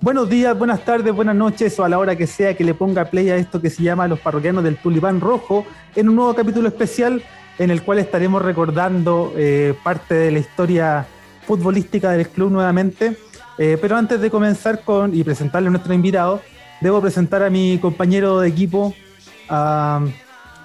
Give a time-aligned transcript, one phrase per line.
[0.00, 3.06] Buenos días, buenas tardes, buenas noches o a la hora que sea que le ponga
[3.06, 6.68] play a esto que se llama Los Parroquianos del Tulipán Rojo en un nuevo capítulo
[6.68, 7.20] especial
[7.58, 11.04] en el cual estaremos recordando eh, parte de la historia
[11.44, 13.16] futbolística del club nuevamente.
[13.58, 16.42] Eh, pero antes de comenzar con y presentarle a nuestro invitado,
[16.80, 18.94] debo presentar a mi compañero de equipo,
[19.48, 20.00] a,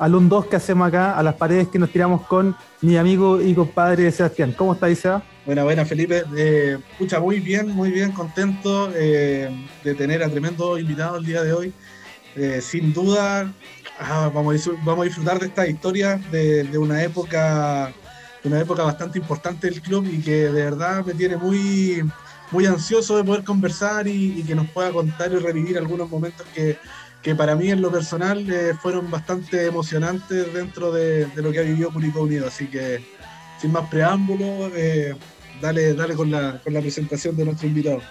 [0.04, 3.56] al 2 que hacemos acá, a las paredes que nos tiramos con mi amigo y
[3.56, 4.54] compadre Sebastián.
[4.58, 5.24] ¿Cómo está, Isea?
[5.46, 6.24] Buena, buena, Felipe.
[6.36, 6.78] Eh,
[7.22, 9.50] muy bien, muy bien, contento eh,
[9.82, 11.74] de tener a tremendo invitado el día de hoy.
[12.36, 13.50] Eh, sin duda,
[13.98, 17.94] ah, vamos, a, vamos a disfrutar de esta historia de, una época
[18.44, 22.04] de una época bastante importante del club y que de verdad me tiene muy,
[22.52, 26.78] muy ansioso de poder conversar y, que nos pueda contar y revivir algunos momentos que,
[27.24, 31.60] que para mí en lo personal eh, fueron bastante emocionantes dentro de, de, lo que
[31.60, 32.48] ha vivido Curicó Unido.
[32.48, 33.00] Así que
[33.60, 35.16] sin más preámbulos, eh,
[35.62, 38.02] dale, dale con la, con la presentación de nuestro invitado.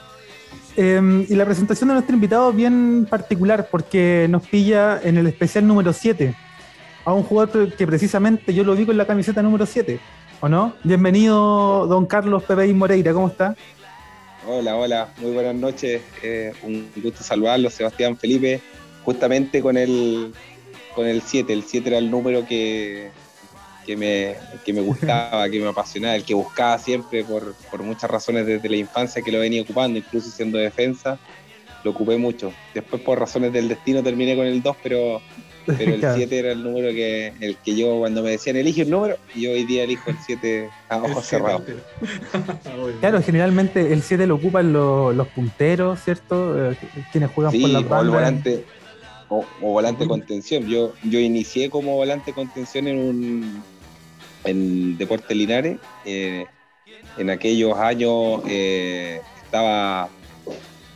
[0.77, 5.27] Em, y la presentación de nuestro invitado es bien particular porque nos pilla en el
[5.27, 6.35] especial número 7
[7.05, 9.99] a un jugador que precisamente yo lo vi con la camiseta número 7,
[10.41, 10.75] ¿o no?
[10.85, 13.55] Bienvenido, don Carlos Pepe Moreira, ¿cómo está?
[14.47, 16.01] Hola, hola, muy buenas noches.
[16.23, 18.63] Eh, un gusto saludarlo, Sebastián Felipe.
[19.05, 20.33] Justamente con el
[20.95, 23.11] con el 7, el 7 era el número que,
[23.87, 28.11] que me, que me gustaba, que me apasionaba, el que buscaba siempre por, por, muchas
[28.11, 31.19] razones desde la infancia que lo venía ocupando, incluso siendo defensa,
[31.85, 32.53] lo ocupé mucho.
[32.75, 35.21] Después por razones del destino terminé con el 2, pero,
[35.67, 38.91] pero el 7 era el número que, el que yo cuando me decían elige un
[38.91, 41.63] número, yo hoy día elijo el 7 a ojos cerrados.
[43.01, 46.71] claro, generalmente el 7 lo ocupan los, los punteros, ¿cierto?
[46.71, 46.77] Eh,
[47.11, 48.59] quienes juegan por la bandas.
[48.59, 48.82] O,
[49.33, 50.67] o, volante contención.
[50.69, 53.63] Yo, yo inicié como volante contención en un,
[54.45, 55.79] en Deportes Linares.
[56.05, 56.47] Eh,
[57.17, 60.09] en aquellos años eh, estaba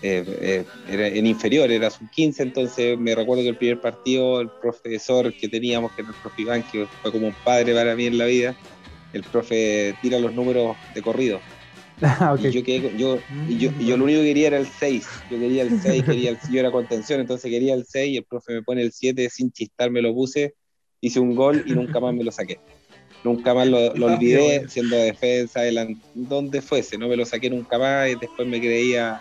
[0.03, 5.33] eh, en inferior, era sub 15, entonces me recuerdo que el primer partido, el profesor
[5.34, 8.18] que teníamos, que era el profe Iván, que fue como un padre para mí en
[8.18, 8.57] la vida,
[9.13, 11.41] el profe tira los números de corrido.
[12.02, 15.07] Ah, y yo, yo, yo, yo, lo único que quería era el 6.
[15.30, 18.24] Yo quería el 6, quería el, yo era contención, entonces quería el 6 y el
[18.24, 20.55] profe me pone el 7 sin chistar, me lo puse,
[21.01, 22.58] hice un gol y nunca más me lo saqué.
[23.24, 25.62] Nunca más lo, olvidé, siendo defensa,
[26.14, 29.20] donde fuese, no me lo saqué nunca más y después me creía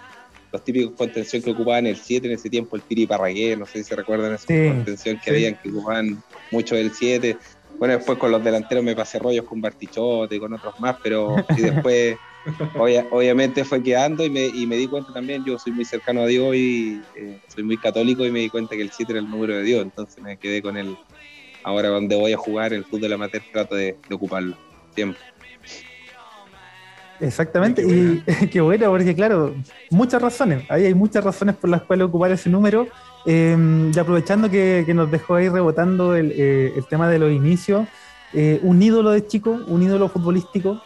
[0.52, 3.80] los típicos contención que ocupaban el 7 en ese tiempo, el Tiri Parragué, no sé
[3.80, 6.22] si se recuerdan esa contención que habían que ocupaban
[6.52, 7.38] mucho el 7.
[7.80, 11.36] Bueno, después con los delanteros me pasé rollos con Bartichote y con otros más, pero
[11.58, 12.18] y después
[13.12, 16.26] obviamente fue quedando y me, y me, di cuenta también, yo soy muy cercano a
[16.28, 19.30] Dios y eh, soy muy católico y me di cuenta que el 7 era el
[19.30, 20.98] número de Dios, entonces me quedé con él
[21.64, 24.56] ahora donde voy a jugar el fútbol amateur trato de, ocuparlo
[24.94, 25.20] siempre.
[27.20, 29.56] Exactamente, y qué bueno, porque claro,
[29.90, 32.88] muchas razones, ahí hay muchas razones por las cuales ocupar ese número.
[33.26, 37.88] Em, y aprovechando que, nos dejó ahí rebotando el, eh, tema de los inicios,
[38.34, 40.82] eh, un ídolo de chico, un ídolo futbolístico.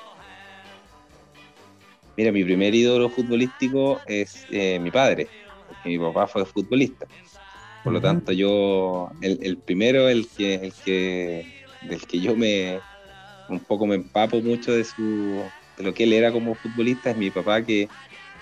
[2.20, 5.30] Mira, mi primer ídolo futbolístico es eh, mi padre,
[5.66, 7.08] porque mi papá fue futbolista.
[7.82, 11.46] Por lo tanto, yo, el, primero, el que, el que,
[11.80, 12.82] del que yo me,
[13.48, 17.16] un poco me empapo mucho de, su, de lo que él era como futbolista, es
[17.16, 17.88] mi papá, que,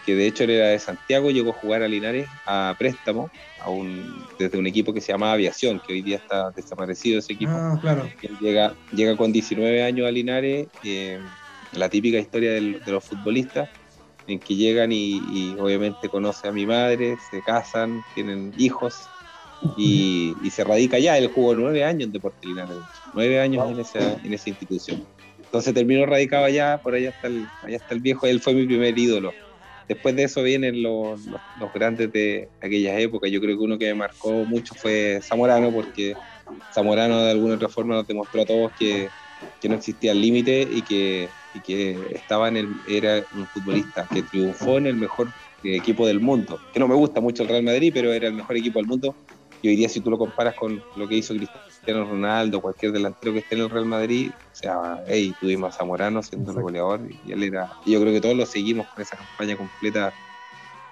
[0.03, 3.29] que de hecho era de Santiago, llegó a jugar a Linares a préstamo,
[3.59, 7.33] a un, desde un equipo que se llamaba Aviación, que hoy día está desaparecido ese
[7.33, 7.51] equipo.
[7.53, 8.09] Ah, claro.
[8.39, 11.19] llega, llega con 19 años a Linares, eh,
[11.77, 13.69] la típica historia de los futbolistas,
[14.27, 19.07] en que llegan y, y obviamente conoce a mi madre, se casan, tienen hijos,
[19.75, 21.17] y, se radica ya.
[21.17, 22.77] Él jugó nueve años en Deportes Linares,
[23.13, 25.05] nueve años en, esa, en esa institución.
[25.39, 28.65] Entonces terminó radicado allá, por allá está, el, allá está el viejo, él fue mi
[28.65, 29.33] primer ídolo.
[29.87, 33.31] Después de eso vienen los, los, grandes de aquellas épocas.
[33.31, 36.13] Yo creo que uno que me marcó mucho fue Zamorano, porque
[36.73, 39.07] Zamorano de alguna otra forma nos demostró a todos que,
[39.61, 44.07] que no existía el límite y que, y que estaba en el, era un futbolista
[44.11, 45.29] que triunfó en el mejor
[45.63, 46.59] equipo del mundo.
[46.73, 49.15] Que no me gusta mucho el Real Madrid, pero era el mejor equipo del mundo
[49.61, 53.33] y hoy día si tú lo comparas con lo que hizo Cristiano Ronaldo, cualquier delantero
[53.33, 57.01] que esté en el Real Madrid, o sea, hey, tuvimos a Zamorano siendo el goleador
[57.25, 60.13] y él era, y yo creo que todos lo seguimos con esa campaña completa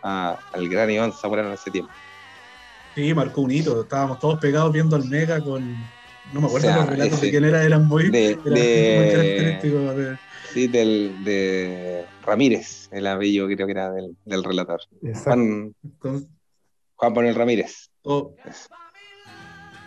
[0.02, 1.92] al gran Iván Zamorano en ese tiempo.
[2.96, 5.76] Sí, marcó un hito, estábamos todos pegados viendo al Mega con,
[6.34, 10.18] no me acuerdo los relatos de quién era, eran muy, de, de,
[10.56, 14.80] Sí, del, de Ramírez, el apellido creo que era del, del relator.
[15.26, 15.76] Juan,
[16.96, 17.90] Juan Manuel Ramírez.
[18.04, 18.34] Oh.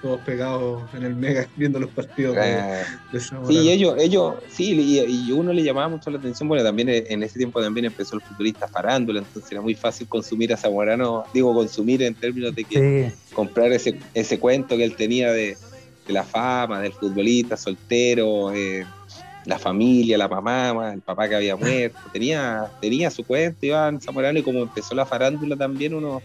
[0.03, 2.83] todos pegados en el Mega viendo los partidos de,
[3.47, 7.39] Sí, ellos, ellos, sí, y, uno le llamaba mucho la atención, bueno, también en ese
[7.39, 12.03] tiempo también empezó el futbolista farándula, entonces era muy fácil consumir a Zamorano, digo consumir
[12.03, 15.57] en términos de que comprar ese, ese cuento que él tenía de,
[16.09, 18.85] la fama, del futbolista soltero, eh,
[19.49, 24.39] la familia, la mamá, el papá que había muerto, tenía, tenía su cuento Iván Zamorano
[24.39, 26.23] y como empezó la farándula también uno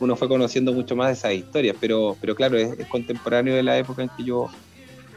[0.00, 3.76] uno fue conociendo mucho más de esas historias, pero, pero claro, es, contemporáneo de la
[3.78, 4.48] época en que yo,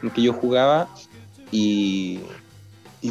[0.02, 0.88] en que yo jugaba.
[1.50, 2.20] Y,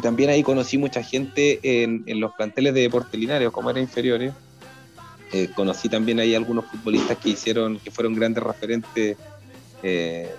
[0.02, 4.32] también ahí conocí mucha gente en, los planteles de Deportes Linares, como era inferiores.
[5.32, 9.16] Eh, conocí también ahí algunos futbolistas que hicieron, que fueron grandes referentes,
[9.82, 10.30] eh,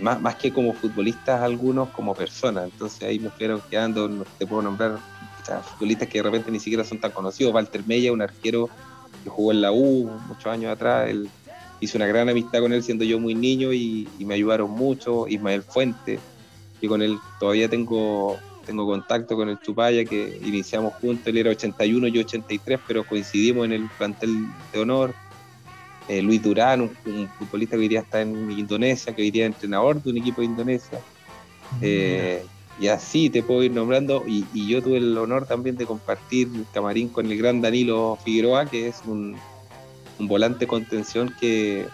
[0.00, 2.64] más, más que como futbolistas, algunos como personas.
[2.64, 4.98] Entonces ahí me fueron quedando, no te puedo nombrar,
[5.72, 7.52] futbolistas que de repente ni siquiera son tan conocidos.
[7.52, 8.68] Walter Mella, un arquero
[9.24, 11.08] que jugó en la U muchos años atrás.
[11.10, 11.28] Él,
[11.82, 15.26] hice una gran amistad con él siendo yo muy niño y, me ayudaron mucho.
[15.26, 16.20] Ismael Fuente,
[16.80, 21.26] que con él todavía tengo, tengo contacto con el Chupaya, que iniciamos juntos.
[21.26, 25.14] Él era 81, yo 83, pero coincidimos en el plantel de honor.
[26.08, 29.54] Eh, Luis Durán, un, futbolista que hoy día está en Indonesia, que hoy día es
[29.54, 30.98] entrenador de un equipo de Indonesia.
[31.80, 32.44] Eh,
[32.80, 34.24] y así te puedo ir nombrando.
[34.26, 38.88] Y, yo tuve el honor también de compartir camarín con el gran Danilo Figueroa, que
[38.88, 39.36] es un,
[40.18, 41.86] volante contención que,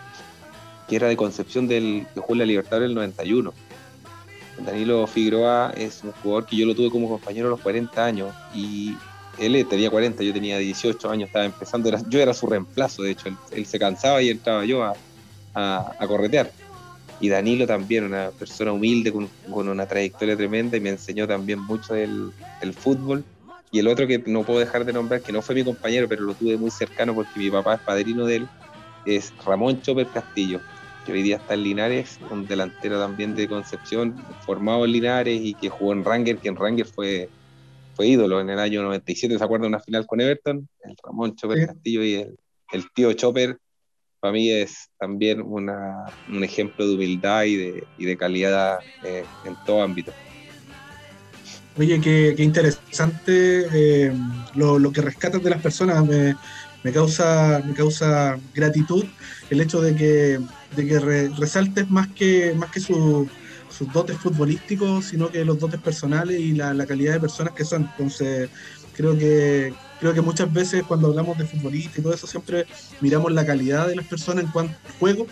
[0.89, 3.53] que, era de Concepción del que jugó la Libertad del 91.
[4.65, 8.35] Danilo Figueroa es un jugador que yo lo tuve como compañero a los 40 años
[8.55, 8.97] y
[9.39, 13.29] él tenía 40, yo tenía 18 años, estaba empezando, yo era su reemplazo, de hecho,
[13.53, 14.95] él, se cansaba y entraba yo a,
[15.55, 16.51] a corretear
[17.21, 19.29] y Danilo también, una persona humilde con,
[19.69, 22.33] una trayectoria tremenda y me enseñó también mucho del,
[22.73, 23.25] fútbol.
[23.71, 26.23] Y el otro que no puedo dejar de nombrar, que no fue mi compañero, pero
[26.23, 28.49] lo tuve muy cercano porque mi papá es padrino de él,
[29.05, 30.61] es Ramón Chopper Castillo,
[31.05, 34.15] que hoy día está en Linares, un delantero también de Concepción,
[34.47, 37.29] formado en Linares y que jugó en Ranger, que en Ranger fue,
[37.99, 39.67] fue ídolo en el año 97, ¿se acuerda?
[39.67, 42.39] Una final con Everton, el Ramón Chopper Castillo y el,
[42.71, 43.59] el tío Chopper
[44.21, 49.25] para mí es también una, un ejemplo de humildad y de, y de calidad eh,
[49.45, 50.13] en todo ámbito.
[51.77, 54.13] Oye, qué, qué interesante eh,
[54.55, 56.07] lo, lo, que rescatas de las personas.
[56.07, 56.37] Me,
[56.85, 59.07] me, causa, me causa gratitud
[59.51, 60.39] el hecho de que,
[60.77, 61.01] de que
[61.37, 62.79] resaltes más que, más que
[63.79, 67.89] sus dotes futbolísticos, sino que los dotes personales y la, calidad de personas que son.
[67.93, 68.51] Entonces,
[68.97, 72.67] creo que, creo que muchas veces cuando hablamos de futbolistas y todo eso, siempre
[73.01, 75.27] miramos la calidad de las personas en cuanto al juego,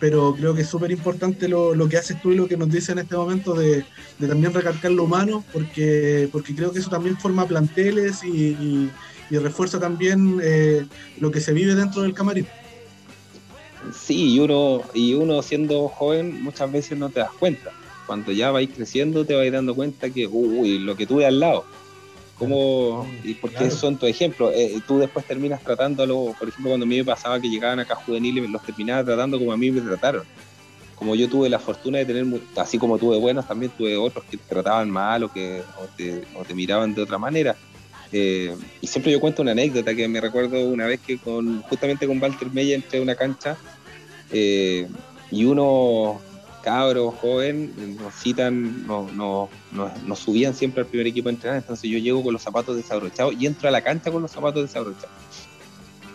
[0.00, 2.70] pero creo que es súper importante lo, lo, que haces tú y lo que nos
[2.70, 3.84] dices en este momento de,
[4.18, 8.90] de, también recalcar lo humano, porque, porque creo que eso también forma planteles y,
[9.30, 10.86] y, refuerza también eh,
[11.18, 12.46] lo que se vive dentro del camarín.
[13.92, 17.70] Sí, y uno, y uno siendo joven muchas veces no te das cuenta.
[18.06, 21.64] Cuando ya vais creciendo te vais dando cuenta que, uy, lo que tuve al lado
[22.38, 24.52] ¿Cómo, y por qué son tu ejemplo?
[24.52, 27.94] Eh, tú después terminas tratándolo, por ejemplo, cuando a mí me pasaba que llegaban acá
[27.94, 30.24] juveniles, los terminaba tratando como a mí me trataron.
[30.96, 34.36] Como yo tuve la fortuna de tener, así como tuve buenos, también tuve otros que
[34.36, 37.56] te trataban mal o que o te, miraban de otra manera.
[38.12, 42.06] Eh, y siempre yo cuento una anécdota que me recuerdo una vez que con justamente
[42.06, 43.56] con Walter Meyer entré a una cancha
[44.30, 44.86] eh,
[45.30, 46.20] y uno
[46.62, 51.98] cabros, joven, nos citan, nos, nos, subían siempre al primer equipo a entrenar, entonces yo
[51.98, 55.14] llego con los zapatos desabrochados y entro a la cancha con los zapatos desabrochados.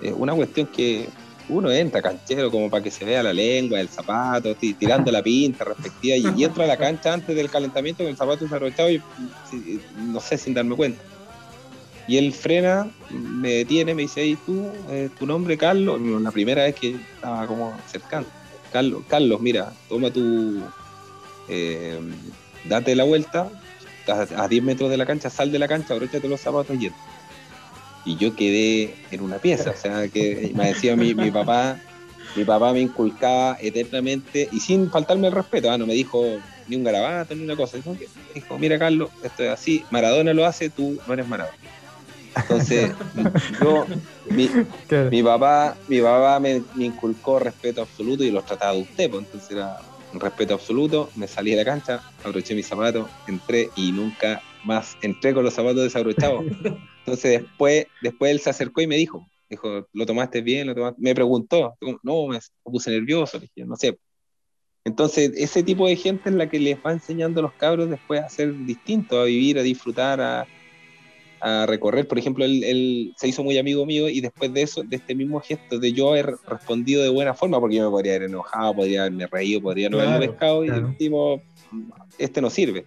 [0.01, 1.07] Es una cuestión que
[1.47, 5.63] uno entra canchero como para que se vea la lengua, el zapato, tirando la pinta
[5.63, 9.01] respectiva, y, entro a la cancha antes del calentamiento con el zapato desabrochado y
[9.97, 11.01] no sé, sin darme cuenta.
[12.07, 16.01] Y él frena, me detiene, me dice, ¿y tú, eh, tu nombre, Carlos?
[16.01, 18.25] La primera vez que estaba como cercano
[18.71, 20.61] Carlos, Carlos, mira, toma tu.
[21.49, 21.99] Eh,
[22.65, 23.49] date la vuelta,
[24.07, 26.91] a, 10 metros de la cancha, sal de la cancha, abróchate los zapatos y.
[28.03, 31.79] Y yo quedé en una pieza, o sea, que me decía mi, mi papá,
[32.35, 35.77] mi papá me inculcaba eternamente y sin faltarme el respeto, ¿ah?
[35.77, 36.25] no me dijo
[36.67, 40.71] ni un garabato ni una cosa, dijo, mira Carlos, esto es así, Maradona lo hace,
[40.71, 41.55] tú no eres Maradona.
[42.35, 42.93] Entonces,
[43.61, 43.85] yo,
[44.29, 49.51] mi, papá, mi papá me, inculcó respeto absoluto y los trataba de usted, pues entonces
[49.51, 49.77] era
[50.13, 54.97] un respeto absoluto, me salí de la cancha, abroché mis zapatos, entré y nunca más
[55.01, 56.43] entré con los zapatos desabrochados.
[56.99, 60.67] Entonces después, después él se acercó y me dijo, dijo, ¿lo tomaste bien?
[60.67, 63.97] ¿Lo Me preguntó, no, me puse nervioso, no sé.
[64.83, 68.21] Entonces, ese tipo de gente es la que les va enseñando a los cabros después
[68.21, 70.47] a ser distintos, a vivir, a disfrutar, a,
[71.41, 72.07] a recorrer.
[72.07, 75.39] Por ejemplo, él, se hizo muy amigo mío y después de eso, de este mismo
[75.39, 79.01] gesto, de yo haber respondido de buena forma, porque yo me podría haber enojado, podría
[79.01, 81.41] haberme reído, podría no haberme pescado y tipo,
[82.17, 82.85] este no sirve.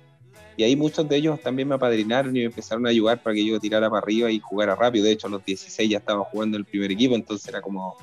[0.57, 3.45] Y ahí muchos de ellos también me apadrinaron y me empezaron a ayudar para que
[3.45, 5.05] yo tirara para arriba y jugara rápido.
[5.05, 7.97] De hecho, a los 16 ya estaba jugando el primer equipo, entonces era como.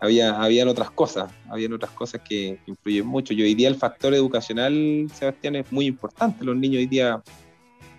[0.00, 3.34] Había, habían otras cosas, habían otras cosas que, influyen mucho.
[3.34, 6.44] Y hoy día el factor educacional, Sebastián, es muy importante.
[6.44, 7.20] Los niños hoy día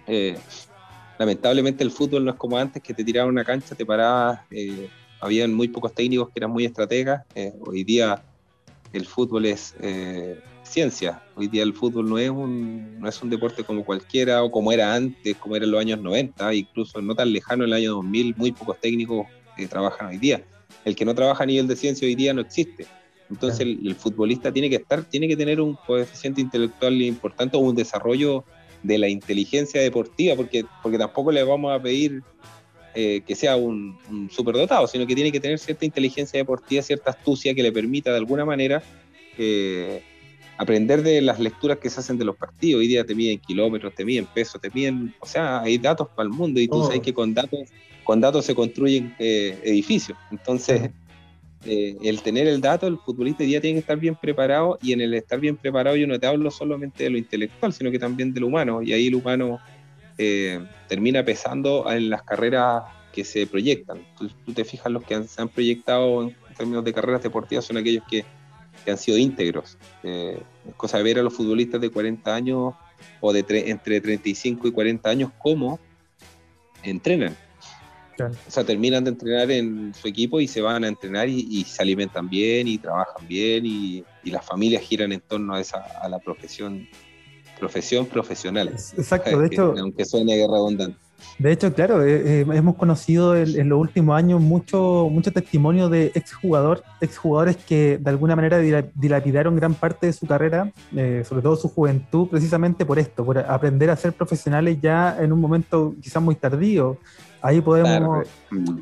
[0.07, 0.37] eh,
[1.19, 4.89] lamentablemente el fútbol no es como antes, que te tiraban una cancha, te parabas, eh,
[5.19, 7.23] habían muy pocos técnicos que eran muy estrategas.
[7.35, 8.23] Eh, hoy día
[8.93, 11.21] el fútbol es eh, ciencia.
[11.35, 14.71] Hoy día el fútbol no es, un, no es un deporte como cualquiera o como
[14.71, 17.91] era antes, como era en los años 90, incluso no tan lejano en el año
[17.95, 20.41] 2000, muy pocos técnicos que trabajan hoy día.
[20.85, 22.87] El que no trabaja a nivel de ciencia hoy día no existe.
[23.29, 27.59] Entonces el, el, futbolista tiene que estar, tiene que tener un coeficiente intelectual importante o
[27.59, 28.45] un desarrollo
[28.83, 32.23] de la inteligencia deportiva, porque, porque tampoco le vamos a pedir
[32.95, 33.97] eh, que sea un,
[34.31, 38.17] superdotado, sino que tiene que tener cierta inteligencia deportiva, cierta astucia que le permita de
[38.17, 38.81] alguna manera
[39.37, 40.01] eh,
[40.57, 42.79] aprender de las lecturas que se hacen de los partidos.
[42.79, 46.27] Hoy día te miden kilómetros, te miden pesos, te miden, o sea, hay datos para
[46.27, 47.69] el mundo y tú sabes que con datos,
[48.03, 50.17] con datos se construyen eh, edificios.
[50.31, 50.89] Entonces,
[51.65, 55.01] eh, el tener el dato, el futbolista ya tiene que estar bien preparado y en
[55.01, 58.33] el estar bien preparado yo no te hablo solamente de lo intelectual, sino que también
[58.33, 59.59] de lo humano y ahí el humano
[60.17, 64.05] eh, termina pesando en las carreras que se proyectan.
[64.17, 68.03] Tú, te fijas, los que se han proyectado en términos de carreras deportivas son aquellos
[68.09, 68.23] que,
[68.89, 69.77] han sido íntegros.
[70.01, 72.73] Eh, es cosa de ver a los futbolistas de 40 años
[73.19, 75.79] o de entre 35 y 40 años cómo
[76.81, 77.35] entrenan
[78.27, 81.81] o sea, terminan de entrenar en su equipo y se van a entrenar y, se
[81.81, 86.19] alimentan bien y trabajan bien y, las familias giran en torno a esa a la
[86.19, 86.87] profesión
[87.59, 88.69] profesión profesional.
[88.69, 90.97] Exacto, de hecho, aunque suene redundante.
[91.37, 96.11] De hecho, claro, eh, eh, hemos conocido en, los últimos años mucho, mucho testimonio de
[96.15, 101.55] exjugador, exjugadores que de alguna manera dilapidaron gran parte de su carrera, eh, sobre todo
[101.55, 106.21] su juventud, precisamente por esto, por aprender a ser profesionales ya en un momento quizás
[106.21, 106.97] muy tardío.
[107.41, 108.27] Ahí podemos,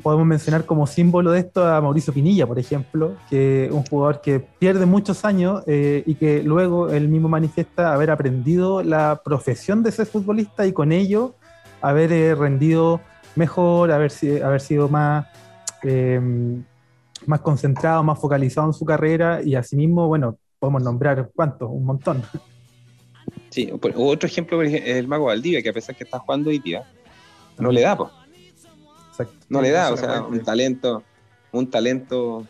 [0.02, 4.20] podemos mencionar como símbolo de esto a Mauricio Pinilla, por ejemplo, que es un jugador
[4.20, 9.84] que pierde muchos años eh, y que luego él mismo manifiesta haber aprendido la profesión
[9.84, 11.36] de ser futbolista y con ello
[11.80, 13.00] haber eh, rendido
[13.36, 14.10] mejor, haber,
[14.42, 15.26] haber sido más,
[15.84, 16.20] eh,
[17.26, 22.24] más concentrado, más focalizado en su carrera y asimismo, bueno, podemos nombrar cuántos, un montón.
[23.50, 26.82] Sí, otro ejemplo es el Mago Valdivia, que a pesar que está jugando hoy día,
[27.58, 28.17] no le da, pues
[29.48, 31.02] no le da, o sea, un talento,
[31.52, 32.46] un talento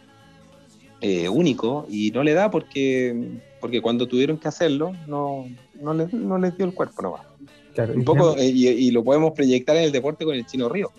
[1.01, 5.47] eh, único y no le da porque, porque cuando tuvieron que hacerlo no,
[5.81, 7.23] no, les, no les dio el cuerpo nomás.
[7.95, 10.91] un poco, eh, y, lo podemos proyectar en el deporte con el Chino Río.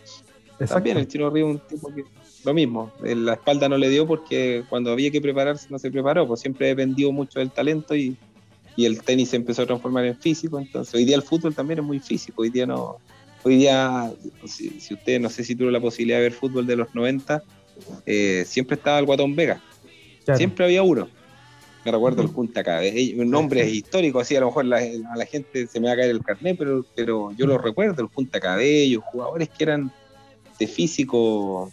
[0.68, 2.04] También el Chino Río un tipo que
[2.46, 6.26] lo mismo, la espalda no le dio porque cuando había que prepararse no se preparó,
[6.26, 8.16] pues siempre dependió mucho del talento y,
[8.78, 11.80] y el tenis se empezó a transformar en físico, entonces hoy día el fútbol también
[11.80, 12.98] es muy físico, hoy día no,
[13.44, 14.12] hoy día,
[14.46, 17.44] si, usted no sé si tuvo la posibilidad de ver fútbol de los 90,
[18.06, 19.62] eh, siempre estaba el Guatón Vega.
[20.36, 21.08] Siempre había uno.
[21.86, 25.66] Me recuerdo el Junta Cabello, un nombre histórico, así a lo mejor a la gente
[25.66, 29.02] se me va a caer el carnet, pero, pero yo lo recuerdo, el Junta Cabello,
[29.02, 29.92] jugadores que eran
[30.60, 31.72] de físico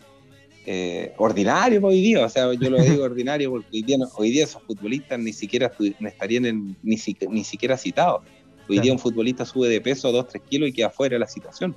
[0.65, 4.45] eh, ordinario hoy día, o sea, yo lo digo ordinario porque hoy día, hoy día
[4.45, 6.97] esos futbolistas ni siquiera estarían en, ni,
[7.29, 8.23] ni siquiera citados.
[8.69, 11.77] Hoy día un futbolista sube de peso 2-3 kilos y queda fuera de la situación.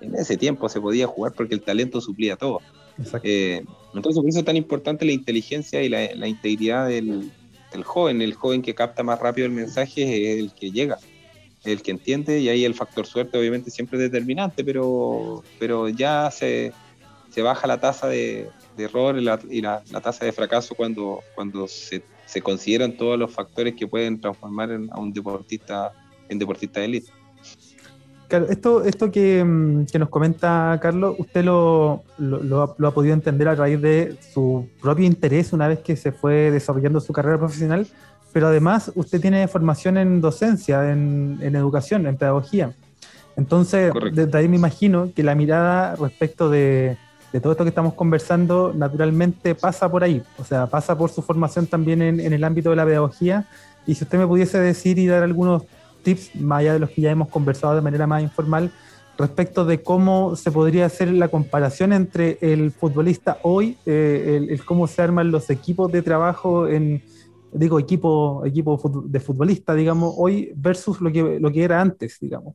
[0.00, 2.60] En ese tiempo se podía jugar porque el talento suplía todo.
[3.22, 3.62] Eh,
[3.94, 7.30] entonces, por eso es tan importante la inteligencia y la, integridad del,
[7.84, 8.22] joven.
[8.22, 10.98] El joven que capta más rápido el mensaje es el que llega,
[11.64, 16.30] el que entiende, y ahí el factor suerte, obviamente, siempre es determinante, pero, pero ya
[16.30, 16.72] se,
[17.30, 22.40] se baja la tasa de, error y, la, tasa de fracaso cuando, cuando se, se
[22.40, 25.92] consideran todos los factores que pueden transformar a un deportista
[26.28, 27.12] en deportista de élite.
[28.28, 33.46] Claro, esto, esto que, mm, que, nos comenta Carlos, usted lo, lo, ha, podido entender
[33.46, 37.86] a raíz de su propio interés una vez que se fue desarrollando su carrera profesional,
[38.32, 42.72] pero además usted tiene formación en docencia, en, en educación, en pedagogía.
[43.36, 46.96] Entonces, desde ahí me imagino que la mirada respecto de,
[47.32, 51.22] de, todo esto que estamos conversando naturalmente pasa por ahí, o sea, pasa por su
[51.22, 53.46] formación también en, en el ámbito de la pedagogía.
[53.86, 55.62] Y si usted me pudiese decir y dar algunos
[56.06, 58.70] tips, más allá de los que ya hemos conversado de manera más informal,
[59.18, 64.86] respecto de cómo se podría hacer la comparación entre el futbolista hoy, eh, el, cómo
[64.86, 67.02] se arman los equipos de trabajo en,
[67.52, 72.54] digo, equipo, equipo de futbolista, digamos, hoy versus lo que, lo que era antes, digamos.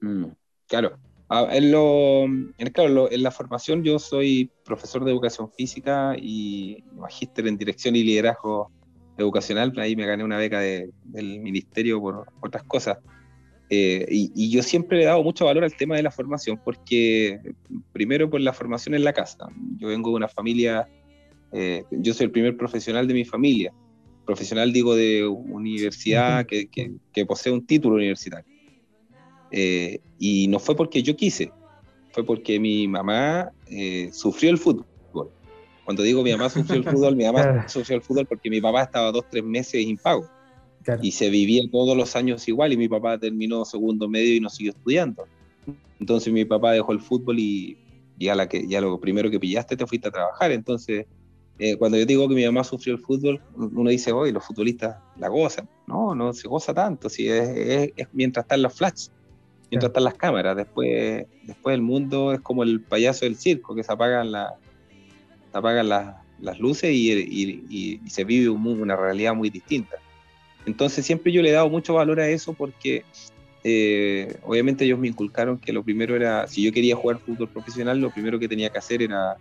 [0.00, 0.26] Mm,
[0.66, 0.98] claro.
[1.30, 2.26] Ah, en, lo,
[2.74, 8.02] claro, en la formación yo soy profesor de educación física y magíster en dirección y
[8.02, 8.70] liderazgo
[9.18, 9.72] educacional.
[9.76, 12.98] Ahí me gané una beca del ministerio por otras cosas.
[13.74, 17.40] Eh, y, yo siempre le he dado mucho valor al tema de la formación porque,
[17.94, 19.48] primero, por la formación en la casa.
[19.78, 20.86] Yo vengo de una familia,
[21.52, 23.72] eh, yo soy el primer profesional de mi familia.
[24.26, 28.44] Profesional, digo, de universidad que, que posee un título universitario.
[29.50, 31.50] Eh, y no fue porque yo quise,
[32.10, 33.52] fue porque mi mamá
[34.12, 34.84] sufrió el fútbol.
[35.84, 38.82] Cuando digo mi mamá sufrió el fútbol, mi mamá sufrió el fútbol porque mi papá
[38.82, 40.28] estaba dos, tres meses impago.
[41.00, 44.48] Y se vivía todos los años igual y mi papá terminó segundo medio y no
[44.48, 45.26] siguió estudiando.
[46.00, 47.78] Entonces mi papá dejó el fútbol y
[48.18, 50.50] ya, la que, ya lo primero que pillaste te fuiste a trabajar.
[50.50, 51.06] Entonces,
[51.60, 54.96] eh, cuando yo digo que mi mamá sufrió el fútbol, uno dice, hoy los futbolistas
[55.18, 55.68] la gozan.
[55.86, 59.12] No, no se goza tanto, si es, es mientras están los flats
[59.72, 60.54] mientras están las cámaras.
[60.54, 64.54] Después, después el mundo es como el payaso del circo, que se apagan, la,
[65.52, 69.96] apagan las luces y, se vive una realidad muy distinta.
[70.66, 73.04] Entonces siempre yo le he dado mucho valor a eso porque
[73.64, 78.00] eh, obviamente ellos me inculcaron que lo primero era, si yo quería jugar fútbol profesional,
[78.00, 79.36] lo primero que tenía que hacer era,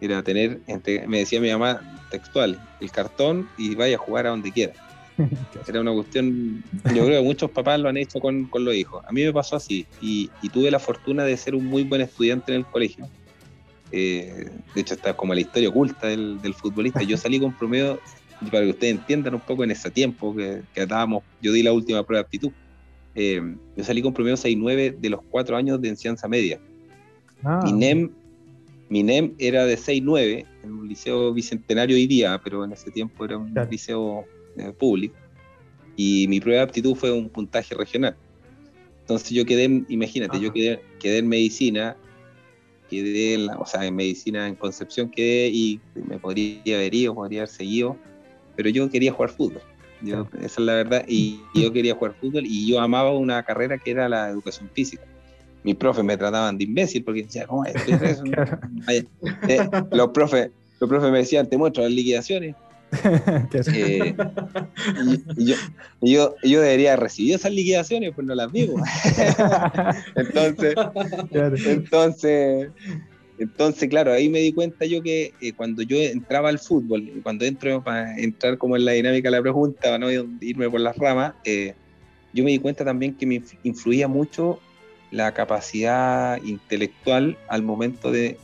[0.00, 0.60] era tener,
[1.06, 1.80] me decía mi mamá
[2.10, 4.74] textual, el cartón y vaya a jugar a donde quiera.
[5.68, 6.62] Era una cuestión,
[6.94, 9.04] yo creo que muchos papás lo han hecho con, con los hijos.
[9.06, 12.52] A mí me pasó así y, tuve la fortuna de ser un muy buen estudiante
[12.52, 13.08] en el colegio.
[13.92, 17.02] Eh, de hecho, está como la historia oculta del, del, futbolista.
[17.02, 17.98] Yo salí con promedio,
[18.50, 21.72] para que ustedes entiendan un poco en ese tiempo que, que estábamos, yo di la
[21.72, 22.52] última prueba de aptitud.
[23.14, 23.40] Eh,
[23.76, 26.60] yo salí con promedio 6-9 de los cuatro años de enseñanza media.
[27.42, 27.60] Ah.
[27.64, 28.10] Mi, NEM,
[28.88, 33.24] mi NEM era de 6-9 en un liceo bicentenario hoy día, pero en ese tiempo
[33.24, 34.24] era un liceo
[34.56, 35.14] eh, público,
[35.96, 38.16] y mi prueba de aptitud fue un puntaje regional.
[39.00, 41.96] Entonces yo quedé, imagínate, yo quedé, quedé, en medicina,
[42.90, 47.14] quedé en la, o sea, en medicina en Concepción quedé y me podría haber ido,
[47.14, 47.96] podría haber seguido,
[48.56, 49.62] pero yo quería jugar fútbol.
[50.02, 53.78] Yo, Esa es la verdad, y yo quería jugar fútbol y yo amaba una carrera
[53.78, 55.04] que era la educación física.
[55.62, 58.24] Mis profes me trataban de imbécil porque decían, ¿cómo es eso?
[59.48, 62.56] Eh, los profes los profes me decían, te muestro las liquidaciones.
[63.72, 64.14] Eh,
[65.36, 65.56] y, yo,
[66.00, 68.76] yo, yo, debería recibir esas liquidaciones, pues no las vivo.
[70.16, 70.74] entonces,
[71.66, 72.68] entonces,
[73.38, 77.44] entonces, claro, ahí me di cuenta yo que eh, cuando yo entraba al fútbol, cuando
[77.44, 80.96] entro para entrar como en la dinámica de la pregunta, para no irme por las
[80.96, 81.74] ramas, eh,
[82.32, 84.60] yo me di cuenta también que me influía mucho
[85.10, 88.38] la capacidad intelectual al momento de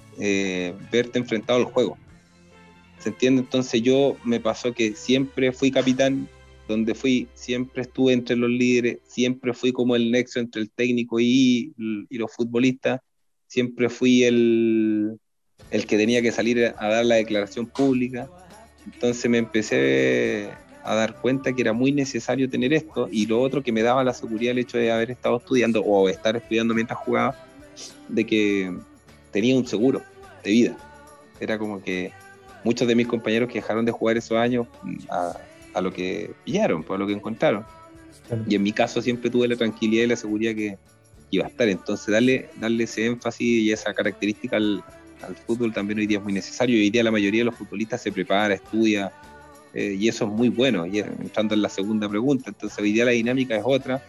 [0.90, 1.96] verte enfrentado al juego.
[2.98, 3.42] ¿Se entiende?
[3.42, 6.28] Entonces yo me pasó que siempre fui capitán,
[6.68, 11.20] donde fui, siempre estuve entre los líderes, siempre fui como el nexo entre el técnico
[11.20, 13.00] y, y los futbolistas,
[13.46, 15.18] siempre fui el,
[15.70, 18.28] el que tenía que salir a dar la declaración pública.
[18.84, 20.50] Entonces me empecé
[20.84, 24.04] a dar cuenta que era muy necesario tener esto y lo otro que me daba
[24.04, 27.36] la seguridad el hecho de haber estado estudiando o estar estudiando mientras jugaba,
[28.08, 28.72] de que
[29.32, 30.02] tenía un seguro
[30.44, 30.76] de vida.
[31.40, 32.12] Era como que
[32.66, 36.82] muchos de mis compañeros que dejaron de jugar esos años mm, a, lo que pillaron,
[36.82, 37.64] pues, a lo que encontraron.
[38.48, 40.76] Y en mi caso siempre tuve la tranquilidad y la seguridad que
[41.30, 41.68] iba a estar.
[41.68, 44.82] Entonces darle, darle ese énfasis y esa característica al,
[45.46, 46.76] fútbol también hoy día es muy necesario.
[46.76, 49.12] Hoy día la mayoría de los futbolistas se prepara, estudia,
[49.74, 50.86] eh, y eso es muy bueno.
[50.86, 54.02] Y entrando en la segunda pregunta, entonces hoy día la dinámica es otra.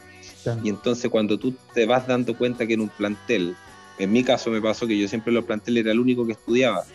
[0.63, 3.55] Y entonces cuando tú te vas dando cuenta que en un plantel,
[3.99, 6.33] en mi caso me pasó que yo siempre en los planteles era el único que
[6.33, 6.85] estudiaba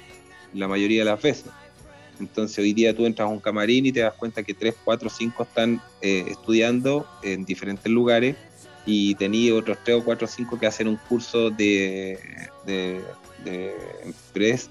[0.54, 1.46] la mayoría de las veces.
[2.20, 5.10] Entonces hoy día tú entras a un camarín y te das cuenta que 3, 4,
[5.10, 8.36] 5 están eh, estudiando en diferentes lugares
[8.86, 12.18] y tenía otros 3 o 4 o 5 que hacen un curso de,
[12.66, 13.00] de,
[13.44, 13.74] de,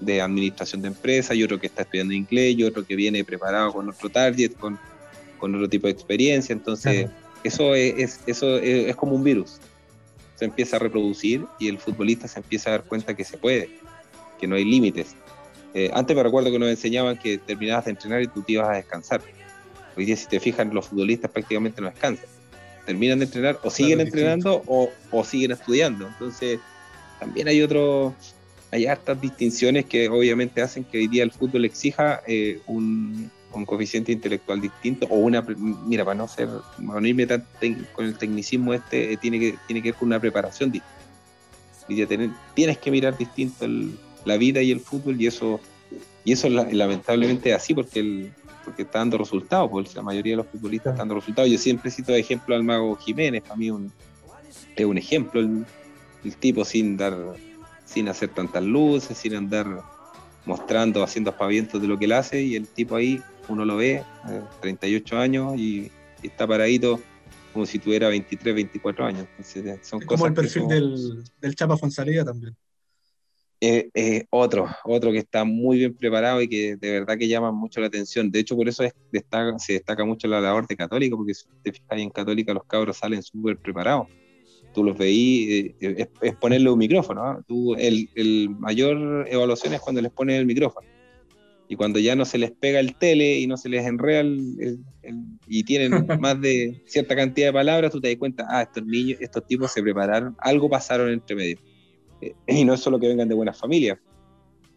[0.00, 3.72] de administración de empresas y otro que está estudiando inglés y otro que viene preparado
[3.72, 4.78] con otro target, con,
[5.38, 6.52] con otro tipo de experiencia.
[6.52, 7.08] Entonces
[7.44, 9.58] eso, es, eso es como un virus.
[10.36, 13.68] Se empieza a reproducir y el futbolista se empieza a dar cuenta que se puede,
[14.40, 15.16] que no hay límites
[15.74, 18.68] eh, antes me recuerdo que nos enseñaban que terminabas de entrenar y tú te ibas
[18.68, 19.22] a descansar.
[19.96, 22.26] Hoy día, si te fijan, los futbolistas prácticamente no descansan.
[22.84, 26.08] Terminan de entrenar o siguen entrenando o, siguen estudiando.
[26.08, 26.58] Entonces,
[27.20, 28.14] también hay otro,
[28.70, 33.30] hay hartas distinciones que obviamente hacen que hoy día el fútbol exija eh, un,
[33.66, 37.46] coeficiente intelectual distinto o una, mira, para no ser, no irme tan
[37.92, 40.96] con el tecnicismo este, eh, tiene, que, tiene que ver con una preparación distinta.
[41.86, 42.06] Hoy día
[42.54, 45.60] tienes que mirar distinto el la vida y el fútbol y eso
[46.24, 48.32] y eso lamentablemente es así porque el,
[48.64, 51.50] porque está dando resultados, porque la mayoría de los futbolistas están dando resultados.
[51.50, 53.92] Yo siempre cito de ejemplo al mago Jiménez, para mí un,
[54.76, 55.40] es un ejemplo.
[55.40, 57.16] el tipo sin dar,
[57.84, 59.82] sin hacer tantas luces, sin andar
[60.44, 64.04] mostrando, haciendo aspavientos de lo que él hace, y el tipo ahí, uno lo ve,
[64.60, 65.90] 38 eh, años, y,
[66.22, 67.00] está paradito
[67.52, 69.26] como si tuviera 23, 24 años.
[69.82, 72.56] son como el perfil del, del Chapa Fonsalía también.
[73.64, 77.52] Eh, eh, otro, otro que está muy bien preparado y que de verdad que llama
[77.52, 78.28] mucho la atención.
[78.28, 81.70] De hecho, por eso destaca, se destaca mucho la labor de Católica, porque si te
[81.70, 84.08] fijas en Católica los cabros salen súper preparados.
[84.74, 87.22] Tú los veís, eh, es, ponerle un micrófono.
[87.22, 87.40] ¿ah?
[87.46, 90.88] Tú, el, el, mayor evaluación es cuando les pones el micrófono.
[91.68, 94.24] Y cuando ya no se les pega el tele y no se les enreda
[95.46, 99.20] y tienen más de cierta cantidad de palabras, tú te das cuenta, ah, estos niños,
[99.20, 101.58] estos tipos se prepararon, algo pasaron entre medio
[102.46, 103.98] y no es solo que vengan de buenas familias,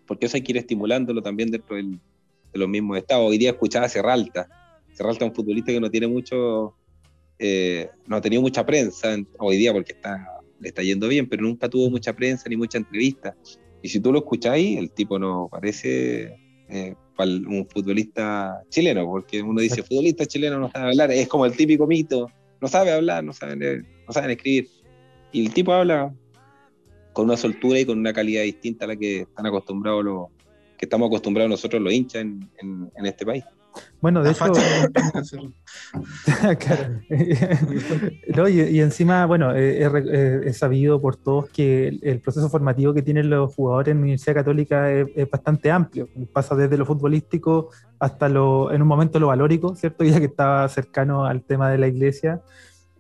[0.08, 2.00] porque eso hay que ir estimulándolo también dentro de
[2.54, 3.30] los mismos estados.
[3.30, 4.48] Hoy día escuchaba a Serralta,
[4.94, 6.74] Serralta es un futbolista que no tiene mucho,
[7.38, 10.26] eh, no ha tenido mucha prensa hoy día porque está,
[10.60, 13.36] le está yendo bien, pero nunca tuvo mucha prensa ni mucha entrevista.
[13.82, 16.38] Y si tú lo escucháis, el tipo no parece
[16.70, 21.56] eh, un futbolista chileno, porque uno dice, futbolista chileno no sabe hablar, es como el
[21.56, 22.32] típico mito,
[22.62, 24.68] no sabe hablar, no saben, no saben escribir.
[25.32, 26.14] Y el tipo habla
[27.15, 30.28] con una soltura y con una calidad distinta a la que están acostumbrados los,
[30.78, 33.45] que estamos acostumbrados nosotros los hinchas en, en, este país.
[34.01, 34.45] Bueno, de hecho,
[38.49, 43.93] y, encima, bueno, he, sabido por todos que el, proceso formativo que tienen los jugadores
[43.93, 46.10] en la Universidad Católica es, bastante amplio.
[46.34, 50.04] Pasa desde lo futbolístico hasta lo, en un momento lo valórico, ¿cierto?
[50.04, 52.41] Ya que estaba cercano al tema de la iglesia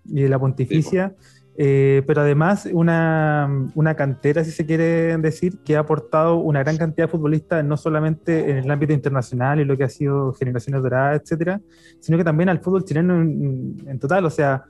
[0.05, 1.13] y de la pontificia.
[1.57, 6.75] Eh, pero además una, una, cantera, si se quiere decir, que ha aportado una gran
[6.75, 10.83] cantidad de futbolistas, no solamente en el ámbito internacional y lo que ha sido generaciones
[10.83, 11.61] doradas, etcétera,
[12.01, 14.25] sino que también al fútbol chileno en, total.
[14.25, 14.65] O sea,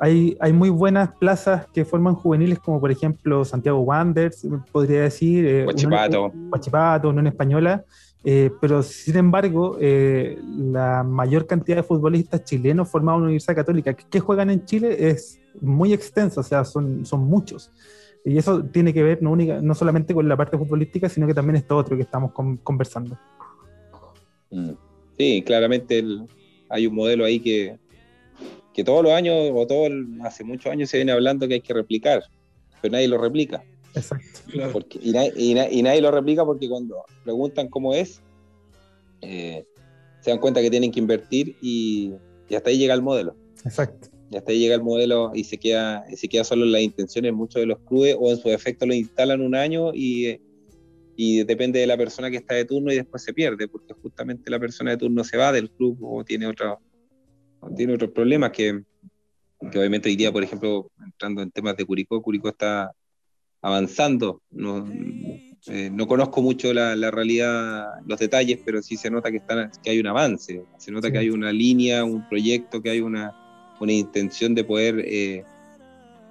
[0.00, 5.46] hay, hay, muy buenas plazas que forman juveniles, como por ejemplo Santiago Wanderers, podría decir,
[5.46, 7.84] eh, Huachipato, Huachipato, Unión Española,
[8.26, 13.54] eh, pero sin embargo, eh, la mayor cantidad de futbolistas chilenos formados en la Universidad
[13.54, 17.70] Católica que, juegan en Chile es muy extensa, o sea, son, son muchos.
[18.24, 21.34] Y eso tiene que ver no, única, no solamente con la parte futbolística, sino que
[21.34, 23.18] también esto otro que estamos conversando.
[24.50, 24.70] Mm.
[25.18, 26.02] Sí, claramente
[26.70, 27.78] hay un modelo ahí que,
[28.72, 29.86] que todos los años, o todo
[30.22, 32.24] hace muchos años se viene hablando que hay que replicar,
[32.80, 33.62] pero nadie lo replica.
[33.94, 34.40] Exacto.
[34.72, 35.12] Porque, y,
[35.82, 38.20] nadie lo replica porque cuando preguntan cómo es,
[39.20, 39.64] eh,
[40.20, 42.12] se dan cuenta que tienen que invertir y,
[42.54, 43.36] hasta ahí llega el modelo.
[43.64, 44.08] Exacto.
[44.30, 47.32] Y hasta ahí llega el modelo y se queda, se queda solo en las intenciones
[47.32, 50.40] muchos de los clubes o en su efecto lo instalan un año y,
[51.16, 54.50] y depende de la persona que está de turno y después se pierde, porque justamente
[54.50, 56.80] la persona de turno se va del club o tiene, otro,
[57.76, 58.82] tiene otros problemas que,
[59.70, 62.92] que obviamente hoy día, por ejemplo, entrando en temas de Curicó, Curicó está
[63.64, 64.42] avanzando.
[64.50, 64.86] No,
[65.68, 69.70] eh, no conozco mucho la, la, realidad, los detalles, pero sí se nota que, están,
[69.82, 73.34] que hay un avance, se nota que hay una línea, un proyecto, que hay una,
[73.80, 75.44] una intención de poder, eh,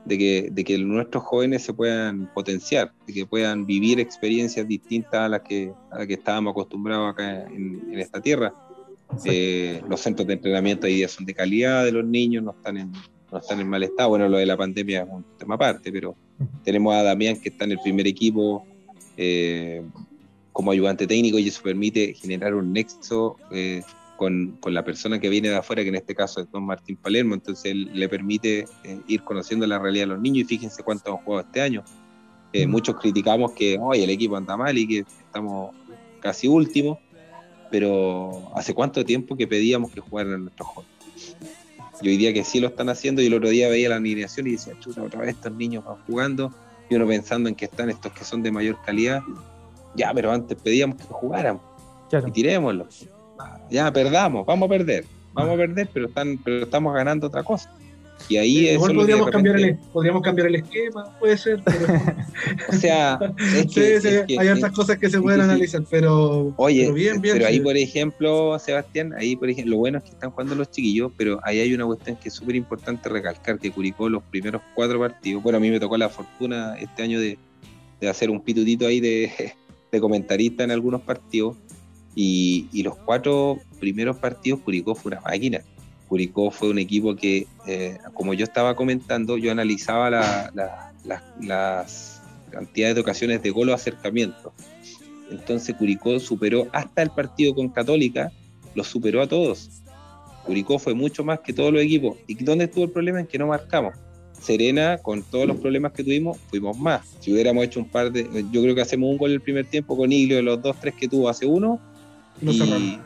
[0.06, 5.15] de, que, de que nuestros jóvenes se puedan potenciar, de que puedan vivir experiencias distintas
[5.22, 8.54] a las que, a que estábamos acostumbrados acá en, en esta tierra.
[9.26, 12.78] Eh, los centros de entrenamiento hoy día son de calidad de los niños, no están
[12.78, 12.91] en,
[13.32, 14.10] no están en mal estado.
[14.10, 16.15] Bueno, lo de la pandemia es un tema aparte, pero
[16.63, 18.65] tenemos a Damián que está en el primer equipo
[19.17, 19.84] eh,
[20.52, 23.82] como ayudante técnico y eso permite generar un nexo eh,
[24.17, 27.34] con, la persona que viene de afuera, que en este caso es don Martín Palermo,
[27.34, 31.24] entonces le permite eh, ir conociendo la realidad de los niños y fíjense cuántos han
[31.24, 31.84] jugado este año.
[32.67, 35.76] Muchos criticamos que hoy el equipo anda mal y que estamos
[36.19, 37.00] casi últimos,
[37.72, 40.93] pero ¿hace cuánto tiempo que pedíamos que jugaran nuestros jóvenes?
[42.02, 44.48] Y hoy día que sí lo están haciendo, y el otro día veía la alineación
[44.48, 46.52] y decía, chuta, otra vez estos niños van jugando,
[46.90, 49.22] y uno pensando en que están estos que son de mayor calidad,
[49.96, 51.60] ya, pero antes pedíamos que jugaran,
[52.26, 52.88] y tirémoslo.
[53.70, 57.74] Ya, perdamos, vamos a perder, vamos a perder, pero, están, pero estamos ganando otra cosa.
[58.30, 58.78] Y ahí es.
[58.78, 61.62] podríamos, cambiar el, podríamos cambiar el esquema, puede ser.
[62.69, 63.19] o sea,
[64.39, 66.54] hay otras cosas que se pueden analizar, pero.
[66.58, 70.12] Oye, bien, bien, pero ahí, por ejemplo, Sebastián, ahí, por ejemplo, lo bueno es que
[70.12, 73.71] están jugando los chiquillos, pero ahí hay una cuestión que es súper importante recalcar: que
[73.71, 77.38] Curicó, los primeros cuatro partidos, bueno, a mí me tocó la fortuna este año de,
[77.99, 79.54] de hacer un pitutito ahí de,
[79.91, 81.58] de comentarista en algunos partidos.
[82.15, 85.62] Y, y los cuatro primeros partidos, Curicó fue una máquina
[86.13, 92.21] Curicó fue un equipo que, eh, como yo estaba comentando, yo analizaba las
[92.52, 94.54] cantidades de ocasiones de gol o acercamiento.
[95.32, 98.32] Entonces Curicó superó hasta el partido con Católica,
[98.76, 99.82] lo superó a todos.
[100.45, 102.15] Curicó fue mucho más que todos los equipos.
[102.28, 103.19] ¿Y dónde estuvo el problema?
[103.19, 103.95] En que no marcamos.
[104.39, 107.08] Serena, con todos los problemas que tuvimos, fuimos más.
[107.21, 108.45] Si hubiéramos hecho un par de.
[108.52, 110.93] Yo creo que hacemos un gol el primer tiempo con Iglio, de los dos, tres
[110.93, 111.80] que tuvo hace uno.
[112.39, 112.99] y,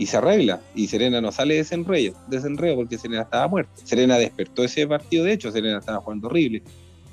[0.00, 0.60] y, se arregla.
[0.74, 3.72] Y Serena no sale de desenreo porque Serena estaba muerta.
[3.84, 6.62] Serena despertó ese partido, de hecho, Serena estaba jugando horrible.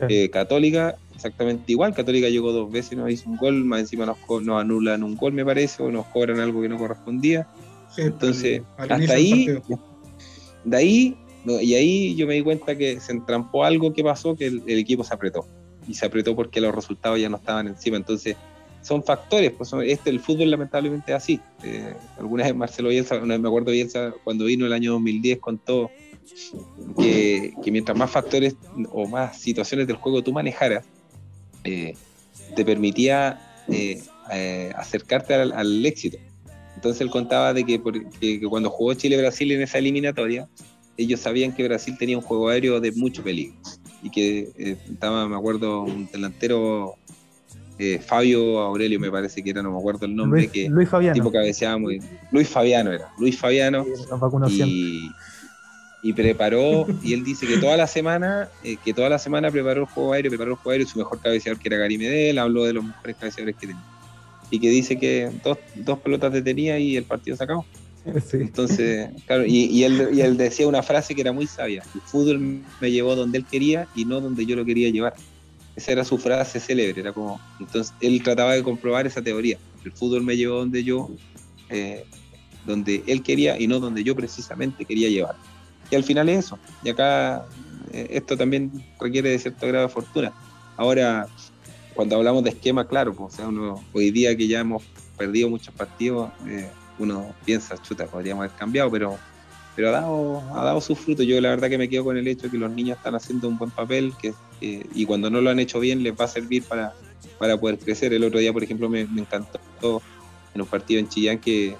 [0.07, 1.93] Eh, Católica, exactamente igual.
[1.93, 5.33] Católica llegó dos veces nos hizo un gol, más encima nos, nos anulan un gol,
[5.33, 7.47] me parece, o nos cobran algo que no correspondía.
[7.97, 9.47] Entonces, hasta ahí,
[10.63, 11.17] de ahí
[11.61, 15.03] y ahí yo me di cuenta que se entrampó algo que pasó, que el, equipo
[15.03, 15.45] se apretó.
[15.87, 17.97] Y se apretó porque los resultados ya no estaban encima.
[17.97, 18.35] Entonces,
[18.87, 19.51] son factores.
[19.51, 21.39] Pues este, el fútbol lamentablemente es así.
[21.63, 25.91] Eh, alguna vez Marcelo Bielsa, me acuerdo Bielsa, cuando vino el año 2010, contó
[26.97, 28.55] que, mientras más factores
[28.91, 30.85] o más situaciones del juego tú manejaras,
[31.63, 31.95] eh,
[32.55, 34.01] te permitía eh,
[34.75, 36.17] acercarte al, éxito.
[36.75, 37.81] Entonces él contaba de que,
[38.19, 40.47] que cuando jugó Chile-Brasil en esa eliminatoria,
[40.95, 43.55] ellos sabían que Brasil tenía un juego aéreo de mucho peligro
[44.01, 46.97] y que estaba, me acuerdo, un delantero
[47.79, 50.89] eh, Fabio Aurelio, me parece que era, no me acuerdo el nombre, Luis, que Luis
[50.89, 51.13] Fabiano.
[51.13, 53.85] tipo cabeceaba muy Luis Fabiano era, Luis Fabiano.
[56.01, 59.81] y, preparó, y él dice que toda la semana, eh, que toda la semana preparó
[59.81, 62.63] el juego aéreo, preparó el juego aéreo, su mejor cabeceador que era Gary Medel, habló
[62.63, 63.83] de los mejores cabeceadores que tenía.
[64.49, 67.65] Y que dice que dos, dos pelotas detenía y el partido se acabó.
[68.33, 73.15] Entonces, claro, y, él, decía una frase que era muy sabia, el fútbol me llevó
[73.15, 75.13] donde él quería y no donde yo lo quería llevar.
[75.77, 79.91] Esa era su frase célebre, era como, entonces él trataba de comprobar esa teoría, el
[79.91, 81.07] fútbol me llevó donde yo,
[81.69, 82.03] eh,
[82.65, 85.35] donde él quería y no donde yo precisamente quería llevar.
[85.91, 87.45] Y al final es eso, y acá
[87.93, 90.33] eh, esto también requiere de cierto grado de fortuna.
[90.77, 91.27] Ahora,
[91.93, 94.83] cuando hablamos de esquema, claro, pues, o sea, uno, hoy día que ya hemos
[95.15, 99.15] perdido muchos partidos, eh, uno piensa, chuta, podríamos haber cambiado, pero,
[99.75, 101.21] pero ha, dado, ha dado su fruto.
[101.21, 103.47] Yo la verdad que me quedo con el hecho de que los niños están haciendo
[103.47, 106.63] un buen papel que, y cuando no lo han hecho bien les va a servir
[106.63, 106.93] para,
[107.37, 108.13] para poder crecer.
[108.13, 110.01] El otro día, por ejemplo, me, encantó
[110.53, 111.75] en un partido en Chillán que,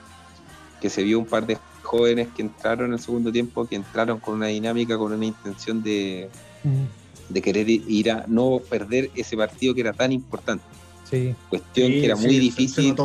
[0.82, 4.20] que se vio un par de jóvenes que entraron en el segundo tiempo, que entraron
[4.20, 6.30] con una dinámica, con una intención de,
[6.64, 7.34] mm.
[7.34, 10.66] de querer ir a no perder ese partido que era tan importante.
[11.10, 11.34] Sí.
[11.50, 12.96] Cuestión que era muy difícil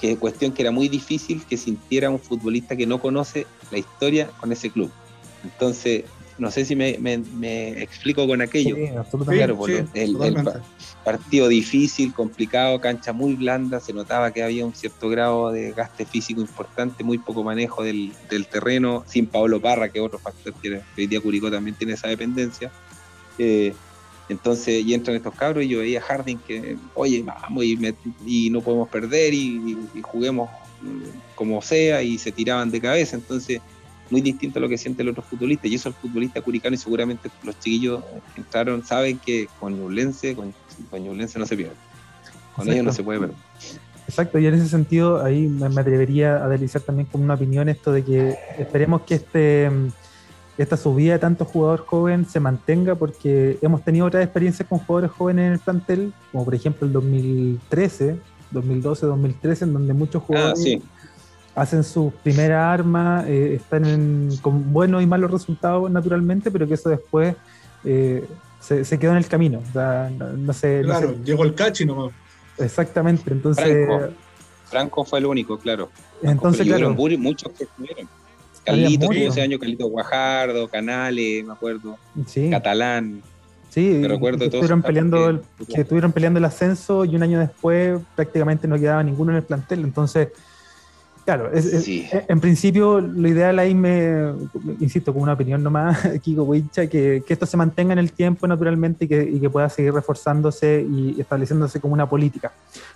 [0.00, 4.28] que cuestión que era muy difícil que sintiera un futbolista que no conoce la historia
[4.40, 4.90] con ese club.
[5.44, 6.04] Entonces,
[6.38, 6.96] no sé si me,
[7.82, 8.76] explico con aquello.
[9.26, 9.58] claro,
[9.94, 10.16] el,
[11.04, 16.06] partido difícil, complicado, cancha muy blanda, se notaba que había un cierto grado de gaste
[16.06, 18.12] físico importante, muy poco manejo del,
[18.50, 22.08] terreno, sin Pablo Parra, que es otro factor que hoy día Curicó también tiene esa
[22.08, 22.70] dependencia.
[23.38, 23.74] Eh,
[24.28, 28.60] entonces, y entran estos cabros y yo veía a Harding que, oye, vamos y, no
[28.60, 30.48] podemos perder y, juguemos
[30.80, 33.16] mm, como sea y se tiraban de cabeza.
[33.16, 33.60] Entonces,
[34.12, 35.66] muy distinto a lo que siente el otro futbolista.
[35.66, 38.04] Y eso el futbolista curicano y seguramente los chiquillos
[38.36, 40.54] entraron, saben que con Ñublense, con,
[40.90, 41.74] con no se pierde.
[42.54, 43.36] Con ellos no se puede perder.
[44.06, 47.92] Exacto, y en ese sentido ahí me, atrevería a deslizar también con una opinión esto
[47.92, 49.70] de que esperemos que este
[50.58, 55.10] esta subida de tanto jugador joven se mantenga porque hemos tenido otras experiencias con jugadores
[55.10, 58.16] jóvenes en el plantel, como por ejemplo el 2013,
[58.50, 60.82] 2012, 2013, en donde muchos ah, jugadores
[61.54, 66.88] hacen su primera arma, eh, están con buenos y malos resultados naturalmente, pero que eso
[66.88, 67.34] después
[67.84, 68.26] eh,
[68.60, 69.62] se, quedó en el camino.
[69.74, 72.12] no, sé, claro, llegó el cachi nomás.
[72.58, 73.88] Exactamente, entonces...
[74.66, 75.90] Franco, fue el único, claro.
[76.22, 76.94] entonces, claro.
[76.94, 78.08] Muchos que estuvieron.
[78.64, 81.98] Calito, tuvo ese año Calito Guajardo, Canales, me acuerdo.
[82.50, 83.22] Catalán.
[83.68, 87.38] Sí, me recuerdo que estuvieron, peleando el, que estuvieron peleando el ascenso y un año
[87.38, 89.80] después prácticamente no quedaba ninguno en el plantel.
[89.80, 90.28] Entonces,
[91.24, 94.32] claro, en principio lo ideal ahí me,
[94.80, 98.46] insisto, con una opinión nomás, Kiko Wincha, que, que esto se mantenga en el tiempo
[98.46, 102.52] naturalmente y que, y que pueda seguir reforzándose y estableciéndose como una política.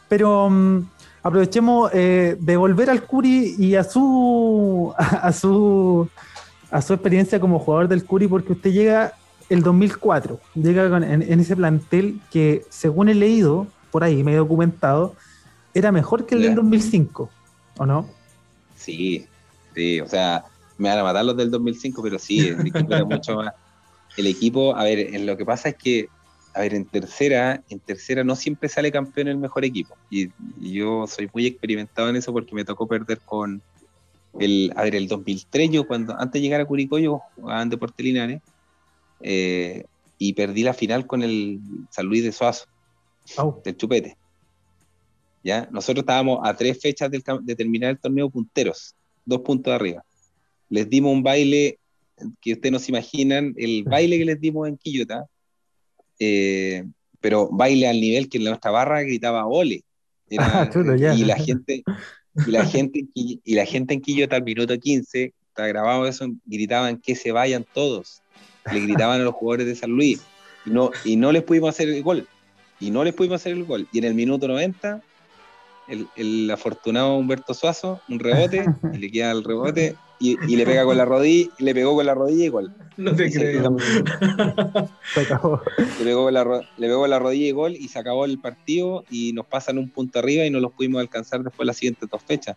[0.08, 0.86] Pero mm,
[1.22, 6.08] aprovechemos eh, de volver al Curi y a su, a, su,
[6.70, 9.12] a su experiencia como jugador del Curi, porque usted llega
[9.48, 15.14] el 2004, llega en, ese plantel que, según he leído por ahí, me he documentado,
[15.72, 17.30] era mejor que el del 2005,
[17.78, 18.06] ¿o no?
[18.86, 19.26] Sí,
[19.74, 20.44] sí, o sea,
[20.78, 23.52] me van a matar los del 2005, pero sí, el equipo era mucho más.
[24.16, 26.08] El equipo, a ver, lo que pasa es que
[26.54, 29.94] a ver, en tercera, en tercera no siempre sale campeón el mejor equipo.
[30.08, 33.60] Y, yo soy muy experimentado en eso porque me tocó perder con
[34.38, 37.68] el, a ver, el 2003, yo cuando, antes de llegar a Curicó, yo jugaba en
[37.68, 38.40] Deportes Linares,
[39.20, 39.84] eh,
[40.16, 42.66] y perdí la final con el San Luis de Suazo,
[43.64, 44.16] del Chupete.
[45.46, 45.68] ¿Ya?
[45.70, 50.04] Nosotros estábamos a tres fechas de terminar el torneo punteros, dos puntos arriba.
[50.68, 51.78] Les dimos un baile
[52.40, 55.24] que ustedes no se imaginan el baile que les dimos en Quillota,
[56.18, 56.84] eh,
[57.20, 59.84] pero baile al nivel que en nuestra barra gritaba ole.
[60.36, 60.68] Ah,
[61.16, 61.84] y la gente,
[62.44, 66.98] y la gente, y la gente en Quillota al minuto 15, está grabado eso, gritaban
[66.98, 68.20] que se vayan todos.
[68.72, 70.22] Le gritaban a los jugadores de San Luis.
[70.64, 72.26] Y no, y no les pudimos hacer el gol.
[72.80, 73.86] Y no les pudimos hacer el gol.
[73.92, 75.00] Y en el minuto 90,
[75.88, 80.64] el, el afortunado Humberto Suazo, un rebote, y le queda el rebote, y, y, le
[80.64, 82.74] pega con la rodilla, le pegó con la rodilla igual.
[82.96, 83.76] No te creo.
[85.14, 85.60] Se acabó.
[85.98, 86.44] Le pegó, con la,
[86.78, 89.76] le pegó con la rodilla y gol y se acabó el partido y nos pasan
[89.76, 92.56] un punto arriba y no los pudimos alcanzar después de las siguientes dos fechas.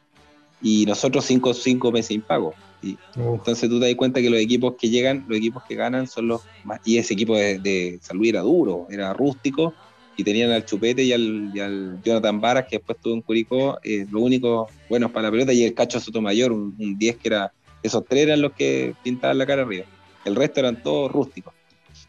[0.61, 2.53] Y nosotros cinco, cinco meses impago.
[2.81, 6.07] Y, entonces tú te das cuenta que los equipos que llegan, los equipos que ganan
[6.07, 6.79] son los más...
[6.85, 9.73] Y ese equipo de, de San Luis era duro, era rústico
[10.19, 13.79] y tenían al Chupete y al, y al Jonathan Varas, que después estuvo en Curicó,
[13.81, 17.29] eh, lo único bueno para la pelota, y el Cacho Sotomayor, un, un 10 que
[17.29, 19.85] era, esos tres eran los que pintaban la cara arriba.
[20.25, 21.53] El resto eran todos rústicos.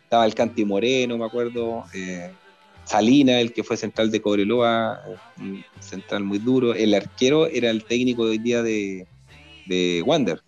[0.02, 2.32] Estaba el Canti Moreno, me acuerdo, eh,
[2.82, 5.00] Salina, el que fue central de Cobreloa,
[5.38, 6.74] un central muy duro.
[6.74, 9.06] El arquero era el técnico de hoy día de,
[9.66, 10.40] de Wander.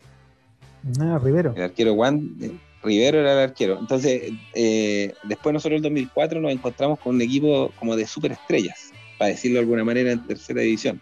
[0.99, 1.55] Ah, Rivero.
[1.55, 2.51] El arquero Wander
[2.83, 3.79] Rivero era el arquero.
[3.79, 8.93] Entonces, eh, después nosotros en el 2004 nos encontramos con un equipo como de superestrellas,
[9.19, 11.01] para decirlo de alguna manera, en tercera división.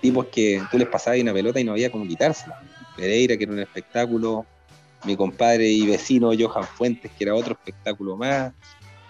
[0.00, 2.62] Tipos que tú les pasabas una pelota y no había como quitársela.
[2.96, 4.46] Pereira, que era un espectáculo,
[5.04, 8.52] mi compadre y vecino Johan Fuentes, que era otro espectáculo más,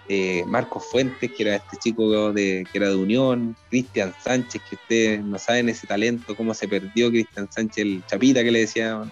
[0.07, 4.75] eh, Marcos Fuentes, que era este chico de, que era de Unión, Cristian Sánchez, que
[4.75, 9.11] ustedes no saben ese talento, cómo se perdió Cristian Sánchez, el chapita que le decían,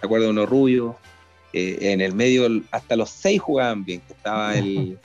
[0.00, 0.30] ¿se acuerdan?
[0.30, 0.98] Uno rubio,
[1.58, 4.98] eh, en el medio hasta los seis jugaban bien, que estaba el,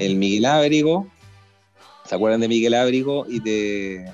[0.00, 1.06] el Miguel Ábrigo,
[2.04, 3.24] ¿se acuerdan de Miguel Ábrigo?
[3.28, 4.10] Y de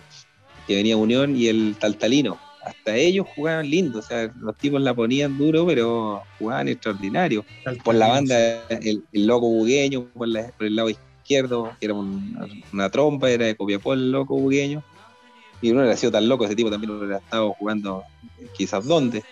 [0.66, 2.38] que venía Unión y el Taltalino.
[2.62, 7.46] Hasta ellos jugaban lindo, o sea, los tipos la ponían duro, pero jugaban extraordinario.
[7.82, 11.94] Por la banda, el, el loco bugueño, por, la, por, el lado izquierdo, que era
[11.94, 14.82] un, una trompa, era de Copiapó el loco bugueño.
[15.62, 18.04] Y uno era sido tan loco, ese tipo también hubiera estado jugando
[18.58, 19.24] quizás dónde.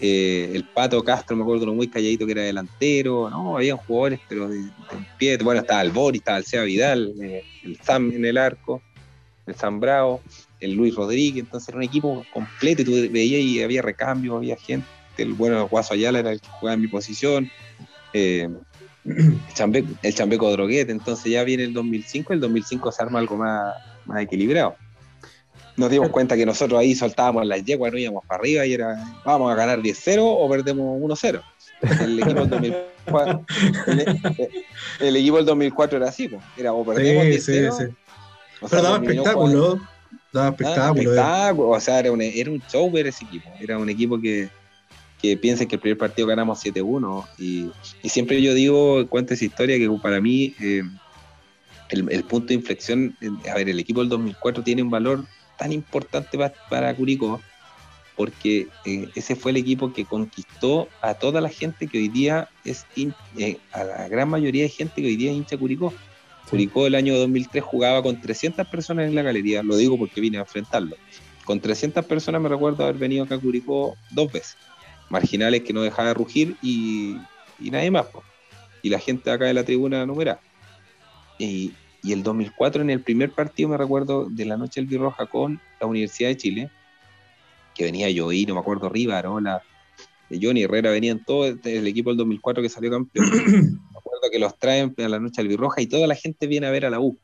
[0.00, 4.48] Eh, el Pato Castro, me acuerdo, muy calladito que era delantero, no, había jugadores, pero
[4.48, 4.70] de, de,
[5.18, 8.80] pie, bueno, estaba el Boris, estaba el Seba Vidal, eh, el Sam en el arco,
[9.46, 10.20] el Sam Bravo,
[10.60, 14.56] el Luis Rodríguez, entonces era un equipo completo, y tú veías y había recambio, había
[14.56, 17.50] gente, el bueno Guaso Ayala era el que jugaba en mi posición,
[18.12, 18.48] eh,
[19.04, 23.74] el, chambeco, el Droguete, entonces ya viene el 2005, el 2005 se arma algo más,
[24.06, 24.76] más equilibrado
[25.78, 28.96] nos dimos cuenta que nosotros ahí soltábamos las yeguas, no íbamos para arriba y era,
[29.24, 31.42] vamos a ganar 10-0 o perdemos 1-0.
[32.00, 33.44] El equipo del 2004,
[33.86, 36.42] el, el, equipo del 2004 era así, pues.
[36.56, 37.72] era o perdemos sí, 10-0.
[37.72, 37.94] Sí, sí.
[38.60, 39.80] O sea, Pero daba espectáculo,
[40.32, 41.02] daba espectáculo.
[41.02, 41.68] espectáculo.
[41.68, 43.48] O sea, era un, era un show ver ese equipo.
[43.60, 44.48] Era un equipo que,
[45.22, 47.24] que piensa que el primer partido ganamos 7-1.
[47.38, 47.70] Y,
[48.02, 50.82] y, siempre yo digo, cuento esa historia que para mí eh,
[51.90, 53.16] el, el, punto de inflexión,
[53.48, 55.24] a ver, el equipo del 2004 tiene un valor
[55.58, 57.40] tan importante para, para Curicó,
[58.16, 62.48] porque eh, ese fue el equipo que conquistó a toda la gente que hoy día
[62.64, 65.90] es, in, eh, a la gran mayoría de gente que hoy día es hincha Curicó.
[65.90, 66.50] Sí.
[66.50, 70.38] Curicó el año 2003 jugaba con 300 personas en la galería, lo digo porque vine
[70.38, 70.96] a enfrentarlo.
[71.44, 74.56] Con 300 personas me recuerdo haber venido acá a Curicó dos veces.
[75.10, 77.16] Marginales que no dejaba de rugir y,
[77.60, 78.06] y nadie más.
[78.06, 78.22] Po.
[78.82, 80.40] Y la gente acá de la tribuna numerada.
[81.38, 85.26] Y, y el 2004 en el primer partido me recuerdo de la noche del Birroja
[85.26, 86.70] con la Universidad de Chile,
[87.74, 89.62] que venía yo y no me acuerdo Rivarola,
[90.28, 93.26] de Johnny Herrera, venían todos el equipo del 2004 que salió campeón.
[93.92, 96.66] me acuerdo que los traen a la noche del Birroja y toda la gente viene
[96.66, 97.18] a ver a la U.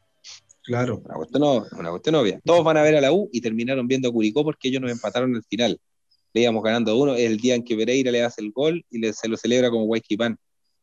[0.62, 1.02] Claro.
[1.04, 1.42] Una cuestión,
[1.78, 2.40] una cuestión obvia.
[2.44, 4.90] Todos van a ver a la U y terminaron viendo a Curicó porque ellos nos
[4.90, 5.78] empataron al final.
[6.32, 8.98] Le íbamos ganando a uno, el día en que Pereira le hace el gol y
[8.98, 10.38] le, se lo celebra como Guayquipán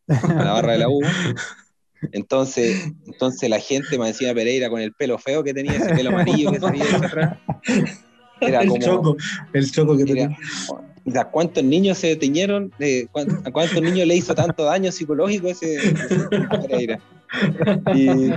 [0.08, 1.01] a la barra de la U.
[2.12, 6.10] Entonces, entonces la gente me decía Pereira con el pelo feo que tenía, ese pelo
[6.10, 7.38] amarillo que salía de atrás.
[8.42, 9.18] Era el como, choco,
[9.54, 10.36] el choco que tenía.
[11.16, 12.72] ¿A cuántos niños se teñieron?
[13.46, 16.28] ¿A cuántos niños le hizo tanto daño psicológico ese, ese
[16.68, 17.00] Pereira?
[17.94, 18.32] Y,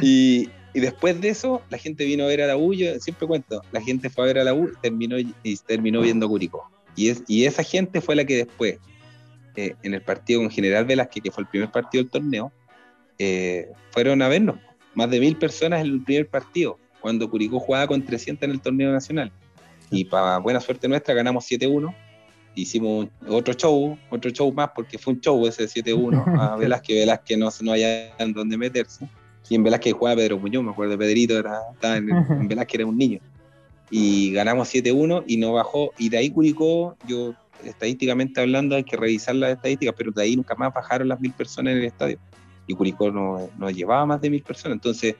[0.00, 3.26] y, y, después de eso, la gente vino a ver a la U, yo siempre
[3.26, 6.70] cuento, la gente fue a ver a la U y terminó, y terminó viendo Curicó.
[6.96, 8.78] Y, es, y esa gente fue la que después,
[9.56, 12.52] eh, en el partido con General Velázquez, que fue el primer partido del torneo,
[13.18, 14.56] eh, fueron a vernos.
[14.94, 18.60] Más de mil personas en el primer partido, cuando Curicó jugaba con 300 en el
[18.60, 19.32] torneo nacional.
[19.90, 21.94] Y para buena suerte nuestra ganamos 7-1.
[22.54, 27.00] Hicimos otro show, otro show más, porque fue un show ese 7-1 a Velázquez.
[27.00, 29.08] Velázquez no, no había en dónde meterse.
[29.48, 32.86] Y en Velázquez jugaba Pedro Muñoz, me acuerdo, Pedrito era, estaba en, en Velázquez era
[32.86, 33.20] un niño.
[33.90, 35.92] Y ganamos 7-1 y no bajó.
[35.98, 37.34] Y de ahí Curicó, yo
[37.64, 41.32] estadísticamente hablando hay que revisar las estadísticas, pero de ahí nunca más bajaron las mil
[41.32, 42.18] personas en el estadio.
[42.66, 44.76] Y Curicó no, no llevaba más de mil personas.
[44.76, 45.16] Entonces,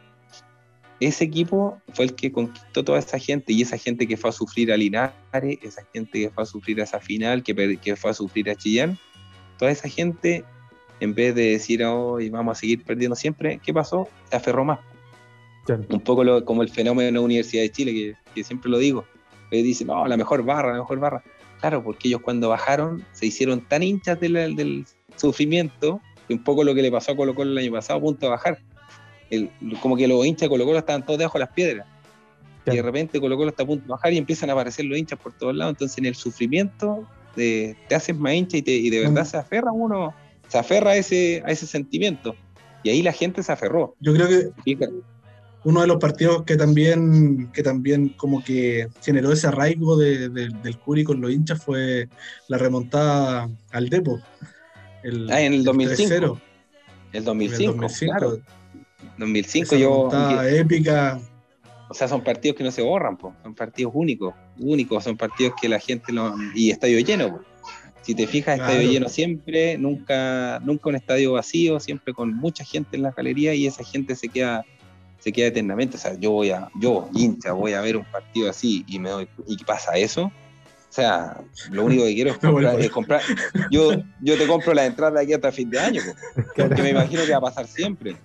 [1.00, 4.32] ese equipo fue el que conquistó toda esa gente y esa gente que fue a
[4.32, 5.14] sufrir a Linares,
[5.62, 8.54] esa gente que fue a sufrir a esa final, que, que fue a sufrir a
[8.54, 8.98] Chillán,
[9.58, 10.44] toda esa gente,
[11.00, 14.08] en vez de decir, hoy vamos a seguir perdiendo siempre, ¿qué pasó?
[14.28, 14.78] Se aferró más.
[15.68, 19.04] Un poco como el fenómeno de la Universidad de Chile, que, siempre lo digo.
[19.50, 21.22] Dicen, no, la mejor barra, la mejor barra.
[21.60, 24.86] Claro, porque ellos cuando bajaron se hicieron tan hinchas del
[25.16, 28.02] sufrimiento, que un poco lo que le pasó a Colo Colo el año pasado, a
[28.02, 28.58] punto de bajar.
[29.82, 31.86] como que los hinchas de Colo Colo estaban todos debajo de las piedras.
[32.66, 34.98] Y de repente Colo Colo está a punto de bajar y empiezan a aparecer los
[34.98, 35.72] hinchas por todos lados.
[35.72, 39.26] Entonces en el sufrimiento te haces más hincha y, de verdad mm.
[39.26, 40.14] se aferra uno,
[40.48, 42.34] se aferra a ese, a ese sentimiento.
[42.82, 43.94] Y ahí la gente se aferró.
[44.00, 44.88] Yo creo que
[45.64, 51.04] uno de los partidos que también, que también como que generó ese arraigo del Curi
[51.04, 52.08] con los hinchas fue
[52.48, 54.20] la remontada al Depo.
[55.02, 56.40] El, ah, en el 2005.
[57.12, 58.38] El 2005, 2005, claro.
[59.18, 60.08] 2005 yo...
[60.48, 61.20] épica.
[61.88, 65.68] O sea, son partidos que no se borran, son partidos únicos, únicos, son partidos que
[65.68, 66.36] la gente no...
[66.54, 67.40] Y estadio lleno,
[68.02, 72.96] Si te fijas, estadio lleno siempre, nunca, nunca un estadio vacío, siempre con mucha gente
[72.96, 74.64] en la galería y esa gente se queda
[75.20, 75.96] se queda eternamente.
[75.96, 79.10] O sea, yo voy a, yo, hincha, voy a ver un partido así y me
[79.10, 80.24] doy, y pasa eso.
[80.24, 81.40] O sea,
[81.70, 82.38] lo único que quiero es
[82.90, 83.22] comprar,
[83.70, 86.02] Yo, yo te compro la entrada aquí hasta fin de año,
[86.56, 88.16] porque me imagino que va a pasar siempre.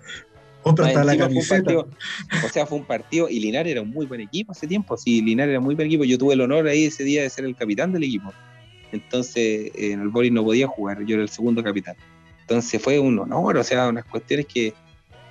[0.65, 1.77] la camiseta.
[1.77, 4.97] o sea, fue un partido y Linares era un muy buen equipo hace tiempo.
[4.97, 6.05] Sí, Linares era muy buen equipo.
[6.05, 8.33] Yo tuve el honor ahí ese día de ser el capitán del equipo.
[8.91, 11.95] Entonces, en el Boris no podía jugar, yo era el segundo capitán.
[12.41, 14.73] Entonces fue un honor, o sea, unas cuestiones que,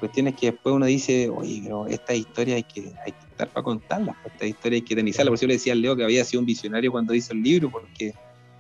[0.01, 3.65] cuestiones que después uno dice, oye, pero esta historia hay que, hay que estar para
[3.65, 5.31] contarla, pues, esta historia hay que tenizarla.
[5.31, 7.71] Por eso le decía al Leo que había sido un visionario cuando hizo el libro,
[7.71, 8.15] porque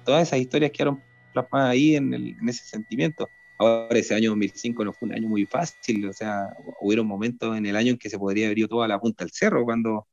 [0.05, 3.28] todas esas historias quedaron plasmadas ahí en, en ese sentimiento.
[3.59, 7.66] Ahora, ese año 2005 no fue un año muy fácil, o sea, hubieron momentos en
[7.66, 10.07] el año en que se podría haber ido toda la punta del cerro cuando,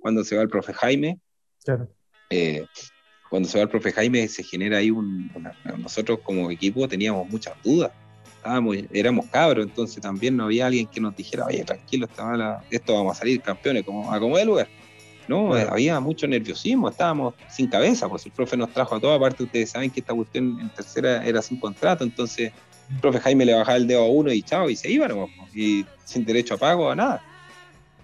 [0.00, 1.20] cuando se va el profe Jaime.
[2.30, 2.64] Eh,
[3.30, 5.30] cuando se va el profe Jaime se genera ahí un...
[5.78, 7.92] nosotros como equipo teníamos muchas dudas
[8.92, 12.08] éramos cabros, entonces también no había alguien que nos dijera, oye, tranquilo,
[12.70, 14.68] esto vamos a salir campeones, como a como de lugar.
[15.26, 19.44] No, había mucho nerviosismo, estábamos sin cabeza, pues el profe nos trajo a toda parte,
[19.44, 22.52] ustedes saben que esta cuestión en tercera era sin contrato, entonces
[22.90, 25.12] el profe Jaime le bajaba el dedo a uno y chao, y se iban,
[25.54, 27.22] y sin derecho a pago, a nada.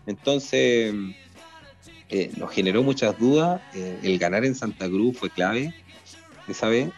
[0.06, 0.94] Entonces,
[2.08, 5.74] eh, nos generó muchas dudas, eh, el ganar en Santa Cruz fue clave
[6.48, 6.90] esa vez,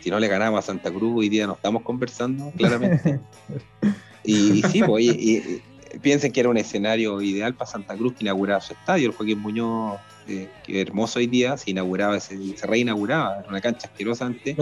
[0.00, 3.20] si no le ganamos a Santa Cruz, hoy día no estamos conversando, claramente.
[4.24, 5.62] y, sí, pues, y,
[6.02, 9.38] piensen que era un escenario ideal para Santa Cruz que inauguraba su estadio, el Joaquín
[9.40, 14.56] Muñoz, eh, que hermoso hoy día, se inauguraba, se, reinauguraba, era una cancha asquerosa antes.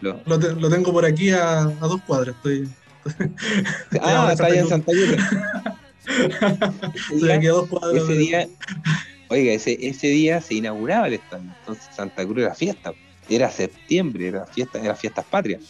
[0.00, 2.68] Lo, lo, tengo por aquí a, dos cuadras, estoy...
[4.02, 5.16] ah, está allá en Santa Cruz.
[7.16, 8.48] ese, día, dos cuadras ese día,
[9.28, 12.92] oiga, ese, ese día se inauguraba el estadio, entonces Santa Cruz era fiesta
[13.30, 15.62] era septiembre, era, fiesta, era fiestas patrias.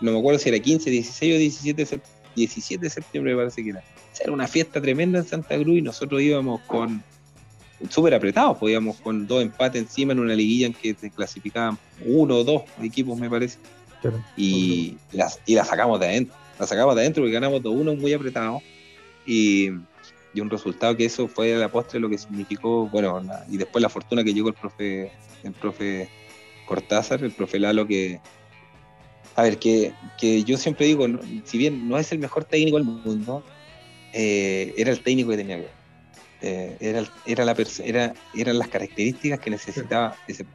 [0.00, 2.00] No me acuerdo si era 15, 16 o 17,
[2.36, 3.82] 17 de septiembre, me parece que era.
[4.20, 7.02] Era una fiesta tremenda en Santa Cruz y nosotros íbamos con
[7.88, 12.36] súper apretados, podíamos con dos empates encima en una liguilla en que se clasificaban uno
[12.36, 13.58] o dos equipos, me parece.
[14.36, 16.36] Y, las, y la sacamos de adentro.
[16.58, 18.60] La sacamos de adentro porque ganamos 2-1 muy apretado.
[19.26, 19.70] Y,
[20.34, 23.82] y, un resultado que eso fue a la postre lo que significó, bueno, y después
[23.82, 25.12] la fortuna que llegó el profe,
[25.42, 26.08] el profe
[26.68, 28.20] Cortázar, el profe Lalo, que,
[29.34, 29.92] a ver, que,
[30.44, 31.06] yo siempre digo,
[31.44, 33.42] si bien no es el mejor técnico del mundo,
[34.12, 35.78] eh, era el técnico que tenía que
[36.40, 40.46] eh, era, era la era, eran las características que necesitaba ese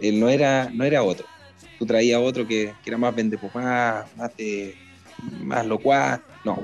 [0.00, 1.26] Él no era, no era otro.
[1.78, 4.74] Tú traías otro que, era más vendepopá, más, de,
[5.40, 6.20] más locuaz.
[6.44, 6.58] No,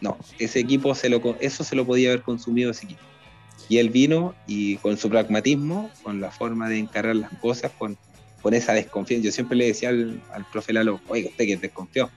[0.00, 0.16] no.
[0.38, 3.02] Ese equipo, se lo, eso se lo podía haber consumido ese equipo.
[3.68, 7.96] Y él vino y con su pragmatismo, con la forma de encarar las cosas, con,
[8.48, 9.26] con esa desconfianza.
[9.26, 12.08] Yo siempre le decía al, profe Lalo, oiga, usted que desconfió.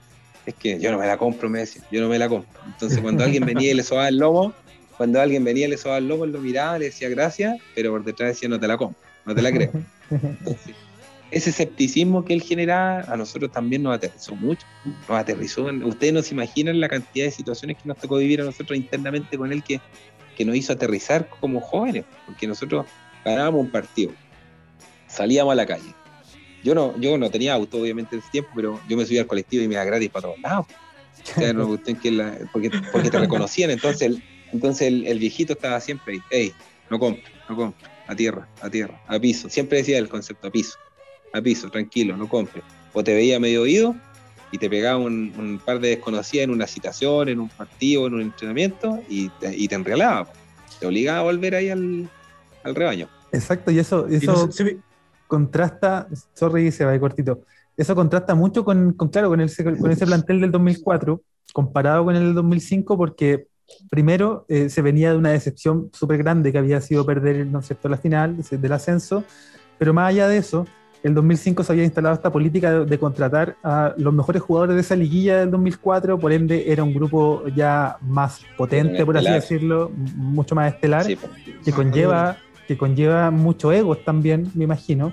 [0.46, 2.48] Es que yo no me la compro, me decía, yo no me la compro.
[2.64, 4.54] Entonces cuando alguien venía y le sobaba el lomo,
[4.96, 7.90] cuando alguien venía y le sobaba el lomo, él lo miraba, le decía gracias, pero
[7.90, 9.72] por detrás decía no te la compro, no te la creo.
[11.30, 15.64] ese escepticismo que él generaba a nosotros también nos aterrizó mucho, nos aterrizó.
[15.84, 19.36] Ustedes no se imaginan la cantidad de situaciones que nos tocó vivir a nosotros internamente
[19.36, 19.82] con él que,
[20.34, 22.86] que nos hizo aterrizar como jóvenes, porque nosotros
[23.22, 24.12] ganábamos un partido,
[25.08, 25.94] salíamos a la calle,
[26.62, 29.26] yo no, yo no tenía auto, obviamente, en ese tiempo, pero yo me subía al
[29.26, 30.66] colectivo y me iba gratis para todos lados.
[30.66, 36.14] O sea, no, que porque, porque te reconocían, entonces el, entonces el, viejito estaba siempre
[36.14, 36.52] ahí, hey,
[36.90, 39.48] no compro, no compro, a tierra, a tierra, a piso.
[39.48, 40.78] Siempre decía el concepto a piso.
[41.32, 42.64] a piso, tranquilo, no compres.
[42.92, 43.94] O te veía medio oído
[44.50, 48.20] y te pegaba un, par de desconocidas en una citación, en un partido, en un
[48.22, 50.30] entrenamiento y te, y te enrealaba.
[50.78, 52.10] Te obligaba a volver ahí al,
[52.64, 53.08] rebaño.
[53.32, 54.50] Exacto, y eso, eso
[55.32, 57.40] contrasta, sorry, se va de cortito,
[57.74, 59.38] eso contrasta mucho con, claro, con,
[59.80, 61.22] con ese plantel del 2004
[61.54, 63.46] comparado con el 2005 porque
[63.88, 67.88] primero eh, se venía de una decepción súper grande que había sido perder ¿no cierto?
[67.88, 69.24] la final del ascenso,
[69.78, 70.66] pero más allá de eso,
[71.02, 74.96] el 2005 se había instalado esta política de, contratar a los mejores jugadores de esa
[74.96, 80.54] liguilla del 2004, por ende era un grupo ya más potente, por así decirlo, mucho
[80.54, 81.06] más estelar,
[81.64, 85.12] que conlleva que conlleva mucho egos también, me imagino.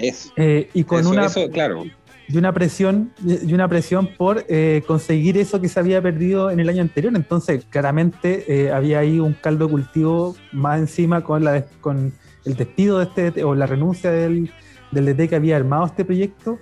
[0.00, 0.32] Eso.
[0.36, 1.84] Eh, y con una claro
[2.32, 6.60] y una presión y una presión por eh, conseguir eso que se había perdido en
[6.60, 7.12] el año anterior.
[7.16, 12.12] Entonces, claramente eh, había ahí un caldo cultivo más encima con, la, con
[12.44, 14.50] el despido de este o la renuncia del,
[14.92, 16.58] del DT que había armado este proyecto.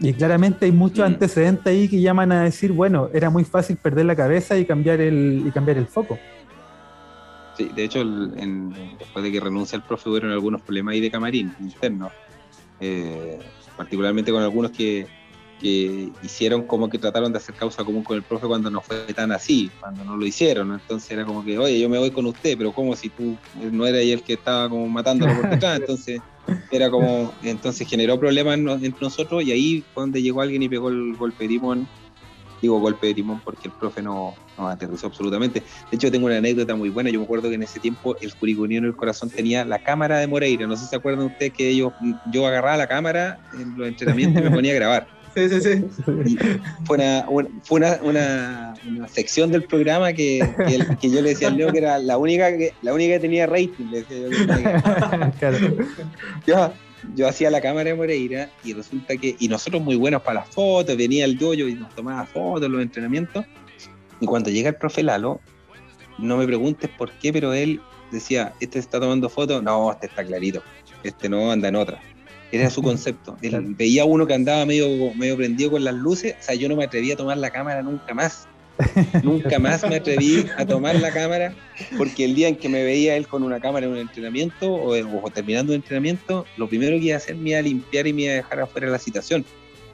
[0.00, 1.12] Y claramente hay muchos mm.
[1.12, 5.00] antecedentes ahí que llaman a decir, bueno, era muy fácil perder la cabeza y cambiar
[5.00, 6.18] el, y cambiar el foco.
[7.56, 11.54] Sí, de hecho, después de que renuncia el profe, hubo algunos problemas ahí de camarín
[11.60, 12.10] interno.
[12.84, 13.38] Eh,
[13.76, 15.06] particularmente con algunos que,
[16.24, 19.30] hicieron como que trataron de hacer causa común con el profe cuando no fue tan
[19.30, 20.72] así, cuando no lo hicieron.
[20.72, 23.36] Entonces era como que, oye, yo me voy con usted, pero como si tú
[23.70, 25.78] no eras el que estaba como matándolo por detrás.
[25.80, 26.20] Entonces
[26.72, 30.88] era como, entonces generó problemas entre nosotros y ahí fue donde llegó alguien y pegó
[30.88, 31.86] el golpe de timón.
[32.62, 35.60] Digo golpe de timón porque el profe no, no aterrizó absolutamente.
[35.90, 37.10] De hecho, tengo una anécdota muy buena.
[37.10, 40.28] Yo me acuerdo que en ese tiempo el Curicunión el Corazón tenía la cámara de
[40.28, 40.66] Moreira.
[40.66, 41.92] No sé si se acuerdan ustedes que ellos,
[42.32, 45.08] yo agarraba la cámara en los entrenamientos y me ponía a grabar.
[45.34, 46.38] Sí, sí, sí.
[46.84, 47.26] fue una,
[47.62, 50.46] fue una, una, sección del programa que,
[51.00, 53.46] que, yo le decía al Leo que era la única que, la única que tenía
[53.46, 53.86] rating.
[53.90, 54.28] Le decía yo,
[55.38, 55.58] claro.
[56.46, 56.74] ya,
[57.14, 60.48] yo hacía la cámara de Moreira y resulta que, y nosotros muy buenos para las
[60.48, 63.44] fotos, venía el yoyo y nos tomaba fotos, los entrenamientos,
[64.20, 65.40] y cuando llega el profe Lalo,
[66.18, 67.80] no me preguntes por qué, pero él
[68.12, 70.62] decía, este está tomando fotos, no, este está clarito,
[71.02, 72.00] este no anda en otra.
[72.52, 73.36] Era su concepto.
[73.40, 76.76] Él veía uno que andaba medio, medio prendido con las luces, o sea, yo no
[76.76, 78.46] me atreví a tomar la cámara nunca más.
[79.22, 81.54] nunca más me atreví a tomar la cámara,
[81.96, 85.30] porque el día en que me veía él con una cámara en un entrenamiento o,
[85.30, 88.22] terminando un entrenamiento, lo primero que iba a hacer me iba a limpiar y me
[88.22, 89.44] iba a dejar afuera la citación.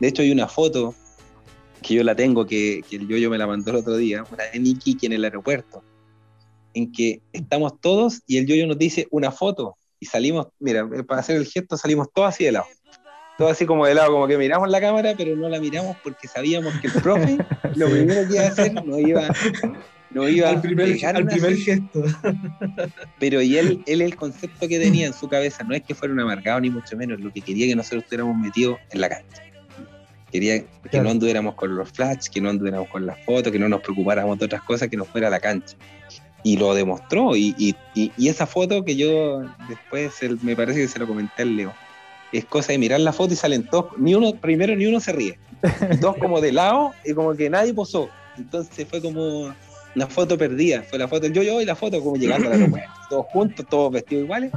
[0.00, 0.94] De hecho, hay una foto
[1.82, 4.44] que yo la tengo, que, que el yo me la mandó el otro día, una
[4.44, 5.82] de Iquique en el aeropuerto,
[6.74, 11.02] en que estamos todos y el yoyo nos dice una foto y salimos, mira, eh,
[11.02, 12.66] para hacer el gesto salimos todos así de lado.
[13.38, 16.26] Todo así como de lado, como que miramos la cámara, pero no la miramos porque
[16.26, 17.38] sabíamos que el profe
[17.76, 19.28] lo primero que iba a hacer no iba,
[20.10, 22.02] no iba al primer, al primer gesto.
[23.20, 26.12] Pero y él, él el concepto que tenía en su cabeza no es que fuera
[26.12, 29.42] un amargado ni mucho menos, lo que quería que nosotros estuviéramos metidos en la cancha.
[30.32, 33.68] Quería que no anduviéramos con los flash, que no anduviéramos con las fotos, que no
[33.68, 35.76] nos preocupáramos de otras cosas, que nos fuera a la cancha.
[36.42, 37.34] Y lo demostró.
[37.34, 37.74] Y,
[38.18, 40.12] esa foto que yo después
[40.42, 41.72] me parece que se lo comenté al Leo.
[42.32, 45.12] Es cosa de mirar la foto y salen todos, ni uno, primero ni uno se
[45.12, 45.38] ríe.
[46.00, 48.08] Dos como de lado y como que nadie posó.
[48.36, 49.54] Entonces fue como
[49.94, 50.82] una foto perdida.
[50.82, 52.90] Fue la foto del yo-yo y la foto como llegando al aeropuerto.
[53.08, 54.52] Todos juntos, todos vestidos iguales.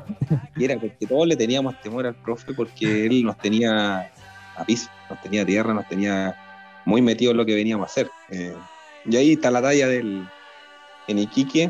[0.58, 4.12] Y era porque todos le teníamos temor al profe porque él nos tenía
[4.58, 6.36] a piso, nos tenía tierra, nos tenía
[6.84, 8.12] muy metidos en lo que veníamos a hacer.
[8.30, 8.54] Eh,
[9.06, 10.28] y ahí está la talla del
[11.08, 11.70] en Iquique.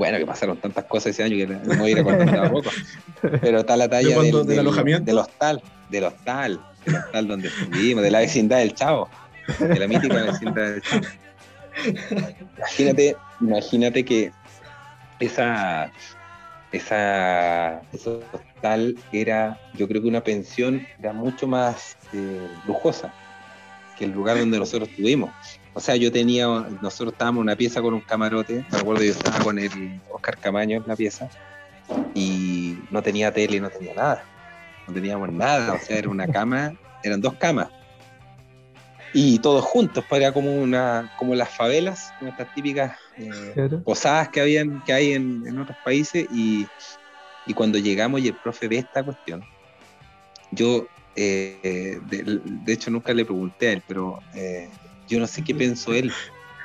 [0.00, 2.70] Bueno, que pasaron tantas cosas ese año que no voy a ir a contar tampoco.
[3.42, 5.04] Pero está la talla del, del, alojamiento?
[5.04, 9.10] del hostal, del hostal, del hostal donde estuvimos, de la vecindad del Chavo,
[9.58, 11.06] de la mítica vecindad del Chavo.
[12.56, 14.32] Imagínate, imagínate que
[15.18, 15.92] esa,
[16.72, 17.82] esa,
[18.62, 23.12] tal era, yo creo que una pensión era mucho más eh, lujosa
[23.98, 25.30] que el lugar donde nosotros estuvimos.
[25.72, 26.46] O sea, yo tenía,
[26.82, 30.38] nosotros estábamos en una pieza con un camarote, me acuerdo yo estaba con el Oscar
[30.38, 31.28] Camaño en la pieza,
[32.14, 34.24] y no tenía tele, no tenía nada,
[34.86, 37.68] no teníamos nada, o sea, era una cama, eran dos camas,
[39.12, 44.28] y todos juntos, pues era como una, como las favelas, como estas típicas eh, posadas
[44.28, 46.66] que habían, que hay en, en otros países, y
[47.46, 49.42] y cuando llegamos y el profe ve esta cuestión,
[50.52, 54.68] yo, eh, de, hecho nunca le pregunté a él, pero eh,
[55.10, 56.12] yo no sé qué pensó él,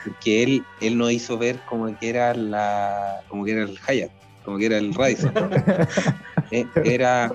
[0.03, 4.11] porque él, él no hizo ver como que era la, como que era el Hyatt,
[4.45, 5.33] como que era el Radisson.
[6.51, 7.31] Eh, era,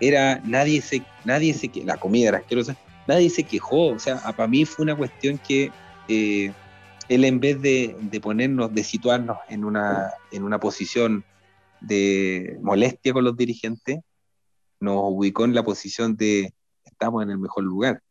[0.00, 2.74] era, nadie se, nadie se, la comida era asquerosa,
[3.06, 5.70] nadie se quejó, o sea, para mí fue una cuestión que
[6.08, 11.24] él en vez de, de, ponernos, de situarnos en una, en una posición
[11.82, 14.00] de molestia con los dirigentes,
[14.80, 18.02] nos ubicó en la posición de estamos en el mejor lugar.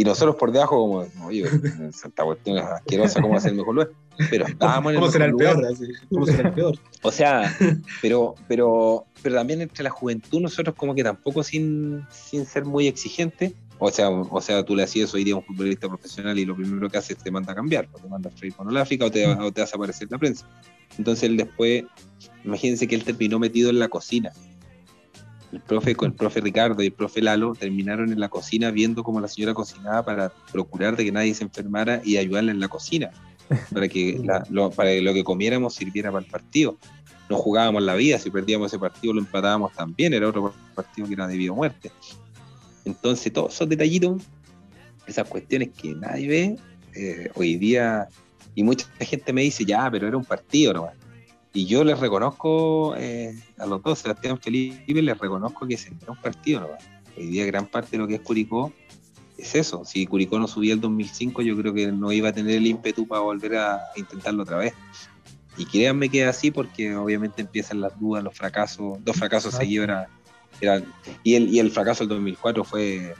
[0.00, 1.44] Y nosotros por debajo, como, oye,
[1.90, 3.90] esta cuestión es asquerosa, ¿cómo ser el mejor lugar?
[4.30, 5.76] Pero estábamos en el será mejor el lugar.
[5.76, 6.08] peor?
[6.08, 6.78] ¿Cómo será el peor?
[7.02, 7.54] O sea,
[8.00, 12.86] pero, pero, pero también entre la juventud, nosotros como que tampoco sin, sin ser muy
[12.86, 16.46] exigentes, o sea, o sea, tú le hacías hoy día a un futbolista profesional y
[16.46, 18.70] lo primero que hace es te manda a cambiar, o te manda a freír con
[18.70, 20.48] el África o te, o te a aparecer en la prensa.
[20.96, 21.84] Entonces él después,
[22.42, 24.32] imagínense que él terminó metido en la cocina.
[25.52, 29.20] El profe, el profe Ricardo y el profe Lalo terminaron en la cocina viendo cómo
[29.20, 33.10] la señora cocinaba para procurar de que nadie se enfermara y ayudarle en la cocina,
[33.72, 36.76] para que, la- lo, para que lo que comiéramos sirviera para el partido.
[37.28, 41.14] No jugábamos la vida, si perdíamos ese partido lo empatábamos también, era otro partido que
[41.14, 41.90] era de vida o muerte.
[42.84, 44.22] Entonces, todos esos detallitos,
[45.06, 46.56] esas cuestiones que nadie ve,
[46.94, 48.08] eh, hoy día,
[48.54, 50.94] y mucha gente me dice, ya, pero era un partido nomás.
[51.52, 56.12] Y yo les reconozco eh, a los dos, Sebastián Felipe, les reconozco que ese era
[56.12, 56.84] un partido nomás.
[57.16, 58.72] Hoy día gran parte de lo que es Curicó
[59.36, 59.84] es eso.
[59.84, 63.06] Si Curicó no subía el 2005, yo creo que no iba a tener el ímpetu
[63.06, 64.74] para volver a intentarlo otra vez.
[65.56, 69.84] Y créanme que es así porque obviamente empiezan las dudas, los fracasos, dos fracasos seguidos
[69.84, 70.08] era,
[71.24, 73.14] y, el, y el fracaso del 2004 fue,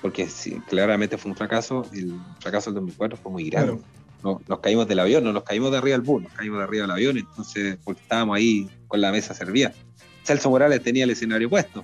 [0.00, 3.72] porque sí, claramente fue un fracaso, el fracaso del 2004 fue muy grande.
[3.72, 4.01] Claro.
[4.22, 6.64] No, nos caímos del avión, no nos caímos de arriba del bus, nos caímos de
[6.64, 9.72] arriba del avión, entonces, porque estábamos ahí con la mesa servida.
[10.24, 11.82] Celso Morales tenía el escenario puesto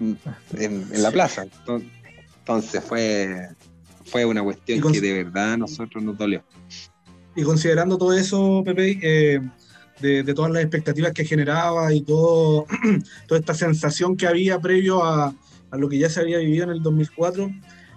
[0.00, 0.12] mm,
[0.56, 1.44] en, en la plaza.
[1.44, 1.90] Enton-
[2.38, 3.48] Entonces fue,
[4.06, 6.42] fue una cuestión que de verdad a nosotros nos dolió.
[7.36, 9.40] Y considerando todo eso, Pepe, eh,
[10.00, 12.64] de, de todas las expectativas que generaba y todo,
[13.28, 15.34] toda esta sensación que había previo a,
[15.70, 17.50] a lo que ya se había vivido en el 2004,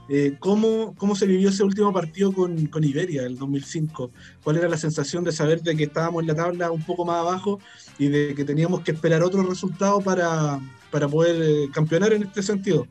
[0.09, 4.11] eh, ¿cómo, ¿cómo se vivió ese último partido con, con Iberia, el 2005?
[4.43, 7.17] ¿Cuál era la sensación de saber de que estábamos en la tabla un poco más
[7.17, 7.59] abajo
[7.97, 12.43] y de que teníamos que esperar otro resultado para, para poder eh, campeonar en este
[12.43, 12.87] sentido?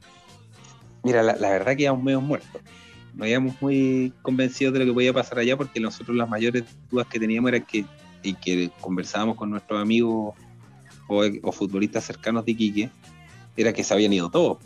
[1.02, 2.62] Mira, la, verdad que íbamos medio muertos.
[3.14, 7.06] No íbamos muy convencidos de lo que podía pasar allá porque nosotros las mayores dudas
[7.06, 7.84] que teníamos era que,
[8.22, 10.34] y que conversábamos con nuestros amigos
[11.08, 12.90] o, o futbolistas cercanos de Iquique,
[13.56, 14.58] era que se habían ido todos.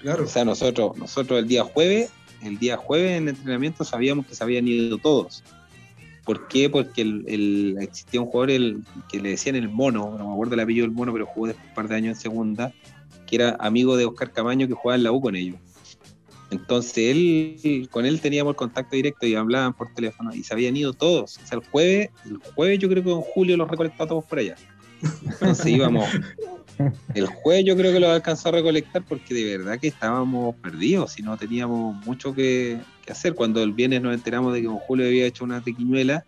[0.00, 2.10] Claro, O sea, nosotros, nosotros el día jueves,
[2.42, 5.42] el día jueves en entrenamiento sabíamos que se habían ido todos.
[6.24, 6.68] ¿Por qué?
[6.68, 10.54] Porque el, el- existía un jugador el, que le decían el mono, no me acuerdo
[10.54, 12.72] el apellido del mono, pero jugó después un par de años en segunda,
[13.26, 15.56] que era amigo de Oscar Camaño que jugaba en la U con ellos.
[16.50, 20.76] Entonces él, con él teníamos el contacto directo y hablaban por teléfono y se habían
[20.76, 21.38] ido todos.
[21.38, 24.38] O sea, el jueves, el jueves yo creo que en julio los recolectó todos por
[24.38, 24.54] allá.
[25.02, 26.08] Entonces íbamos,
[27.14, 31.18] el jueves yo creo que lo alcanzó a recolectar porque de verdad que estábamos perdidos
[31.18, 33.34] y no teníamos mucho que, que hacer.
[33.34, 36.24] Cuando el viernes nos enteramos de que don Julio había hecho una tequiñuela,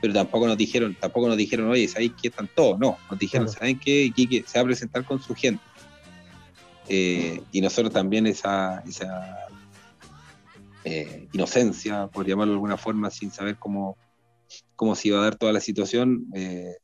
[0.00, 2.78] pero tampoco nos dijeron, tampoco nos dijeron, oye, ¿sabéis que están todos?
[2.78, 3.58] No, nos dijeron, Claro.
[3.58, 4.04] ¿saben qué?
[4.04, 5.62] Iquique se va a presentar con su gente.
[6.88, 9.48] Eh, y nosotros también esa, esa
[10.84, 13.96] eh, inocencia, por llamarlo de alguna forma, sin saber cómo,
[14.76, 16.76] cómo se iba a dar toda la situación, eh,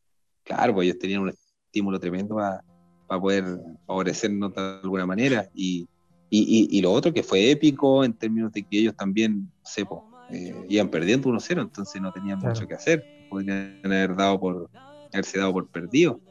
[0.44, 1.30] claro, pues ellos tenían un
[1.66, 3.44] estímulo tremendo para poder
[3.86, 5.48] favorecernos de alguna manera.
[5.54, 5.88] Y,
[6.30, 9.50] y, y- y lo otro que fue épico en términos de que ellos también, no
[9.64, 12.54] sé, po, eh, iban perdiendo 1-0, entonces no tenían Claro.
[12.54, 13.06] mucho que hacer.
[13.28, 14.70] Podrían haber dado por,
[15.12, 16.22] haberse dado por perdido.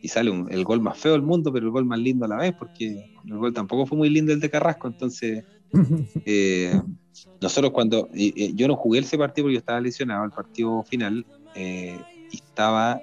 [0.00, 2.28] Y sale un- el gol más feo del mundo, pero el gol más lindo a
[2.28, 5.44] la vez, porque el gol tampoco fue muy lindo el de Carrasco, entonces
[6.24, 6.80] eh,
[7.40, 12.04] nosotros cuando yo no jugué ese partido porque yo estaba lesionado el partido final eh,
[12.30, 13.00] y estaba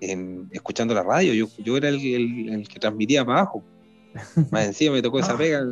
[0.00, 3.62] en- escuchando la radio yo, yo era el, el- el que transmitía para abajo
[4.50, 5.62] más encima me tocó esa pega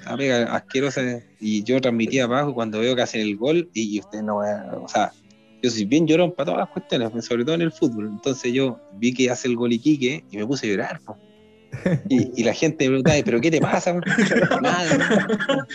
[0.00, 1.02] esa pega asquerosa
[1.38, 4.88] y yo transmitía abajo cuando veo que hacen el gol y, y usted no o
[4.88, 5.12] sea
[5.62, 8.80] yo soy bien llorón para todas las cuestiones sobre todo en el fútbol entonces yo
[8.94, 11.16] vi que hace el gol Iquique y me puse a llorar po.
[12.08, 13.94] Y, y la gente me preguntaba, ¿pero qué te pasa?
[14.60, 15.68] Nada.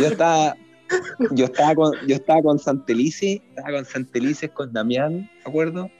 [0.00, 0.56] Yo estaba,
[1.32, 5.90] yo estaba con, yo estaba con Santelice, estaba con Santelices, con Damián, ¿me acuerdo?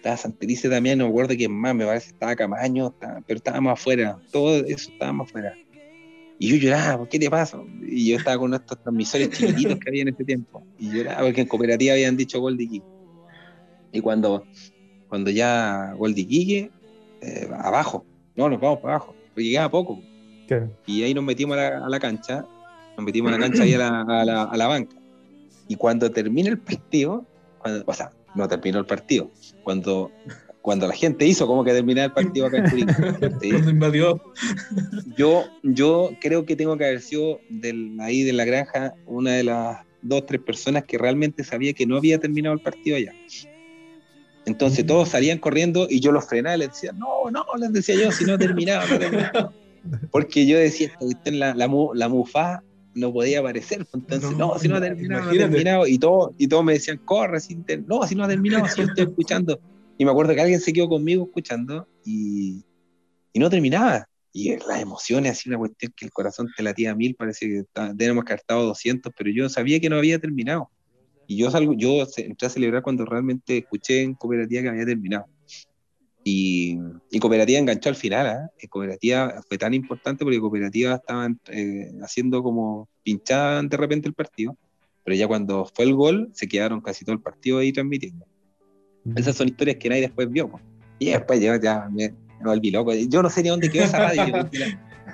[0.00, 3.72] Estaba Santelice, Damián, no me acuerdo quién más, me parece, estaba Camaño, estaba- pero estábamos
[3.74, 5.54] afuera, todo eso estábamos afuera.
[6.38, 7.60] Y yo lloraba, ¿por qué te pasa?
[7.82, 10.62] Y yo estaba con estos transmisores chiquititos que había en ese tiempo.
[10.78, 12.86] Y lloraba porque en cooperativa habían dicho gol de Iquique.
[13.92, 14.46] Y cuando,
[15.08, 16.70] cuando ya gol de Iquique,
[17.20, 20.00] eh, abajo, no, nos vamos para abajo, porque llegaba poco.
[20.48, 20.70] Claro.
[20.86, 22.46] Y ahí nos metimos a la, a la cancha,
[22.96, 24.96] nos metimos a la cancha y a la, a la- a la banca.
[25.68, 27.26] Y cuando termina el partido,
[27.58, 29.30] cuando- o sea, no terminó el partido,
[29.62, 30.10] cuando,
[30.62, 32.92] cuando la gente hizo como que terminaba el partido acá en Curicó,
[33.50, 34.22] cuando invadió.
[35.16, 39.44] yo, yo creo que tengo que haber sido del, ahí de la granja una de
[39.44, 43.12] las dos tres personas que realmente sabía que no había terminado el partido allá.
[44.46, 47.94] Entonces todos salían corriendo y yo los frenaba y les decía, no, no, les decía
[47.96, 49.52] yo, si no terminaba, no terminaba.
[50.10, 50.90] Porque yo decía,
[51.24, 52.62] la, la, la mufa
[53.00, 53.86] no podía aparecer.
[53.86, 55.86] Pues, entonces, no, si no ha terminado, no ha terminado.
[55.86, 59.04] Y todos y todo me decían, corre, sin no, si no ha terminado, si estoy
[59.04, 59.60] escuchando.
[59.98, 62.64] Y me acuerdo que alguien se quedó conmigo escuchando y,
[63.32, 64.06] y no terminaba.
[64.32, 67.64] Y las emociones, así una cuestión que el corazón te latía a mil, parece que
[67.96, 70.70] tenemos que haber estado 200, pero yo sabía que no había terminado.
[71.26, 75.26] Y yo salgo, yo entré a celebrar cuando realmente escuché en cooperativa que había terminado.
[76.22, 76.78] Y,
[77.10, 78.50] y, Cooperativa enganchó al final.
[78.60, 78.68] ¿eh?
[78.68, 84.56] Cooperativa fue tan importante porque Cooperativa estaban eh, haciendo como pinchaban de repente el partido,
[85.04, 88.26] pero ya cuando fue el gol se quedaron casi todo el partido ahí transmitiendo.
[89.16, 90.50] Esas son historias que nadie después vio.
[90.98, 92.92] Y después yo ya me, me volví loco.
[92.94, 94.48] Yo no sé ni dónde quedó esa radio.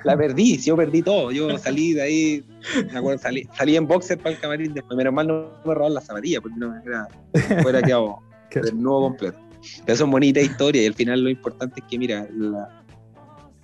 [0.03, 1.31] la, perdí, yo perdí todo.
[1.31, 2.45] Yo salí de ahí,
[2.91, 4.97] me acuerdo, salí, salí en boxer para el camarín después.
[4.97, 7.07] Menos mal no me robaron la zapatillas porque no era,
[7.61, 8.19] fuera quedado
[8.51, 9.46] el nuevo completo.
[9.85, 12.27] Pero son bonitas historias y al final lo importante es que, mira,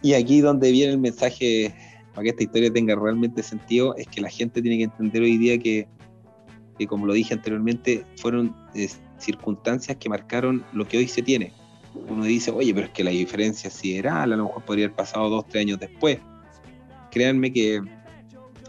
[0.01, 1.73] y aquí donde viene el mensaje
[2.13, 5.37] para que esta historia tenga realmente sentido, es que la gente tiene que entender hoy
[5.37, 5.87] día que,
[6.77, 11.53] que como lo dije anteriormente, fueron eh, circunstancias que marcaron lo que hoy se tiene.
[12.07, 14.95] Uno dice, oye, pero es que la diferencia es sideral, a lo mejor podría haber
[14.95, 16.19] pasado dos, tres años después.
[17.11, 17.81] Créanme que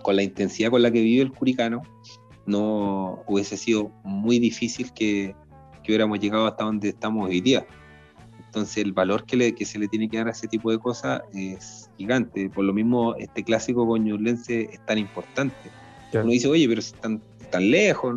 [0.02, 1.82] con la intensidad con la que vive el curicano,
[2.46, 5.34] no hubiese sido muy difícil que,
[5.84, 7.64] que hubiéramos llegado hasta donde estamos hoy día.
[8.46, 10.78] Entonces el valor que, le, que se le tiene que dar a ese tipo de
[10.78, 12.48] cosas es gigante.
[12.48, 15.54] Por lo mismo este clásico con es tan importante.
[16.12, 17.20] Uno dice, oye, pero están
[17.50, 18.14] tan lejos.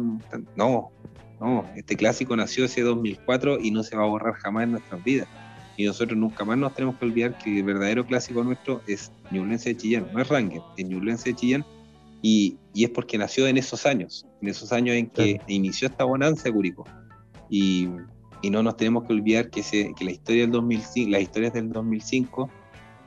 [0.56, 0.92] No,
[1.40, 5.04] no, este clásico nació ese 2004 y no se va a borrar jamás en nuestras
[5.04, 5.28] vidas.
[5.76, 9.70] Y nosotros nunca más nos tenemos que olvidar que el verdadero clásico nuestro es Ñublense
[9.70, 11.66] de Chillán, no es Ranger, es Ñublense de Chillán.
[12.24, 16.04] Y, y, es porque nació en esos años, en esos años en que inició esta
[16.04, 16.84] bonanza Curicó.
[17.50, 17.90] Y,
[18.44, 22.50] no nos tenemos que olvidar que, que la historia del 2005, las historias del 2005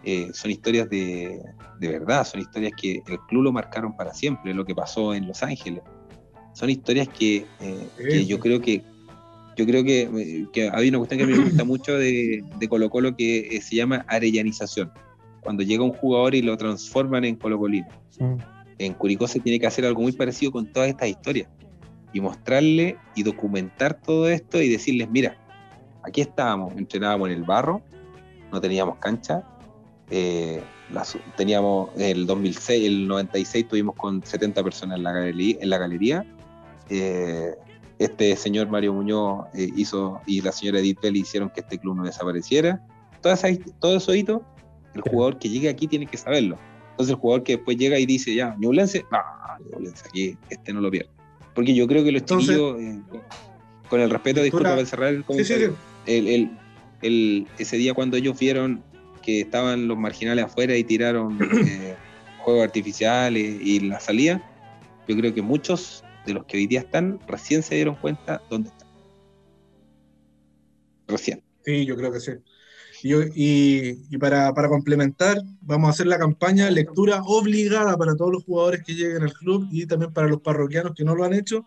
[0.02, 1.42] eh, son historias de,
[1.80, 5.42] verdad, son historias que el club lo marcaron para siempre, lo que pasó en Los
[5.42, 5.82] Ángeles.
[6.54, 8.82] Son historias que, eh, yo creo que
[9.56, 12.88] yo creo que, que, hay una cuestión que a mí me gusta mucho de, Colo
[12.88, 14.90] Colo que eh, se llama arellanización.
[15.42, 17.88] Cuando llega un jugador y lo transforman en Colo Colino.
[18.78, 21.48] En Curicó se tiene que hacer algo muy parecido con todas estas historias
[22.12, 25.36] y mostrarle y documentar todo esto y decirles, mira,
[26.02, 27.82] aquí estábamos, entrenábamos en el barro,
[28.52, 29.44] no teníamos cancha,
[30.10, 30.62] eh,
[31.36, 36.26] teníamos el 2006, el 96 tuvimos con 70 personas en la galería, en la galería.
[36.88, 37.54] Eh,
[37.98, 41.96] este señor Mario Muñoz eh, hizo y la señora Edith Peli hicieron que este club
[41.96, 42.84] no desapareciera.
[43.20, 43.34] Todo,
[43.78, 44.42] todo eso hito,
[44.94, 46.58] el jugador que llegue aquí tiene que saberlo.
[46.92, 49.18] Entonces el jugador que después llega y dice, ya, Ñublense, no,
[49.70, 51.19] Ñublense, aquí este no lo pierde.
[51.54, 53.00] Porque yo creo que los chiquillos, eh,
[53.88, 55.76] con el respeto, disculpa para cerrar el comentario,
[56.06, 58.82] el, ese día cuando ellos vieron
[59.22, 61.96] que estaban los marginales afuera y tiraron eh,
[62.38, 64.42] juegos artificiales y la salida,
[65.08, 68.70] yo creo que muchos de los que hoy día están recién se dieron cuenta dónde
[68.70, 68.88] están.
[71.08, 71.42] Recién.
[71.64, 72.32] Sí, yo creo que sí.
[73.02, 78.44] Y, y, para, para, complementar, vamos a hacer la campaña lectura obligada para todos los
[78.44, 81.66] jugadores que lleguen al club y también para los parroquianos que no lo han hecho.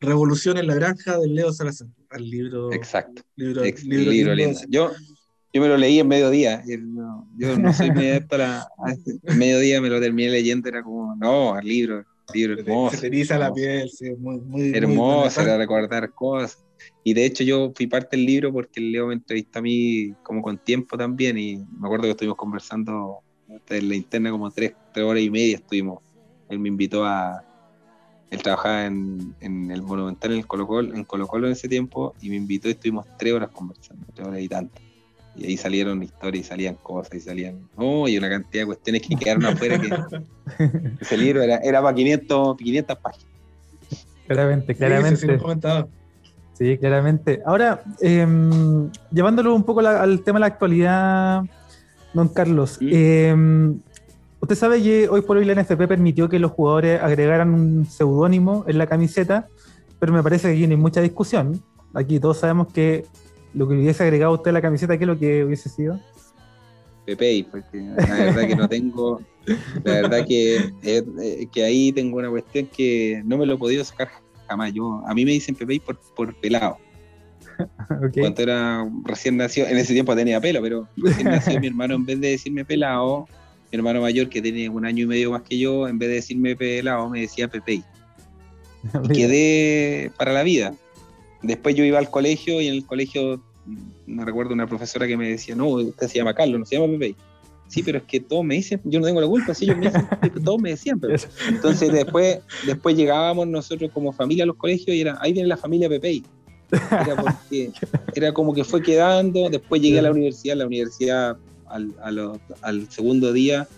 [0.00, 1.88] Revolución en la granja del Leo Salazar.
[2.10, 2.72] Al libro.
[2.72, 3.22] Exacto.
[3.36, 4.34] Libro, libro,
[4.68, 4.90] Yo,
[5.52, 6.62] yo me lo leí en mediodía.
[7.36, 8.66] Yo no soy medio para.
[9.24, 12.04] En mediodía me lo terminé leyendo, era como, no, al libro.
[12.32, 12.96] Libro hermoso.
[12.96, 16.58] Se te la piel, sí, muy, muy hermoso, era recordar cosas.
[17.02, 20.14] Y de hecho yo fui parte del libro porque el Leo me entrevistó a mí
[20.22, 23.20] como con tiempo también y me acuerdo que estuvimos conversando
[23.68, 26.00] en la interna como tres, tres horas y media estuvimos.
[26.48, 27.44] Él me invitó a...
[28.30, 32.14] Él trabajaba en, en el Monumental en Colo Colo, en Colo Colo en ese tiempo
[32.20, 34.80] y me invitó y estuvimos tres horas conversando, tres horas y tanto.
[35.34, 37.68] Y ahí salieron historias y salían cosas y salían...
[37.76, 39.90] Oh, y una cantidad de cuestiones que quedaron afuera que
[41.00, 43.26] ese libro era, era para 500, 500 páginas.
[44.26, 45.16] Claramente, claramente.
[45.16, 45.26] Sí,
[46.78, 47.42] claramente.
[47.46, 51.42] Ahora, em, llevándolo un poco al tema de la actualidad,
[52.12, 53.80] don Carlos, em,
[54.40, 58.64] usted sabe que hoy por hoy la NFP permitió que los jugadores agregaran un seudónimo
[58.68, 59.48] en la camiseta,
[59.98, 61.62] pero me parece que aquí no hay mucha discusión.
[61.94, 63.06] Aquí todos sabemos que
[63.54, 65.98] lo que hubiese agregado usted a la camiseta, ¿qué es lo que hubiese sido?
[67.06, 69.20] Pepe, porque la verdad que no tengo,
[69.84, 73.58] la verdad que, eh, eh, que ahí tengo una cuestión que no me lo he
[73.58, 74.08] podido sacar
[74.50, 74.72] jamás.
[74.72, 76.76] Yo, a mí me dicen Pepe por, por pelado.
[78.14, 82.04] Cuando era recién nacido, en ese tiempo tenía pelo, pero recién nació mi hermano, en
[82.04, 83.26] vez de decirme pelado,
[83.70, 86.14] mi hermano mayor que tenía un año y medio más que yo, en vez de
[86.16, 87.82] decirme pelado, me decía Pepe.
[89.04, 90.74] Y quedé para la vida.
[91.42, 93.42] Después yo iba al colegio y en el colegio
[94.06, 96.98] me recuerdo una profesora que me decía, no, usted se llama Carlos, no se llama
[96.98, 97.14] Pepe.
[97.70, 99.86] Sí, pero es que todos me dicen, yo no tengo la culpa, sí, ellos me
[99.86, 100.08] dicen,
[100.44, 100.98] todos me decían.
[100.98, 101.22] Pepe.
[101.48, 105.56] Entonces después, después llegábamos nosotros como familia a los colegios y era, ahí viene la
[105.56, 106.24] familia Pepe.
[106.72, 107.70] Era, porque,
[108.14, 111.36] era como que fue quedando, después llegué a la universidad, la universidad
[111.68, 111.94] al,
[112.62, 113.68] al segundo día,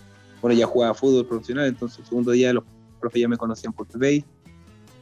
[0.41, 2.63] bueno, ya jugaba fútbol profesional, entonces el segundo día los
[2.99, 4.25] profes ya me conocían por Pepe.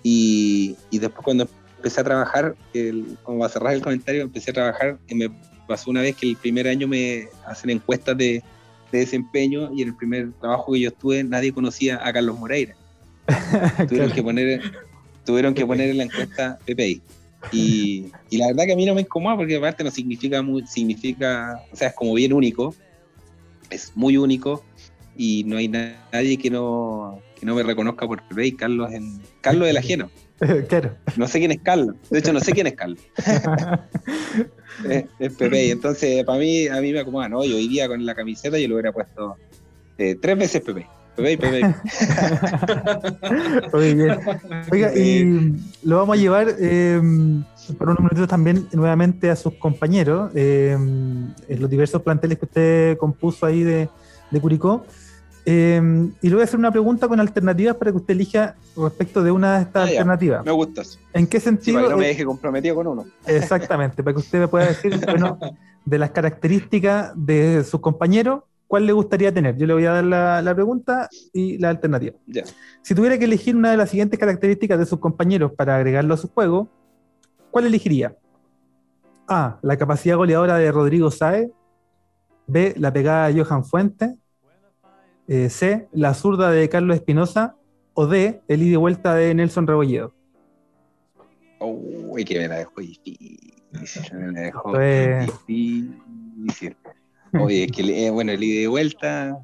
[0.03, 4.53] Y, y después cuando empecé a trabajar, el, como a cerrar el comentario, empecé a
[4.53, 5.31] trabajar, y me
[5.65, 8.43] pasó una vez que el primer año me hacen encuestas de,
[8.91, 12.75] de desempeño y en el primer trabajo que yo estuve nadie conocía a Carlos Moreira.
[13.87, 14.61] tuvieron, que poner,
[15.25, 17.01] tuvieron que poner en la encuesta PPI.
[17.51, 20.65] Y, y, la verdad que a mí no me incomoda porque aparte no significa, muy,
[20.67, 22.75] significa, o sea, es como bien único,
[23.71, 24.63] es muy único
[25.15, 28.53] y no hay nadie que no, que no me reconozca por PPI.
[28.53, 30.09] Carlos, en, Carlos el ajeno.
[30.67, 30.95] Claro.
[31.17, 31.95] No sé quién es Carlos.
[32.09, 32.99] De hecho, no sé quién es Carlos.
[34.89, 35.71] es, es Pepe.
[35.71, 37.43] Entonces, para mí, a mí me acomoda, ¿no?
[37.43, 39.37] Yo iría con la camiseta y lo hubiera puesto
[39.97, 40.87] eh, tres veces Pepe.
[41.15, 41.75] Pepe y Pepe.
[44.71, 45.53] Oiga, y
[45.83, 47.01] lo vamos a llevar eh,
[47.77, 52.97] por unos minutos también nuevamente a sus compañeros eh, en los diversos planteles que usted
[52.97, 53.89] compuso ahí de,
[54.31, 54.85] de Curicó.
[55.45, 59.23] Eh, y le voy a hacer una pregunta con alternativas para que usted elija respecto
[59.23, 60.45] de una de estas ah, alternativas.
[60.45, 60.99] Me gusta eso.
[61.13, 61.81] ¿En qué sentido?
[61.81, 63.05] Sí, no me deje comprometido con uno.
[63.25, 65.39] Exactamente, para que usted me pueda decir, bueno,
[65.83, 69.57] de las características de sus compañeros, ¿cuál le gustaría tener?
[69.57, 72.15] Yo le voy a dar la, la pregunta y la alternativa.
[72.27, 72.43] Ya.
[72.83, 76.17] Si tuviera que elegir una de las siguientes características de sus compañeros para agregarlo a
[76.17, 76.69] su juego,
[77.49, 78.15] ¿cuál elegiría?
[79.27, 79.57] A.
[79.63, 81.49] La capacidad goleadora de Rodrigo Saez.
[82.47, 82.73] B.
[82.77, 84.15] La pegada de Johan Fuentes
[85.31, 87.55] eh, C, la zurda de Carlos Espinosa,
[87.93, 90.13] o D, el ida y vuelta de Nelson Rebolledo.
[91.61, 93.53] Uy, que me la dejó difícil.
[94.11, 94.77] Me la dejó
[95.47, 96.75] difícil.
[97.39, 99.39] Oye, es que, eh, bueno, el ida y vuelta,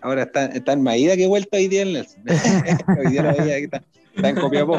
[0.00, 2.22] ahora está, está en Maída que vuelta hoy día en Nelson.
[3.00, 3.82] hoy día la veía que está,
[4.14, 4.76] está en Copiapó.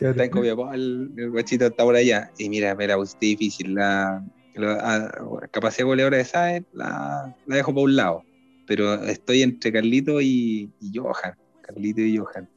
[0.00, 2.30] Está en Copiapó, el, el, guachito está por allá.
[2.38, 3.74] Y mira, me la puse difícil.
[3.74, 4.24] La,
[4.54, 5.10] la,
[5.42, 8.24] la capacidad goleadora de Saez la, la dejo por un lado
[8.66, 11.36] pero estoy entre Carlito y, y Johan.
[11.62, 12.48] Carlito y Johan.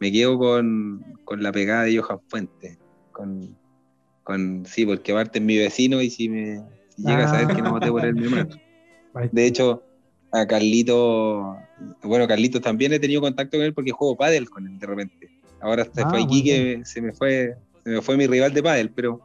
[0.00, 2.78] Me quedo con, con la pegada de Johan Fuentes.
[3.12, 3.56] Con,
[4.22, 6.62] con, sí, porque aparte es mi vecino y si me
[6.96, 8.56] si llega a saber que no voté por él, me mato.
[9.32, 9.82] De hecho,
[10.32, 11.56] a Carlito,
[12.02, 15.30] bueno, Carlito también he tenido contacto con él porque juego pádel con él de repente.
[15.60, 18.62] Ahora se ah, fue aquí que se me fue, se me fue mi rival de
[18.62, 19.20] pádel, pero,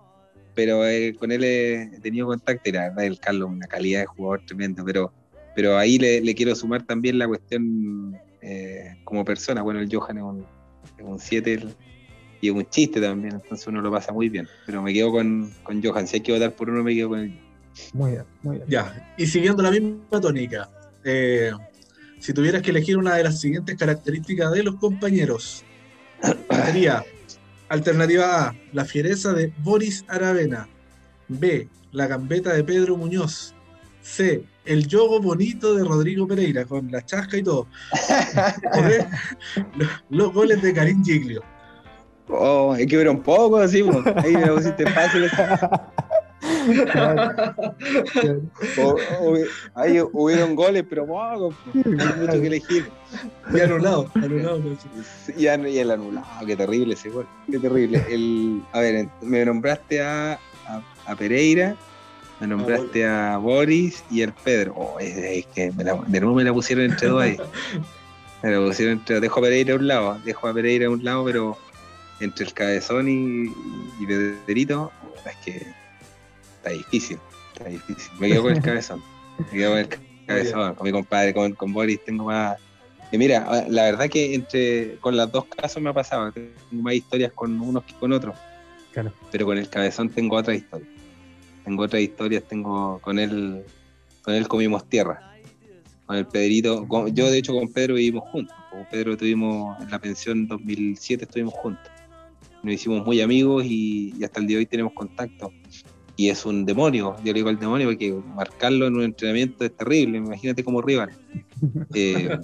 [0.55, 4.05] pero eh, con él he, tenido contacto y la verdad el Carlos, una calidad de
[4.05, 5.11] jugador tremendo, pero
[5.55, 9.61] pero ahí le, quiero sumar también la cuestión eh, como persona.
[9.61, 11.67] Bueno, el Johan es un 7
[12.41, 14.47] y es un chiste también, entonces uno lo pasa muy bien.
[14.65, 16.07] Pero me quedo con, con Johan.
[16.07, 17.39] Si hay que votar por uno, me quedo con él.
[17.93, 18.69] Muy bien, muy bien.
[18.69, 20.69] Ya, y siguiendo la misma tónica,
[21.03, 21.51] eh,
[22.19, 25.63] si tuvieras que elegir una de las siguientes características de los compañeros,
[26.65, 27.03] sería
[27.69, 30.67] alternativa A, la fiereza de Boris Aravena.
[31.27, 33.53] B, la gambeta de Pedro Muñoz.
[34.01, 37.67] C, el yogo bonito de Rodrigo Pereira, con la chasca y todo.
[39.57, 41.41] los, los, goles de Karim Giglio.
[42.27, 43.83] Oh, hay que ver un poco así,
[44.17, 45.25] ahí me pusiste fácil.
[48.77, 49.37] o, o,
[49.73, 52.87] ahí hubieron goles, pero pocos, hay mucho que elegir.
[53.51, 54.61] Y anulado, anulado.
[55.35, 58.05] Y, y el anulado, qué terrible ese gol, qué terrible.
[58.07, 60.33] El, a ver, me nombraste a,
[60.67, 61.75] a, a Pereira,
[62.39, 64.73] me nombraste a Boris y el Pedro.
[64.75, 67.37] Oh, es, que me la, de nuevo me la pusieron entre dos ahí.
[68.41, 71.03] Me la pusieron entre Dejo a Pereira a un lado, dejo a Pereira a un
[71.03, 71.57] lado, pero
[72.21, 73.53] entre el cabezón y,
[74.01, 74.93] y Pedrito,
[75.29, 75.67] es que
[76.55, 77.19] está difícil.
[77.51, 78.09] Está difícil.
[78.17, 79.03] Me quedo con el cabezón.
[79.51, 79.89] Me quedo con el
[80.25, 80.75] cabezón.
[80.75, 82.57] Con mi compadre, con, con Boris tengo más.
[83.11, 86.31] Y mira, la verdad que entre con los dos casos me ha pasado.
[86.31, 88.37] Tengo más historias con unos que con otros.
[88.93, 89.11] Claro.
[89.33, 90.87] Pero con el cabezón tengo otra historia
[91.69, 93.63] tengo otras historias, tengo con él,
[94.23, 95.35] con él comimos tierra,
[96.07, 99.99] con el Pedrito, yo de hecho con Pedro vivimos juntos, con Pedro tuvimos en la
[99.99, 101.91] pensión 2007 estuvimos juntos,
[102.63, 105.53] nos hicimos muy amigos y, hasta el día de hoy tenemos contacto.
[106.15, 109.73] Y es un demonio, yo le digo al demonio porque marcarlo en un entrenamiento es
[109.73, 111.11] terrible, imagínate como rival.
[111.93, 112.37] Eh,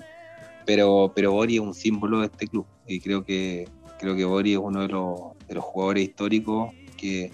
[0.66, 3.68] pero, pero Bori es un símbolo de este club y creo que,
[4.00, 7.32] creo que Bori es uno de los, de los jugadores históricos que,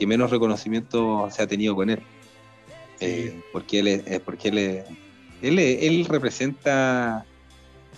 [0.00, 2.00] que menos reconocimiento se ha tenido con él.
[3.00, 4.58] Eh, porque él es, porque él,
[5.42, 7.26] él, él, representa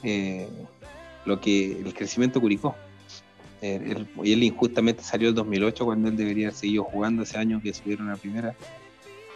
[0.03, 0.49] eh,
[1.25, 2.75] lo que el crecimiento Curicó.
[3.63, 7.73] y él injustamente salió el 2008 cuando él debería haber seguido jugando ese año que
[7.73, 8.57] subieron a primera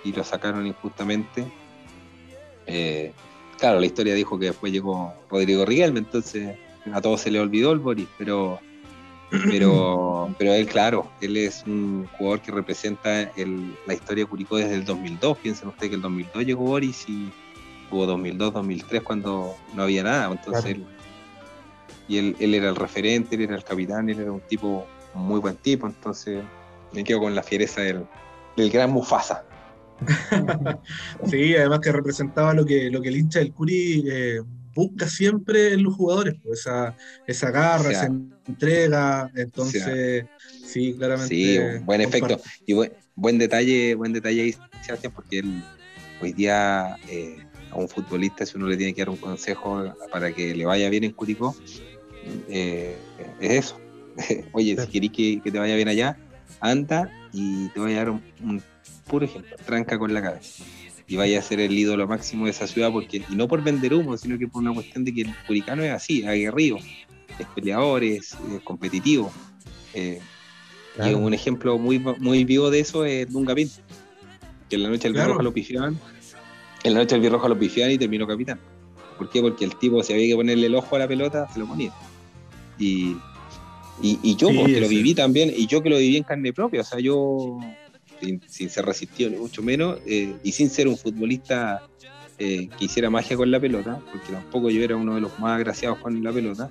[0.05, 1.47] y lo sacaron injustamente.
[2.67, 3.13] Eh,
[3.59, 6.57] claro, la historia dijo que después llegó Rodrigo Riquelme, entonces
[6.93, 8.59] a todos se le olvidó el Boris, pero,
[9.31, 13.31] pero, pero él, claro, él es un jugador que representa
[13.87, 15.39] la historia de Curicó desde el 2002.
[15.39, 17.33] Piensen ustedes que el 2002 llegó Boris y
[17.91, 20.77] hubo 2002, 2003 cuando no había nada, entonces
[22.09, 25.41] y él, él, era el referente, él era el capitán, él era un tipo, muy
[25.41, 26.43] buen tipo, entonces
[26.93, 28.07] me quedo con la fiereza del,
[28.57, 29.45] del gran Mufasa.
[31.27, 34.41] sí, además que representaba lo que, lo que el hincha del Curi eh,
[34.77, 36.95] busca siempre en los jugadores, pues, esa,
[37.27, 38.07] esa garra, esa
[38.47, 40.27] entrega, entonces
[40.65, 41.35] sí, claramente.
[41.35, 42.39] Sí, buen efecto.
[42.67, 42.75] Y
[43.15, 45.65] buen, detalle, buen detalle ahí, Sebastián, porque él,
[46.21, 47.39] hoy día eh,
[47.71, 50.91] a un futbolista, si uno le tiene que dar un consejo para que le vaya
[50.91, 51.57] bien en Curicó,
[52.49, 52.97] eh,
[53.41, 53.81] es eso.
[54.53, 56.19] Oye, si querés que, te vaya bien allá,
[56.61, 58.63] anda y te voy a dar un,
[59.07, 60.65] puro ejemplo, tranca con la cabeza.
[61.09, 63.95] Y vaya a ser el ídolo máximo de esa ciudad, porque, y no por vender
[63.95, 66.79] humo, sino que por una cuestión de que el curicano es así, aguerrido,
[67.39, 69.33] es peleador, es, competitivo.
[69.95, 70.21] Eh,
[71.05, 73.75] y un ejemplo muy, muy vivo de eso es Dunga Pinto,
[74.69, 75.41] que en la noche del claro.
[75.41, 75.99] lo pifiaban,
[76.83, 78.59] en la noche del Virroja lo pifiaban y terminó capitán.
[79.19, 79.41] ¿Por qué?
[79.41, 81.93] Porque el tipo, si había que ponerle el ojo a la pelota, se lo ponía.
[82.79, 83.17] Y,
[84.03, 86.85] y, yo, porque lo viví también, y yo que lo viví en carne propia, o
[86.85, 87.59] sea, yo,
[88.21, 91.83] sin, ser resistido ni mucho menos, eh, y sin ser un futbolista
[92.39, 95.57] eh, que hiciera magia con la pelota, porque tampoco yo era uno de los más
[95.57, 96.71] agraciados con la pelota,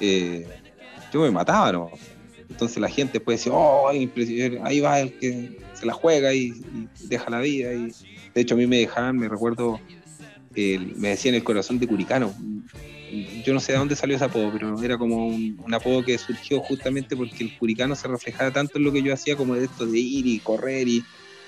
[0.00, 0.46] eh,
[1.12, 1.90] yo me mataba, ¿no?
[2.48, 6.54] Entonces la gente puede decir, oh, ahí va el que se la juega y,
[7.04, 7.72] deja la vida.
[7.74, 7.92] Y,
[8.34, 9.78] de hecho, a mí me dejaban, me recuerdo,
[10.56, 12.34] me decían el corazón de Curicano
[13.44, 16.60] yo no sé de dónde salió ese apodo, pero era como un, apodo que surgió
[16.60, 19.86] justamente porque el curicano se reflejaba tanto en lo que yo hacía como de esto
[19.86, 21.04] de ir y correr y,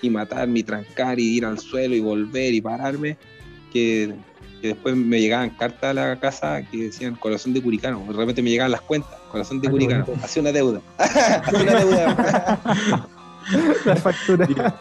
[0.09, 3.19] matarme y trancar y ir al suelo y volver y pararme,
[3.73, 4.15] que,
[4.63, 8.73] después me llegaban cartas a la casa que decían corazón de curicano, realmente me llegaban
[8.73, 13.09] las cuentas, corazón de curicano, hacía una deuda, hacía una deuda.
[13.85, 14.81] la factura.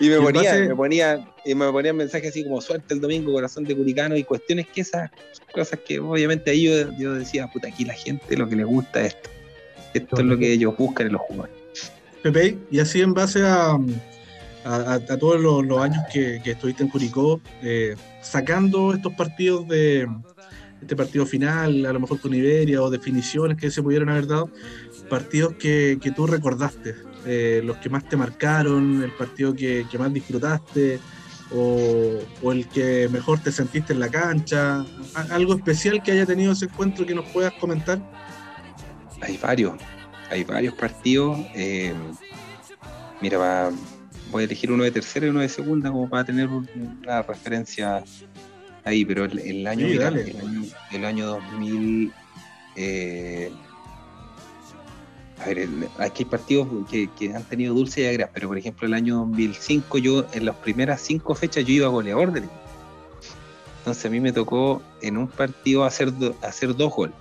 [0.00, 3.64] Y me ponía, me ponía, y me ponían mensajes así como suerte el domingo, corazón
[3.64, 5.10] de curicano, y cuestiones que esas
[5.52, 6.64] cosas que obviamente ahí
[6.98, 9.30] yo, decía, puta, aquí la gente lo que le gusta es esto.
[9.92, 11.54] Esto es lo que ellos buscan en los jugadores.
[12.22, 13.78] Pepe, y así en base a,
[14.64, 20.08] a, todos los, años que, estuviste en Curicó, eh, sacando estos partidos de
[20.80, 24.50] este partido final, a lo mejor con Iberia, o definiciones que se pudieron haber dado,
[25.08, 26.94] partidos que, que tú recordaste,
[27.26, 30.98] eh, los que más te marcaron, el partido que, más disfrutaste
[31.52, 34.84] o, el que mejor te sentiste en la cancha?
[35.30, 38.00] ¿Algo especial que haya tenido ese encuentro que nos puedas comentar?
[39.20, 39.74] Hay varios,
[40.30, 41.38] hay varios partidos.
[41.54, 41.92] Eh,
[43.20, 43.70] mira,
[44.30, 48.02] voy a elegir uno de tercera y uno de segunda como para tener una referencia
[48.90, 52.12] ahí, pero el, año, el, año, el año 2000...
[52.76, 53.50] Eh,
[55.40, 55.68] a ver,
[55.98, 59.98] aquí hay partidos que, han tenido dulce y agria, pero por ejemplo el año 2005
[59.98, 62.44] yo en las primeras cinco fechas yo iba goleador del
[63.78, 66.12] Entonces a mí me tocó en un partido hacer,
[66.42, 67.14] hacer dos goles,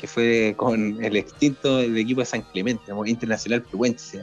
[0.00, 4.22] que fue con el extinto del equipo de San Clemente, Internacional Pehuenche.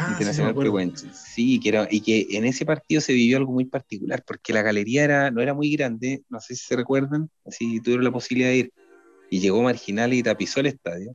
[0.00, 0.54] Ah, Internacional
[0.96, 4.52] sí, Sí, que era, y que en ese partido se vivió algo muy particular, porque
[4.52, 8.12] la galería era, no era muy grande, no sé si se recuerdan, si tuvieron la
[8.12, 8.72] posibilidad de ir,
[9.30, 11.14] y llegó Marginal y tapizó el estadio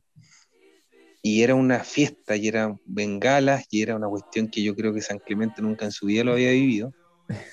[1.26, 5.00] y era una fiesta, y eran bengalas, y era una cuestión que yo creo que
[5.00, 6.94] San Clemente nunca en su vida lo había vivido.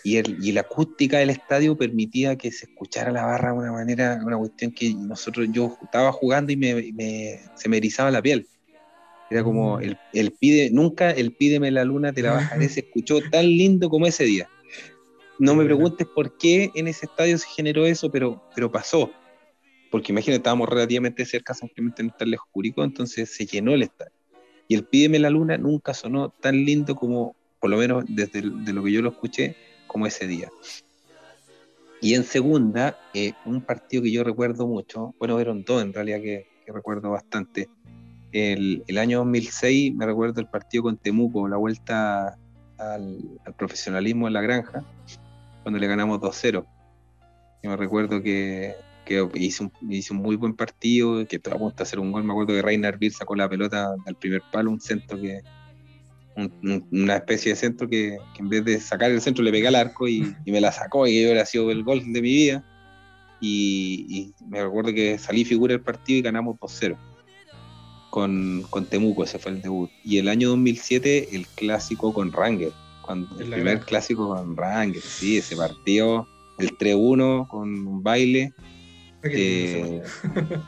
[0.04, 3.72] Y, el, y la acústica del estadio permitía que se escuchara la barra de una
[3.72, 8.48] manera, una cuestión que nosotros, yo estaba jugando y me, se me erizaba la piel.
[9.34, 9.84] Era como, mm.
[9.84, 13.90] el, el, pide, nunca el pídeme la luna te la bajaré se escuchó tan lindo
[13.90, 14.50] como ese día.
[15.40, 19.10] No me preguntes por qué en ese estadio se generó eso, pero, pero pasó
[19.94, 24.12] porque imagínate, estábamos relativamente cerca, simplemente no estar lejos Curicó, entonces se llenó el estadio.
[24.68, 28.74] Y el Pídeme la Luna nunca sonó tan lindo como, por lo menos desde de
[28.74, 29.56] lo que yo lo escuché,
[29.86, 30.50] como ese día.
[32.02, 36.22] Y en segunda, eh, un partido que yo recuerdo mucho, bueno, fueron dos en realidad
[36.22, 37.70] que, recuerdo bastante.
[38.34, 42.36] El, año 2006 me recuerdo el partido con Temuco, la vuelta
[42.78, 44.84] al, al profesionalismo en la granja,
[45.62, 46.66] cuando le ganamos 2-0.
[47.64, 48.76] Yo me recuerdo que
[49.06, 52.24] que hizo un, muy buen partido, que todo a hacer un gol.
[52.24, 55.42] Me acuerdo que Reiner Bill sacó la pelota al primer palo, un centro que.
[56.92, 60.08] una especie de centro que, en vez de sacar el centro le pegué al arco
[60.08, 62.64] y, me la sacó y hubiera sido el gol de mi vida.
[63.42, 66.98] Y, me recuerdo que salí figura del partido y ganamos 2-0.
[68.14, 69.90] Con, con Temuco, ese fue el debut.
[70.04, 75.40] Y el año 2007 el clásico con Ranger, cuando, el primer clásico con Ranger, sí,
[75.40, 76.28] ese partido,
[76.60, 78.54] el 3-1 con un baile.
[79.24, 80.04] Eh,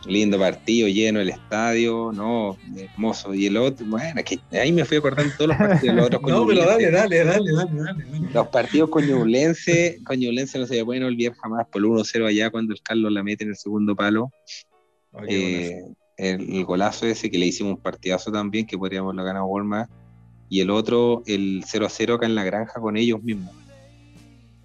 [0.07, 3.31] lindo partido, lleno el estadio, no, hermoso.
[3.35, 5.95] Y el otro, bueno, que ahí me fui acordando todos los partidos.
[5.97, 9.99] Los otros no, pero dale, dale, dale, dale, dale, Los partidos con Ñublense
[10.57, 13.51] no se pueden olvidar jamás por el 1-0 allá cuando el Carlos la mete en
[13.51, 14.31] el segundo palo.
[15.27, 15.83] eh,
[16.17, 19.89] el, golazo ese que le hicimos un partidazo también, que podríamos haberlo ganado Walmart.
[20.49, 23.53] Y el otro, el 0-0 acá en la granja con ellos mismos,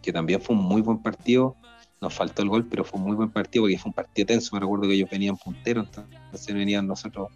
[0.03, 1.57] que también fue un muy buen partido
[2.01, 4.55] nos faltó el gol, pero fue un muy buen partido porque fue un partido tenso.
[4.55, 7.29] Me recuerdo que ellos venían punteros, entonces venían nosotros,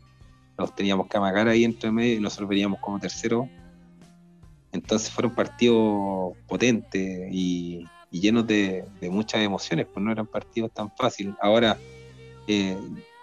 [0.57, 3.49] nos teníamos que amagar ahí entre medio y nosotros veníamos como tercero.
[4.73, 11.35] Entonces fueron partidos potentes y, llenos de, muchas emociones, pues no eran partidos tan fáciles.
[11.41, 11.77] Ahora
[12.47, 12.77] eh,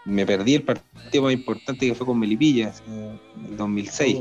[0.06, 4.18] me perdí el partido más importante que fue con Melipilla, en el 2006.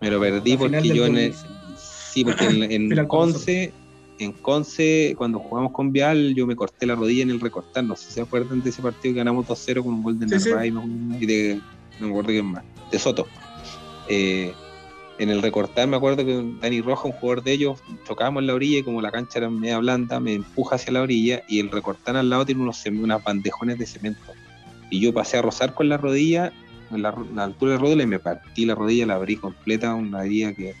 [0.00, 1.34] Me lo perdí porque yo en el,
[1.76, 3.72] sí, porque en, en Conce
[4.18, 7.84] en Conce, cuando jugamos con Vial, yo me corté la rodilla en el recortar.
[7.84, 10.26] No sé si se acuerdan de ese partido que ganamos 2-0 con un gol de
[10.26, 10.72] Narváez
[11.20, 11.60] y de,
[12.00, 13.26] no me acuerdo quién más, de Soto.
[14.08, 14.52] Eh,
[15.18, 18.54] en el recortar me acuerdo que Dani Roja, un jugador de ellos, chocábamos en la
[18.54, 21.70] orilla y como la cancha era media blanda, me empuja hacia la orilla y el
[21.70, 24.32] recortar al lado tiene unos, unas bandejones de cemento.
[24.90, 26.52] Y yo pasé a rozar con la rodilla,
[26.90, 30.54] en la, altura del rodilla y me partí la rodilla, la abrí completa, una herida
[30.54, 30.74] que,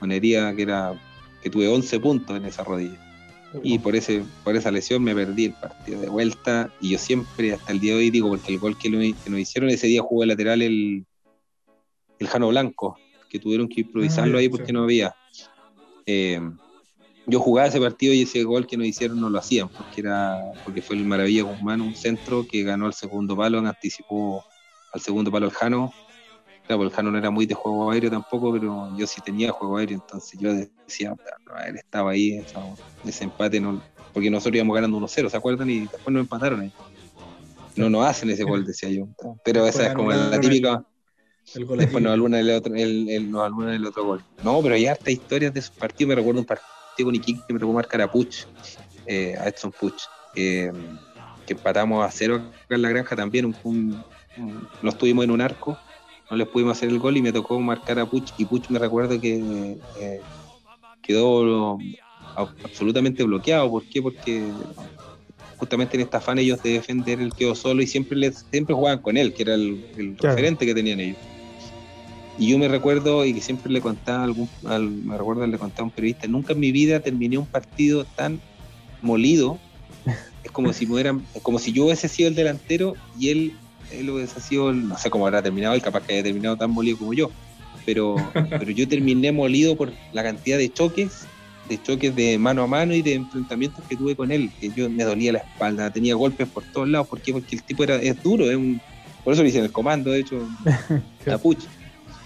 [0.00, 0.94] una herida que era
[1.42, 2.98] que tuve 11 puntos en esa rodilla.
[3.64, 6.72] Y por, ese, por esa lesión me perdí el partido de vuelta.
[6.80, 9.70] Y yo siempre, hasta el día de hoy, digo, porque el gol que, nos hicieron
[9.70, 11.04] ese día jugó de lateral el,
[12.20, 12.96] el Jano Blanco,
[13.28, 15.14] que tuvieron que improvisarlo ah, ahí porque no había.
[16.06, 16.40] Eh,
[17.26, 20.52] yo jugaba ese partido y ese gol que nos hicieron no lo hacían, porque era
[20.64, 24.44] porque fue el Maravilla Guzmán, un centro que ganó el segundo palo, anticipó
[24.92, 25.92] al segundo palo el Jano
[26.70, 29.76] Claro, el Jano no era muy de juego aéreo tampoco, pero yo sí tenía juego
[29.76, 31.16] aéreo, entonces yo decía,
[31.66, 32.44] él estaba ahí,
[33.04, 35.68] ese empate, no, porque nosotros íbamos ganando 1-0, ¿se acuerdan?
[35.68, 36.72] Y después nos empataron ahí.
[37.74, 39.08] No nos hacen ese gol, decía yo.
[39.44, 40.84] Pero esa es como la típica.
[41.54, 44.24] después nos alguna del otro, el, el, del otro gol.
[44.44, 46.10] No, pero hay harta historias de esos partidos.
[46.10, 48.46] Me recuerdo un partido con Iquique que me tocó marcar a Puch,
[49.06, 50.02] eh, a Edson Puch,
[50.34, 50.72] que
[51.48, 53.54] empatamos a cero acá en la granja también.
[53.64, 54.02] Un,
[54.82, 55.76] nos tuvimos en un arco
[56.30, 58.78] no les pudimos hacer el gol y me tocó marcar a Puch y Puch me
[58.78, 60.20] recuerdo que eh,
[61.02, 61.76] quedó
[62.36, 63.68] absolutamente bloqueado.
[63.68, 64.00] ¿Por qué?
[64.00, 64.44] Porque
[65.56, 69.00] justamente en esta afán ellos de defender él quedó solo y siempre les, siempre jugaban
[69.00, 71.18] con él, que era el, referente que tenían ellos.
[72.38, 75.84] Y yo me recuerdo y que siempre le contaba algún, me recuerdo le contaba a
[75.84, 78.40] un periodista, nunca en mi vida terminé un partido tan
[79.02, 79.58] molido.
[80.42, 80.88] Es como si
[81.42, 83.52] como si yo hubiese sido el delantero y él
[83.92, 86.98] él hubiese sido, no sé cómo habrá terminado, el capaz que haya terminado tan molido
[86.98, 87.30] como yo,
[87.84, 88.16] pero,
[88.50, 91.26] pero yo terminé molido por la cantidad de choques,
[91.68, 94.88] de choques de mano a mano y de enfrentamientos que tuve con él, que yo
[94.90, 97.32] me dolía la espalda, tenía golpes por todos lados, ¿por qué?
[97.32, 98.80] Porque el tipo era, es duro, es un,
[99.24, 100.48] por eso le hice el comando, de hecho,
[101.24, 101.64] Capuch.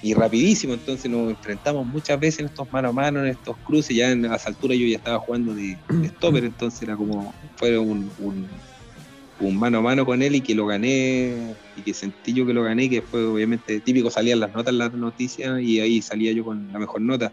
[0.04, 3.96] Y rapidísimo, entonces nos enfrentamos muchas veces en estos mano a mano, en estos cruces,
[3.96, 5.78] ya en, a esa altura yo ya estaba jugando de,
[6.08, 11.54] stopper, entonces era como, fue un mano a mano con él y que lo gané
[11.74, 14.92] y que sentí yo que lo gané, que fue obviamente típico, salían las notas las
[14.92, 17.32] noticias y ahí salía yo con la mejor nota.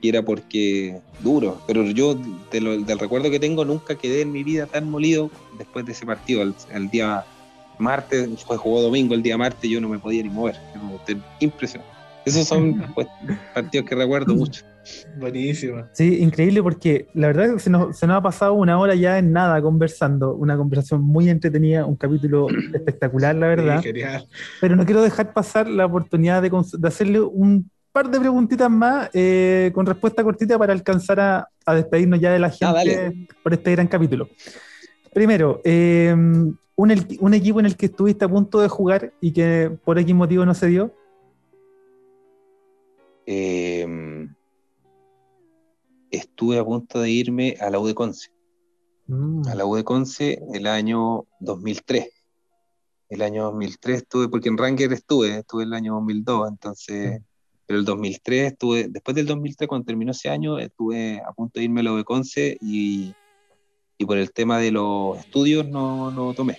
[0.00, 2.16] Y era porque duro, pero yo
[2.52, 6.42] del recuerdo que tengo nunca quedé en mi vida tan molido después de ese partido.
[6.72, 7.24] El, día
[7.78, 10.56] martes, fue jugó domingo, el día martes yo no me podía ni mover.
[11.40, 11.98] Impresionante.
[12.24, 13.06] Esos son pues,
[13.54, 14.64] partidos que recuerdo mucho.
[15.18, 15.84] Buenísimo.
[15.92, 19.32] Sí, increíble porque la verdad es que se nos, ha pasado una hora ya en
[19.32, 23.84] nada conversando, una conversación muy entretenida, un capítulo espectacular, la verdad.
[24.60, 26.50] Pero no quiero dejar pasar la oportunidad de,
[26.86, 32.32] hacerle un par de preguntitas más eh, con respuesta cortita para alcanzar a, despedirnos ya
[32.32, 34.28] de la ah, gente por este gran capítulo.
[35.12, 36.14] Primero, eh,
[36.78, 40.14] un, un equipo en el que estuviste a punto de jugar y que por X
[40.14, 40.94] motivo no se dio.
[43.26, 44.28] Eh,
[46.12, 48.30] estuve a punto de irme a la U de Conce.
[49.08, 49.48] Mm.
[49.48, 52.10] A la U de Conce el año 2003.
[53.08, 57.24] El año 2003 estuve, porque en Ranger estuve, estuve el año 2002, entonces, mm.
[57.66, 61.64] pero el 2003 estuve, después del 2003, cuando terminó ese año, estuve a punto de
[61.64, 63.16] irme a la U de Conce y,
[63.98, 66.58] y por el tema de los estudios no lo tomé.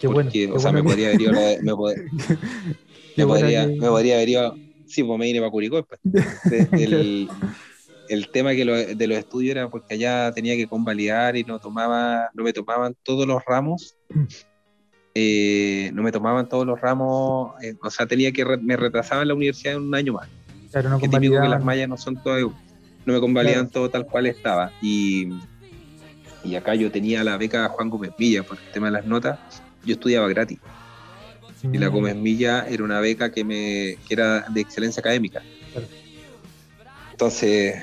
[0.00, 0.30] Qué bueno.
[0.54, 4.56] o sea, me podría haber ido, me, me, podría, me podría haber ido,
[4.86, 5.84] sí, pues me vine para Curicó.
[5.84, 6.00] Pues.
[6.72, 7.28] El,
[8.08, 12.30] el tema que de los estudios era porque allá tenía que convalidar y no tomaba,
[12.34, 13.96] no me tomaban todos los ramos
[15.14, 19.28] eh, no me tomaban todos los ramos, eh, o sea, tenía que, me retrasaba en
[19.28, 20.28] la universidad un año más.
[20.70, 24.06] Claro, no que típico que las mallas no son todas, no me convalidan todo tal
[24.06, 24.72] cual estaba.
[24.80, 25.28] Y,
[26.44, 29.38] y acá yo tenía la beca Juan Gómez Villa por el tema de las notas,
[29.84, 30.58] yo estudiaba gratis.
[31.62, 31.92] Y la mm.
[31.92, 35.42] Gómez Milla era una beca que, me, que era de excelencia académica.
[37.12, 37.76] Entonces,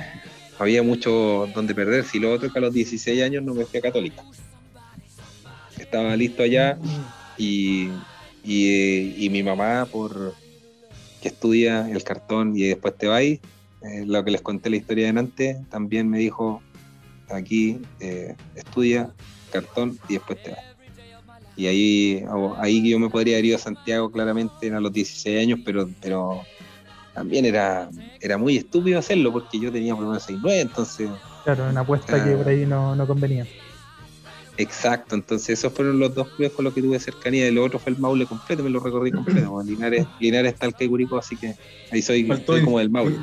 [0.58, 2.04] había mucho donde perder.
[2.04, 4.24] Si lo otro que a los 16 años no me fui a Católica.
[5.78, 6.78] Estaba listo allá
[7.38, 7.90] y,
[8.44, 10.36] y, mi mamá, por
[11.22, 13.40] que estudia el cartón y después te vais,
[13.82, 16.62] eh, lo que les conté la historia de antes, también me dijo,
[17.32, 19.12] aquí eh, estudia
[19.52, 20.60] cartón y después te vas.
[21.56, 22.26] Y ahí,
[22.58, 26.42] ahí yo me podría haber ido a Santiago claramente a los 16 años, pero, pero
[27.14, 27.90] también era,
[28.22, 31.10] era muy estúpido hacerlo porque yo tenía por lo menos 6-9, entonces...
[31.44, 33.46] Claro, una apuesta que por ahí no, no, convenía.
[34.56, 37.46] Exacto, entonces esos fueron los dos clubes con los que tuve cercanía.
[37.46, 39.62] El otro fue el Maule completo, me lo recorrí completo.
[39.62, 41.56] Linares, Linares, Talca y Curicó, así que
[41.92, 42.26] ahí soy,
[42.64, 43.18] como del Maule.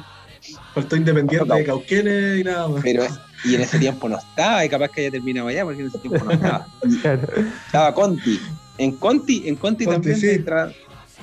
[0.75, 2.83] Faltó Independiente de Cauquenes y nada más.
[2.83, 3.07] Pero,
[3.45, 5.99] y en ese tiempo no estaba, y capaz que haya terminado allá, porque en ese
[5.99, 6.67] tiempo no estaba.
[7.67, 8.41] Estaba Conti.
[8.79, 10.45] En Conti, en Conti, también sí.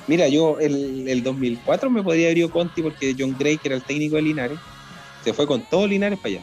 [0.06, 3.76] Mira, yo el, el 2004 me podría haber ido Conti porque John Gray, que era
[3.76, 4.58] el técnico de Linares,
[5.22, 6.42] se fue con todos Linares para allá.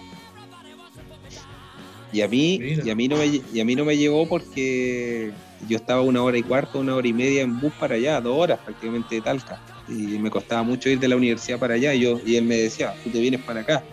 [2.13, 5.31] Y a mí, y a mí no me y a mí no me llevó porque
[5.67, 8.37] yo estaba una hora y cuarto, una hora y media en bus para allá, dos
[8.37, 9.59] horas prácticamente de Talca.
[9.87, 11.93] Y me costaba mucho ir de la universidad para allá.
[11.93, 13.83] Y yo, y él me decía, tú te vienes para acá.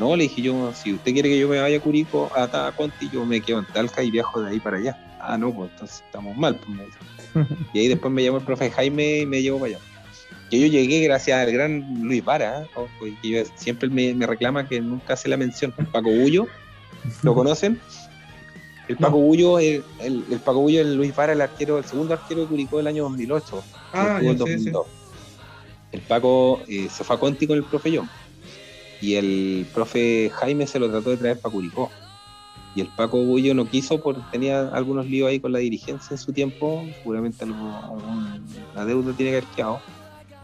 [0.00, 3.10] No, le dije yo, si usted quiere que yo me vaya a Curico, a, Conti,
[3.10, 5.18] yo me quedo en Talca y viajo de ahí para allá.
[5.20, 6.58] Ah, no, pues entonces estamos mal.
[7.34, 9.84] Pues, y ahí después me llamó el profe Jaime y me llevó para allá.
[10.48, 13.14] Y yo llegué gracias al gran Luis Vara, ¿eh?
[13.20, 15.70] que siempre me, reclama que nunca hace la mención.
[15.92, 16.46] Paco Bullo,
[17.22, 17.78] ¿lo conocen?
[18.88, 22.40] El Paco Bullo, el, el, Paco Bullo, el Luis Vara, el arquero, el segundo arquero
[22.40, 23.62] de Curicó del año 2008.
[23.92, 24.86] Ah, el, 2002.
[25.92, 28.08] el Paco eh, se fue a Conti con el profe John.
[29.00, 31.90] Y el profe Jaime se lo trató de traer para Curicó
[32.74, 36.18] y el Paco Bullo no quiso porque tenía algunos líos ahí con la dirigencia en
[36.18, 37.44] su tiempo, seguramente
[38.74, 39.80] la deuda tiene que haber quedado.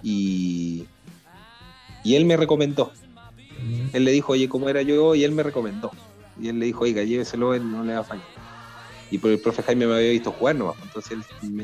[0.02, 0.84] Y,
[2.02, 2.90] y él me recomendó.
[3.92, 5.14] Él le dijo, oye, ¿cómo era yo?
[5.14, 5.92] Y él me recomendó.
[6.40, 8.26] Y él le dijo, oiga, lléveselo, él no le va a fallar.
[9.10, 10.76] Y por el profe Jaime me había visto jugar nomás.
[10.82, 11.18] Entonces,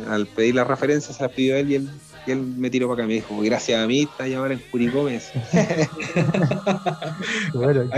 [0.09, 1.90] al pedir las referencias, se las pidió él y él
[2.26, 4.54] y él me tiró para acá y me dijo, gracias a mí está ya ahora
[4.54, 5.06] en Curicó.
[5.06, 5.22] Ahí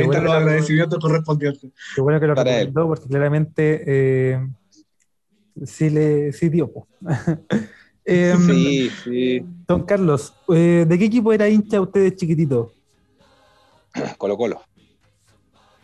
[0.04, 1.70] están los agradecimientos correspondientes.
[1.94, 4.48] Qué bueno que lo recomendó porque claramente eh,
[5.64, 6.70] sí le sí dio.
[8.04, 9.44] eh, sí, sí.
[9.68, 12.72] Don Carlos, eh, ¿de qué equipo era hincha usted de chiquitito?
[14.18, 14.62] Colo Colo.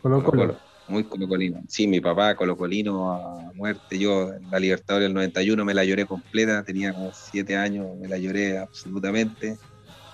[0.02, 1.62] Colo Colo muy colocolino.
[1.68, 3.98] Sí, mi papá colocolino a muerte.
[3.98, 8.18] Yo la Libertadores del 91 me la lloré completa, tenía como siete años, me la
[8.18, 9.56] lloré absolutamente.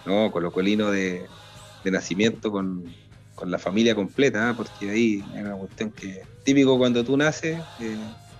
[0.05, 1.27] No, colocolino de,
[1.83, 2.85] de nacimiento con,
[3.45, 4.55] la familia completa, ¿ah?
[4.57, 7.97] porque ahí es una cuestión que típico cuando tú naces, eh,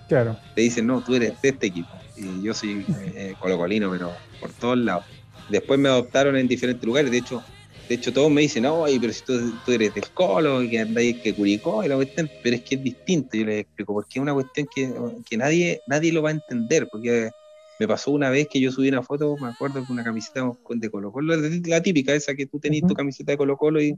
[0.07, 0.35] claro.
[0.55, 1.89] te dicen, no, tú eres de este equipo.
[2.15, 2.83] Y yo soy
[3.13, 5.05] eh, colocolino, pero por todos lados.
[5.49, 7.43] Después me adoptaron en diferentes lugares, de hecho
[7.87, 11.33] de hecho, todos me dicen, oye, pero si tú, eres del Colo, que andáis que
[11.33, 14.33] Curicó, y la cuestión, pero es que es distinto, yo les explico, porque es una
[14.33, 17.31] cuestión que, nadie, nadie lo va a entender, porque
[17.79, 20.89] me pasó una vez que yo subí una foto, me acuerdo, con una camiseta de
[20.89, 23.97] Colo Colo, la típica, esa que tú tenés tu camiseta de Colo Colo, y,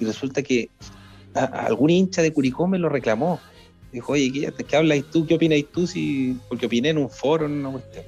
[0.00, 0.70] resulta que
[1.34, 3.40] algún hincha de Curicó me lo reclamó.
[3.92, 5.26] Dijo, oye, ¿qué, ¿qué hablas tú?
[5.26, 5.86] ¿Qué opinas tú?
[5.86, 8.04] Si, porque opiné en un foro, en una cuestión.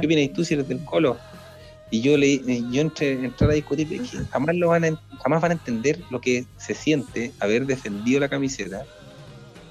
[0.00, 1.16] ¿Qué opinas tú si eres del Colo?
[1.92, 4.00] Y yo le yo entré, entré a discutir que
[4.30, 8.30] jamás lo van a, jamás van a entender lo que se siente haber defendido la
[8.30, 8.86] camiseta,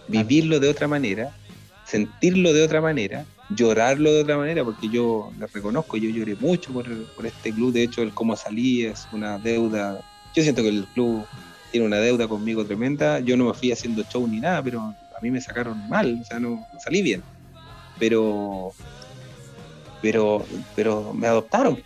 [0.07, 1.35] vivirlo de otra manera,
[1.83, 6.71] sentirlo de otra manera, llorarlo de otra manera, porque yo le reconozco, yo lloré mucho
[6.71, 6.85] por,
[7.15, 9.99] por este club, de hecho el cómo salí es una deuda,
[10.35, 11.25] yo siento que el club
[11.71, 15.21] tiene una deuda conmigo tremenda, yo no me fui haciendo show ni nada, pero a
[15.23, 17.23] mí me sacaron mal, o sea, no salí bien,
[17.97, 18.75] pero
[20.01, 20.45] pero
[20.75, 21.77] pero me adoptaron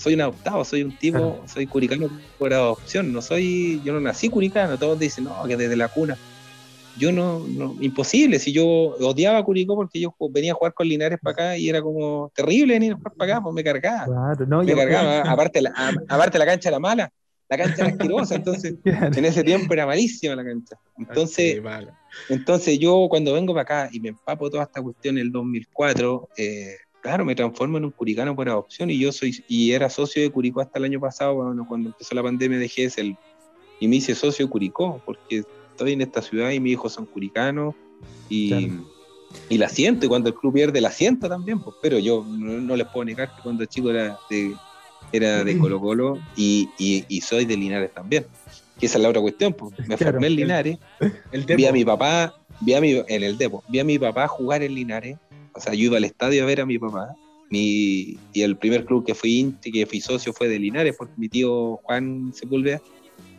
[0.00, 2.08] soy un adoptado, soy un tipo, soy curicano
[2.38, 6.16] por adopción, no soy, yo no nací curicano, todos dicen, no, que desde la cuna.
[6.96, 10.88] Yo no, no imposible, si yo odiaba a Curicó porque yo venía a jugar con
[10.88, 14.36] Linares para acá y era como terrible venir a jugar para acá, pues me cargaba.
[14.64, 15.72] me cargaba, aparte la,
[16.08, 17.12] aparte la cancha era mala,
[17.48, 20.76] la cancha era asquerosa, entonces en ese tiempo era malísima la cancha.
[20.98, 21.62] Entonces,
[22.28, 26.28] entonces yo cuando vengo para acá y me empapo toda esta cuestión en el 2004,
[26.38, 30.22] eh, claro, me transformo en un curicano por adopción y yo soy, y era socio
[30.22, 33.16] de Curicó hasta el año pasado, bueno, cuando empezó la pandemia dejé ese
[33.80, 37.06] y me hice socio de Curicó, porque estoy en esta ciudad y mis hijos son
[37.06, 37.74] curicanos
[38.28, 38.70] y,
[39.48, 42.76] y la siento, y cuando el club pierde la siento también, pues, pero yo no,
[42.76, 44.54] les puedo negar que cuando el chico era de,
[45.12, 48.26] era de Colo Colo y, y, soy de Linares también.
[48.78, 49.72] Que esa es la otra cuestión, pues.
[49.86, 50.78] me formé en Linares,
[51.56, 54.62] vi a mi papá, vi a mi, en el Depo, vi a mi papá jugar
[54.62, 55.18] en Linares,
[55.54, 57.14] o sea, yo iba al estadio a ver a mi papá,
[57.50, 61.28] mi, y el primer club que fui que fui socio fue de Linares, porque mi
[61.28, 62.80] tío Juan Sepúlveda,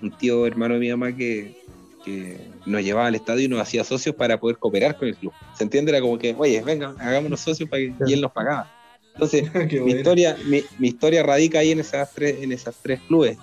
[0.01, 1.55] un tío hermano de mi mamá que,
[2.03, 5.33] que nos llevaba al estadio y nos hacía socios para poder cooperar con el club.
[5.55, 5.91] ¿Se entiende?
[5.91, 8.69] Era como que, oye, venga, hagámonos socios para que, y él nos pagaba.
[9.13, 9.43] Entonces,
[9.83, 13.38] mi, historia, mi, historia radica ahí en esas tres, en esas tres clubes.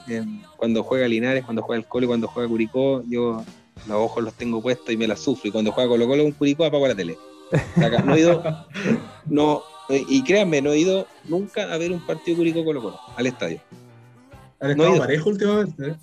[0.56, 3.44] cuando juega Linares, cuando juega el Colo y cuando juega Curicó, yo
[3.86, 5.48] los ojos los tengo puestos y me la sufro.
[5.48, 7.16] Y cuando juega Colo Colo con Curicó, apago la tele.
[8.04, 8.42] No he ido,
[9.26, 13.26] no, y créanme, no he ido nunca a ver un partido Curicó Colo Colo, al
[13.26, 13.60] estadio.
[14.60, 15.88] ¿Han estado no parejo últimamente?
[15.88, 15.94] ¿eh?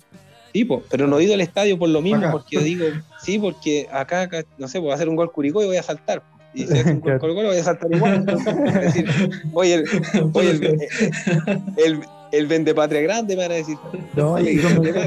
[0.52, 2.86] Sí, pero no he ido al estadio por lo mismo, porque yo digo,
[3.20, 4.28] sí, porque acá,
[4.58, 6.22] no sé, voy a hacer un gol Curicó y voy a saltar.
[6.54, 8.24] Y si hace un gol Colo Colo voy a saltar igual.
[8.26, 9.08] es decir,
[9.52, 9.86] oye, el,
[10.32, 10.50] oye
[11.76, 12.00] el,
[12.32, 13.76] el, vende patria grande, me van a decir.
[14.14, 14.58] No, y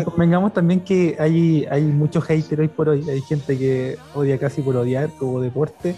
[0.04, 3.10] convengamos también que hay, hay muchos haters hoy por hoy.
[3.10, 5.96] Hay gente que odia casi por odiar como deporte.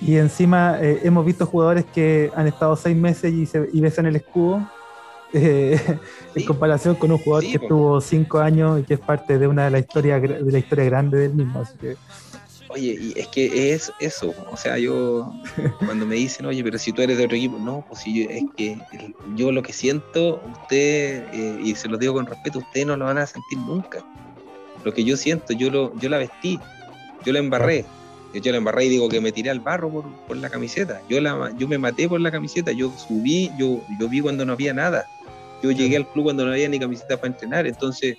[0.00, 4.06] Y encima eh, hemos visto jugadores que han estado seis meses y, se, y besan
[4.06, 4.68] el escudo
[5.32, 5.78] eh,
[6.34, 9.64] en comparación con un jugador que estuvo cinco años y que es parte de una
[9.64, 11.64] de la historia de la historia grande del mismo.
[12.70, 15.32] Oye, y es que es eso, o sea, yo
[15.86, 18.30] cuando me dicen, oye, pero si tú eres de otro equipo, no, pues si yo,
[18.30, 18.78] es que
[19.36, 23.06] yo lo que siento, usted, eh, y se lo digo con respeto, ustedes no lo
[23.06, 24.04] van a sentir nunca.
[24.84, 26.60] Lo que yo siento, yo lo, yo la vestí,
[27.24, 27.86] yo la embarré,
[28.34, 31.20] yo la embarré y digo que me tiré al barro por, por la camiseta, yo,
[31.20, 34.74] la, yo me maté por la camiseta, yo subí, yo, yo vi cuando no había
[34.74, 35.06] nada,
[35.62, 38.16] yo llegué al club cuando no había ni camiseta para entrenar, entonces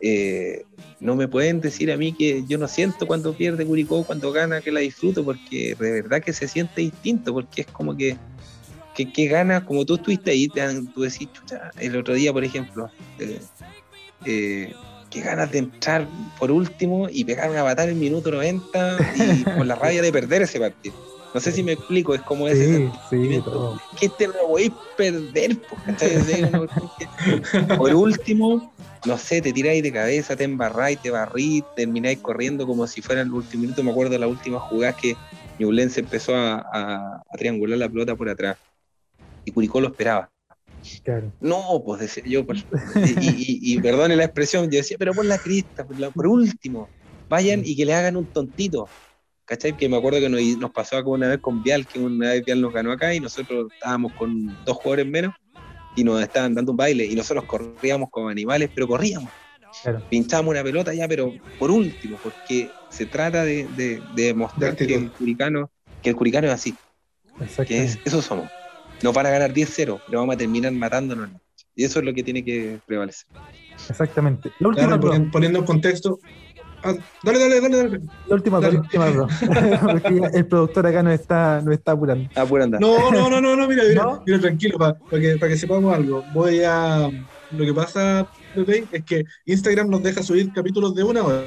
[0.00, 0.64] eh,
[0.98, 4.60] no me pueden decir a mí que yo no siento cuando pierde Curicó, cuando gana,
[4.60, 8.16] que la disfruto, porque de verdad que se siente distinto, porque es como que,
[8.94, 10.62] que, que ganas, como tú estuviste ahí, te,
[10.94, 13.40] tú decís, chucha, el otro día, por ejemplo, eh,
[14.24, 14.74] eh,
[15.10, 16.06] que ganas de entrar
[16.38, 20.12] por último y pegar una batalla en el minuto 90 y con la rabia de
[20.12, 20.94] perder ese partido.
[21.32, 23.42] No sé si me explico, es como ese sí,
[23.98, 25.56] que te lo voy a perder,
[27.78, 28.72] por último,
[29.06, 33.22] no sé, te tiráis de cabeza, te embarráis, te barrís, termináis corriendo como si fuera
[33.22, 33.84] el último minuto.
[33.84, 35.16] Me acuerdo de la última jugada que
[35.60, 38.56] Ñublense empezó a, triangular la pelota por atrás
[39.44, 40.28] y Curicó lo esperaba.
[41.40, 42.44] No, pues decía yo,
[43.20, 46.88] y, y, perdone la expresión, yo decía, pero por la crista, por último,
[47.28, 48.88] vayan y que le hagan un tontito
[49.50, 49.76] ¿cachai?
[49.76, 52.72] Que me acuerdo que nos, pasó una vez con Vial, que una vez Vial nos
[52.72, 55.34] ganó acá y nosotros estábamos con dos jugadores menos
[55.96, 59.28] y nos estaban dando un baile y nosotros corríamos como animales, pero corríamos.
[60.08, 65.10] Pinchábamos una pelota ya, pero por último, porque se trata de, de, demostrar que el
[65.10, 65.68] curicano,
[66.00, 66.74] que el curicano es así.
[67.66, 68.48] Que es, eso somos.
[69.02, 71.30] No para ganar 10-0, pero vamos a terminar matándonos.
[71.74, 73.26] Y eso es lo que tiene que prevalecer.
[73.88, 74.52] Exactamente.
[75.32, 76.18] poniendo en contexto,
[76.82, 78.00] Ah, dale, dale, dale, dale.
[78.26, 79.28] La última, la última, bro.
[80.32, 82.30] el productor acá no está, no está apurando.
[82.34, 82.78] apurando.
[82.78, 86.24] No, no, no, no, no, mira, mira, mira tranquilo, para que, que sepamos algo.
[86.32, 87.10] Voy a.
[87.50, 91.44] Lo que pasa, Pepe, es que Instagram nos deja subir capítulos de una hora.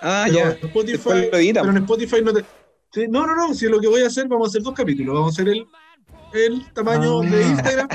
[0.00, 0.50] Ah, ya.
[0.62, 3.08] Spotify, pero en Spotify no te.
[3.08, 5.14] no, no, no, si lo que voy a hacer, vamos a hacer dos capítulos.
[5.14, 5.66] Vamos a hacer el,
[6.32, 7.48] el tamaño de ah.
[7.48, 7.88] Instagram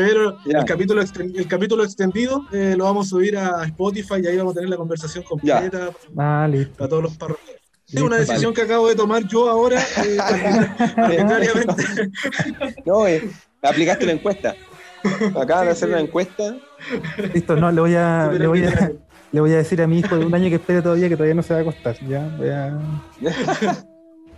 [0.00, 4.36] pero el capítulo, el capítulo extendido eh, lo vamos a subir a Spotify y ahí
[4.38, 7.60] vamos a tener la conversación completa ah, para todos los parroquianos.
[7.92, 10.16] Es una decisión que acabo de tomar yo ahora, eh,
[10.96, 12.10] arbitrariamente.
[12.86, 13.28] no, eh,
[13.62, 14.54] aplicaste la encuesta.
[15.34, 16.56] Acabas de hacer una encuesta.
[17.34, 18.92] Listo, no, le voy a, le voy a,
[19.32, 21.34] le voy a decir a mi hijo de un año que espere todavía que todavía
[21.34, 21.96] no se va a acostar.
[22.06, 22.78] Ya, voy a.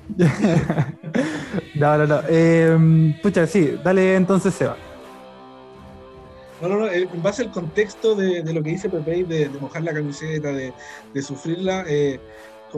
[1.74, 2.20] no, no, no.
[2.28, 4.76] Eh, pucha, sí, dale entonces, Seba.
[6.60, 9.58] No, no, no, eh, en base al contexto de, lo que dice Pepe, de, de
[9.58, 10.72] mojar la camiseta, de,
[11.22, 12.20] sufrirla, eh,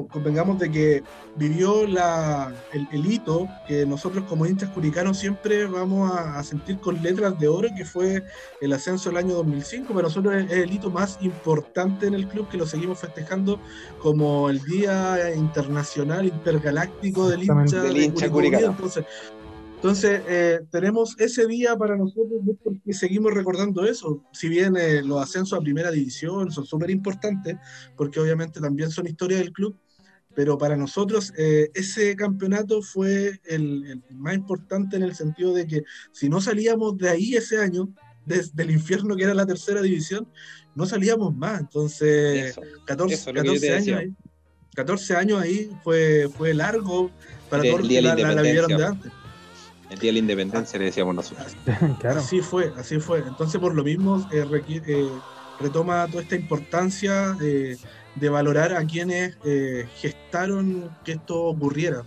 [0.02, 1.02] convengamos de que
[1.36, 7.38] vivió la, el, hito que nosotros como hinchas curicanos siempre vamos a, sentir con letras
[7.38, 8.22] de oro, que fue
[8.60, 9.92] el ascenso del año 2005.
[9.94, 13.60] Para nosotros es, el hito más importante en el club, que lo seguimos festejando
[14.00, 18.66] como el Día Internacional Intergaláctico del hincha, del hincha curicano.
[18.66, 19.04] Entonces,
[19.84, 24.24] entonces, eh, tenemos ese día para nosotros porque seguimos recordando eso.
[24.32, 27.58] Si bien eh, los ascensos a primera división son súper importantes,
[27.94, 29.76] porque obviamente también son historia del club,
[30.34, 35.82] pero para nosotros eh, ese campeonato fue el, más importante en el sentido de que
[36.12, 37.88] si no salíamos de ahí ese año,
[38.26, 40.26] desde el infierno que era la tercera división,
[40.74, 41.60] no salíamos más.
[41.60, 42.56] Entonces,
[42.86, 44.12] 14, 14 años ahí.
[44.74, 47.10] 14 años ahí fue, fue largo
[47.48, 49.08] para El todos los día que de la la, la- la vivieron de independencia.
[49.08, 49.12] antes.
[49.90, 51.56] El día de la independencia le decíamos nosotros.
[52.00, 52.18] claro.
[52.20, 53.20] Así fue, así fue.
[53.20, 55.08] Entonces, por lo mismo, eh, requiere- eh,
[55.60, 57.36] retoma toda esta importancia
[58.14, 62.02] de, valorar a quienes eh, gestaron que esto ocurriera.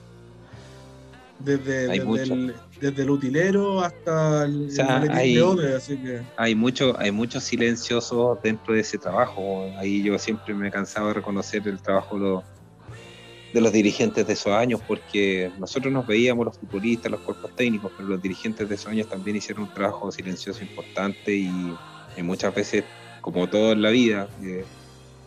[1.39, 5.75] Desde, desde, el, desde el utilero hasta el, O sea, el boletín hay- de Ode,
[5.75, 9.71] así que Hay mucho, hay muchos silenciosos dentro de ese trabajo.
[9.77, 12.43] Ahí yo siempre me he cansado de reconocer el trabajo de los,
[13.53, 17.91] de los dirigentes de esos años, porque nosotros nos veíamos los futbolistas, los cuerpos técnicos,
[17.95, 21.73] pero los dirigentes de esos años también hicieron un trabajo silencioso importante y,
[22.17, 22.83] y muchas veces,
[23.21, 24.65] como todo en la vida, eh,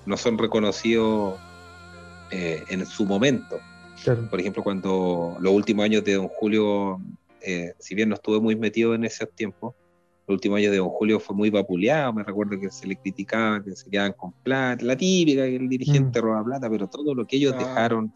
[0.07, 1.39] no son reconocidos
[2.31, 3.59] eh, en su momento.
[4.05, 4.29] claro.
[4.31, 7.01] Por ejemplo, cuando los últimos años de Don Julio,
[7.41, 9.75] eh, si bien no estuve muy metido en esos tiempos,
[10.27, 13.63] los últimos años de Don Julio fue muy vapuleado, me recuerdo que se le criticaba,
[13.63, 17.27] que se quedaban con plata, la típica, que el dirigente roba plata, pero todo lo
[17.27, 17.59] que ellos Ah.
[17.59, 18.13] dejaron,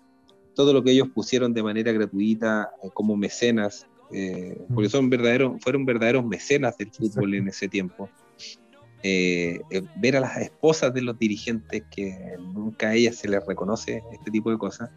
[0.55, 4.91] todo lo que ellos pusieron de manera gratuita eh, como mecenas, eh, porque Mm.
[4.91, 7.37] son verdaderos, fueron verdaderos mecenas del fútbol Exacto.
[7.37, 8.09] en ese tiempo.
[9.07, 12.17] Eh, eh, ver a las esposas de los dirigentes que
[12.55, 14.89] nunca a ellas se les reconoce este tipo de cosas.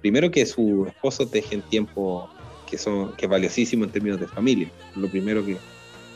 [0.00, 2.26] Primero que sus esposos dejen tiempo
[2.66, 5.58] que son que es valiosísimo en términos de familia, lo primero que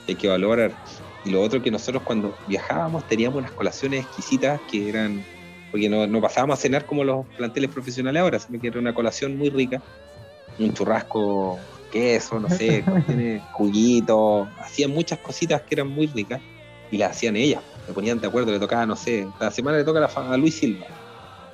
[0.09, 0.73] hay que valorar.
[1.23, 5.23] Y lo otro que nosotros cuando viajábamos teníamos unas colaciones exquisitas que eran,
[5.71, 8.95] porque no, no pasábamos a cenar como los planteles profesionales ahora, sino que era una
[8.95, 9.83] colación muy rica,
[10.59, 11.59] un churrasco,
[11.93, 12.83] queso, no sé,
[13.53, 16.41] juguito, hacían muchas cositas que eran muy ricas
[16.91, 19.85] y las hacían ellas, se ponían de acuerdo, le tocaba, no sé, la semana le
[19.85, 20.87] toca a, la a Luis Silva,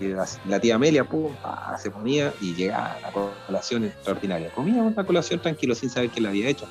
[0.00, 4.50] y la, la tía Amelia, pum, pa, se ponía y llegaba la colación extraordinaria.
[4.50, 6.66] Comíamos una colación tranquilo sin saber quién la había hecho.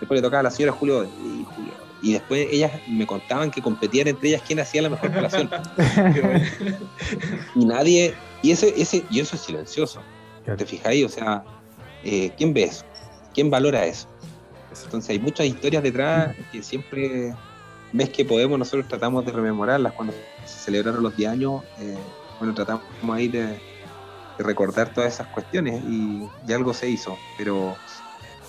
[0.00, 1.72] Después le tocaba a la señora Julio y, Julio.
[2.02, 5.50] y después ellas me contaban que competían entre ellas quién hacía la mejor colación.
[7.54, 10.00] y nadie, y ese, ese, y eso es silencioso.
[10.44, 11.04] ¿Te fijáis?
[11.04, 11.44] O sea,
[12.04, 12.84] eh, ¿quién ve eso?
[13.34, 14.08] ¿Quién valora eso?
[14.84, 17.34] Entonces hay muchas historias detrás que siempre
[17.92, 21.96] ves que podemos, nosotros tratamos de rememorarlas cuando se celebraron los 10 años, eh,
[22.38, 27.76] bueno, tratamos ahí de, de recordar todas esas cuestiones y, y algo se hizo, pero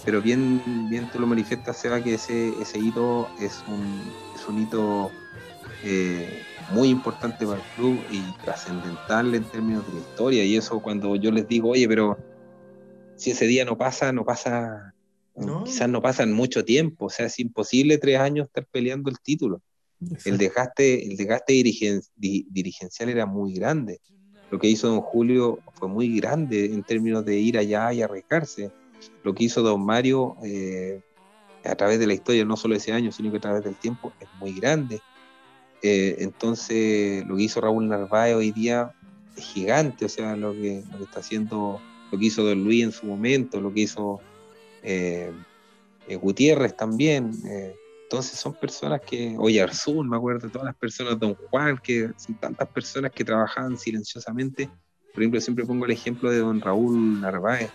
[0.05, 4.01] pero bien, bien tú lo manifiestas, Seba, que ese, ese hito es un,
[4.35, 5.11] es un hito
[5.83, 10.43] eh, muy importante para el club y trascendental en términos de la historia.
[10.43, 12.17] Y eso cuando yo les digo, oye, pero
[13.15, 14.93] si ese día no pasa, no pasa,
[15.35, 15.63] No.
[15.63, 17.05] quizás no pasan mucho tiempo.
[17.05, 19.61] O sea, es imposible tres años estar peleando el título.
[20.25, 23.99] El desgaste, el desgaste dirigen- di- dirigencial era muy grande.
[24.51, 28.71] Lo que hizo don Julio fue muy grande en términos de ir allá y arriesgarse.
[29.23, 31.01] Lo que hizo don Mario eh,
[31.63, 34.11] a través de la historia, no solo ese año, sino que a través del tiempo,
[34.19, 34.99] es muy grande.
[35.81, 38.91] Eh, entonces, lo que hizo Raúl Narváez hoy día
[39.35, 41.79] es gigante, o sea, lo que, lo que está haciendo,
[42.11, 44.19] lo que hizo Don Luis en su momento, lo que hizo
[44.83, 45.31] eh,
[46.07, 47.31] eh, Gutiérrez también.
[47.45, 47.75] eh,
[48.09, 52.33] entonces son personas que, oye, Arzún, me acuerdo todas las personas, Don Juan, que son
[52.39, 54.67] tantas personas que trabajaban silenciosamente.
[55.13, 57.69] Por ejemplo, siempre pongo el ejemplo de Don Raúl Narváez.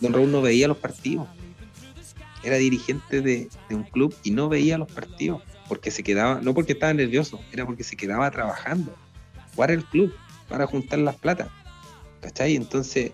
[0.00, 1.28] Don Raúl no veía los partidos.
[2.42, 5.40] Era dirigente de, de un club y no veía los partidos.
[5.68, 8.92] Porque se quedaba, no porque estaba nervioso, era porque se quedaba trabajando
[9.54, 10.12] para el club,
[10.48, 11.48] para juntar las plata.
[12.20, 12.56] ¿Cachai?
[12.56, 13.12] Entonces,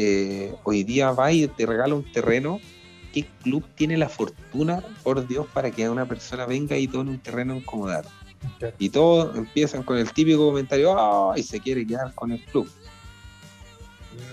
[0.00, 2.60] eh, hoy día va y te regala un terreno.
[3.12, 7.18] ¿Qué club tiene la fortuna, por Dios, para que una persona venga y tome un
[7.18, 8.08] terreno en comodato?
[8.58, 8.76] Claro.
[8.78, 11.42] Y todos empiezan con el típico comentario, ¡ay!
[11.42, 12.70] se quiere quedar con el club.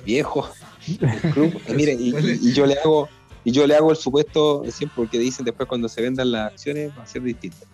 [0.05, 0.47] Viejo,
[0.87, 1.59] el club.
[1.65, 3.09] eh, mire, y yo le hago,
[3.43, 6.91] y yo le hago el supuesto siempre, porque dicen después cuando se vendan las acciones
[6.95, 7.65] va a ser distinto.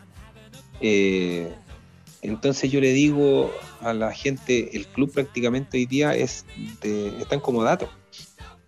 [0.80, 1.54] Eh,
[2.22, 6.46] entonces yo le digo a la gente, el club prácticamente hoy día es
[6.82, 7.90] de, está en comodato.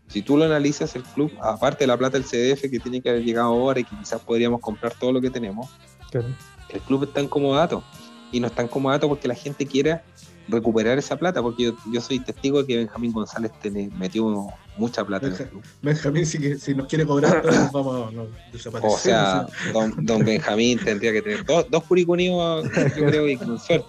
[0.07, 3.09] Si tú lo analizas, el club, aparte de la plata del CDF que tiene que
[3.09, 5.69] haber llegado ahora y que quizás podríamos comprar todo lo que tenemos,
[6.11, 6.27] Claro.
[6.69, 7.83] el club está en comodato.
[8.31, 10.03] Y no está en comodato porque la gente quiera
[10.47, 14.47] recuperar esa plata, porque yo, yo soy testigo de que Benjamín González tiene- metió
[14.77, 15.63] mucha plata en el club.
[15.81, 18.91] Benjamín, si, que- si nos quiere cobrar, nos vamos a desaparecer.
[18.93, 22.65] O sea, don, don Benjamín tendría que tener dos, dos curicunidos,
[22.97, 23.87] yo creo, y con suerte.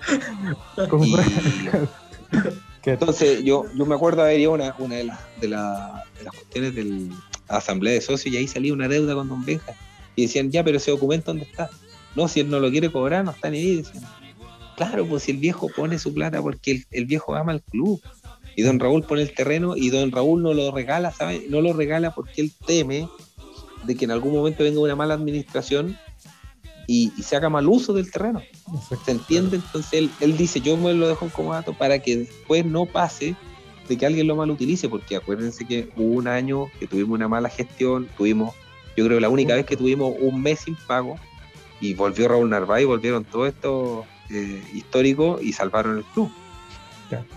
[1.03, 1.17] Y,
[2.91, 6.25] entonces, yo, yo me acuerdo haber ido a una, una de, las, de, la- de
[6.25, 9.73] las cuestiones de la asamblea de socios y ahí salía una deuda con don Benja.
[10.17, 11.69] Y decían, ya, pero ese documento, ¿dónde está?
[12.15, 13.77] No, si él no lo quiere cobrar, no está ni ahí.
[13.77, 14.05] Decían,
[14.77, 18.01] claro, pues si el viejo pone su plata porque el, el viejo ama el club.
[18.57, 21.45] Y don Raúl pone el terreno y don Raúl no lo regala, ¿sabe?
[21.49, 23.09] No lo regala porque él teme
[23.85, 25.99] de que en algún momento venga una mala administración
[26.87, 28.43] y, se haga mal uso del terreno.
[29.05, 29.57] ¿Se entiende?
[29.57, 33.35] Entonces él, él dice, yo me lo dejo en comodato para que después no pase
[33.89, 37.29] de que alguien lo mal utilice, porque acuérdense que hubo un año que tuvimos una
[37.29, 38.55] mala gestión, tuvimos,
[38.97, 41.17] yo creo que la única vez que tuvimos un mes sin pago,
[41.81, 46.31] y volvió Raúl Narváez, volvieron todos estos eh, históricos y salvaron el club.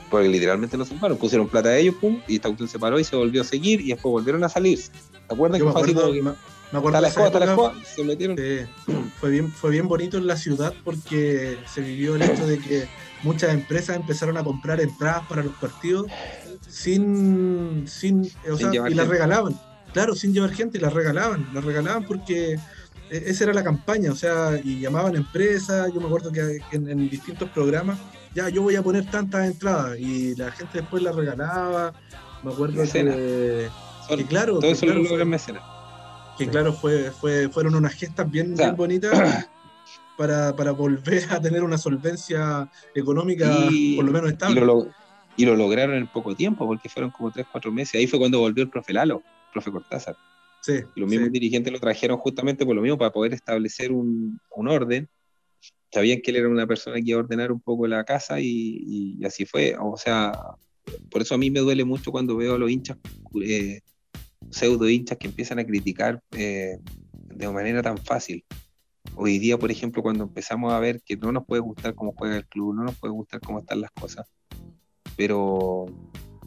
[0.09, 3.03] Porque literalmente lo salvaron, pusieron plata a ellos, pum, y esta cuestión se paró y
[3.03, 4.79] se volvió a seguir y después volvieron a salir.
[4.79, 4.91] ¿Se
[5.29, 6.23] acuerdan que fue así como que
[6.71, 8.37] me acuerdo la se metieron.
[9.19, 12.87] fue, bien, fue bien bonito en la ciudad porque se vivió el hecho de que
[13.23, 16.07] muchas empresas empezaron a comprar entradas para los partidos
[16.67, 19.59] sin, sin, o sea, y las regalaban.
[19.93, 22.59] Claro, sin llevar gente y las regalaban, las regalaban porque
[23.09, 27.49] esa era la campaña, o sea, y llamaban empresas, yo me acuerdo que en, distintos
[27.49, 27.97] programas,
[28.33, 31.93] ya yo voy a poner tantas entradas y la gente después las regalaba,
[32.43, 33.69] me acuerdo que,
[34.27, 35.63] claro, todo eso lo logran mecenas
[36.37, 39.49] que claro, fue, fue, fueron unas gestas bien, bonitas
[40.17, 43.47] para, volver a tener una solvencia económica
[43.95, 44.61] por lo menos estable.
[45.35, 47.95] Y lo, lograron en poco tiempo, porque fueron como 3, 4 meses.
[47.95, 50.15] Ahí fue cuando volvió el profe Lalo, el profe Cortázar.
[50.67, 54.37] Sí, y los mismos dirigentes lo trajeron justamente por lo mismo, para poder establecer un,
[54.51, 55.07] orden.
[55.93, 59.17] Sabían que él era una persona que iba a ordenar un poco la casa y,
[59.23, 59.77] así fue.
[59.79, 60.33] O sea,
[61.09, 62.97] por eso a mí me duele mucho cuando veo a los hinchas
[63.41, 63.79] eh,
[64.51, 66.79] pseudo hinchas que empiezan a criticar eh,
[67.13, 68.43] de manera tan fácil.
[69.15, 72.35] Hoy día, por ejemplo, cuando empezamos a ver que no nos puede gustar cómo juega
[72.35, 74.27] el club, no nos puede gustar cómo están las cosas,
[75.15, 75.85] pero,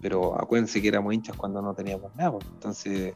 [0.02, 2.32] pero acuérdense que éramos hinchas cuando no teníamos nada.
[2.32, 2.47] Pues.
[2.52, 3.14] Entonces,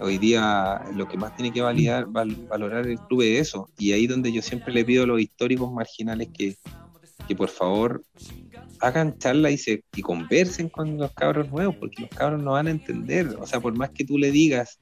[0.00, 3.68] hoy día lo que más tiene que validar, valorar el club es eso.
[3.78, 6.56] Y ahí donde yo siempre le pido a los históricos marginales que,
[7.26, 8.02] que por favor
[8.80, 12.66] hagan charla y, se, y conversen con los cabros nuevos, porque los cabros no van
[12.66, 13.36] a entender.
[13.40, 14.78] O sea, por más que tú le digas,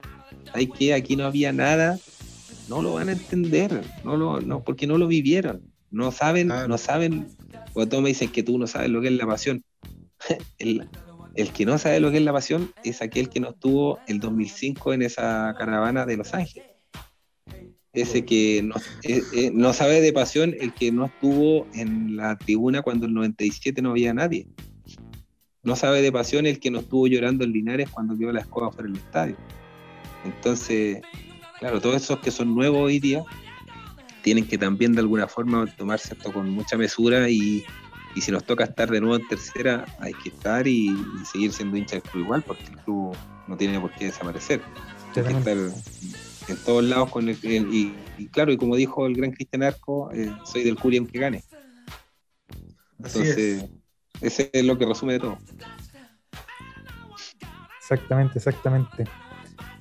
[0.52, 1.98] hay que aquí no había nada,
[2.68, 5.62] no lo van a entender, no lo, no, porque no lo vivieron.
[5.90, 7.28] No saben, no saben,
[7.72, 9.62] cuando todos me dicen que tú no sabes lo que es la pasión.
[10.58, 10.88] el,
[11.34, 14.20] el que no sabe lo que es la pasión es aquel que no estuvo el
[14.20, 16.74] 2005 en esa caravana de Los Ángeles
[17.94, 18.74] ese que no,
[19.04, 23.14] eh, eh, no, sabe de pasión, el que no estuvo en la tribuna cuando el
[23.14, 24.48] 97 no había nadie.
[25.62, 28.70] No sabe de pasión el que no estuvo llorando en Linares cuando quedó la escoba
[28.72, 29.36] fuera del estadio.
[30.24, 31.00] Entonces,
[31.58, 33.24] claro, todos esos que son nuevos hoy día
[34.22, 37.64] tienen que también de alguna forma tomarse esto con mucha mesura y,
[38.14, 40.96] y si nos toca estar de nuevo en tercera, hay que estar y,
[41.30, 43.16] seguir siendo hincha del club igual, porque el club
[43.48, 44.60] no tiene por qué desaparecer.
[45.16, 45.56] Hay que estar
[46.48, 47.94] en todos lados con el, y,
[48.28, 51.42] claro, y como dijo el gran Cristian Arco, eh, soy del Curi que gane.
[52.98, 53.64] Entonces,
[54.20, 55.38] ese es lo que resume de todo.
[57.78, 59.04] Exactamente, exactamente.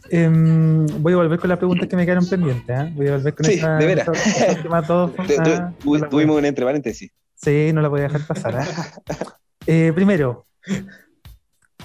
[0.09, 2.77] Em, voy a volver con las preguntas que me quedaron pendientes.
[2.77, 2.91] ¿eh?
[2.95, 4.07] Voy a volver con sí, de veras.
[6.09, 7.11] tuvimos una entre paréntesis.
[7.43, 8.55] Sí, no la voy a dejar pasar.
[8.55, 8.65] ¿eh?
[9.67, 10.45] eh primero,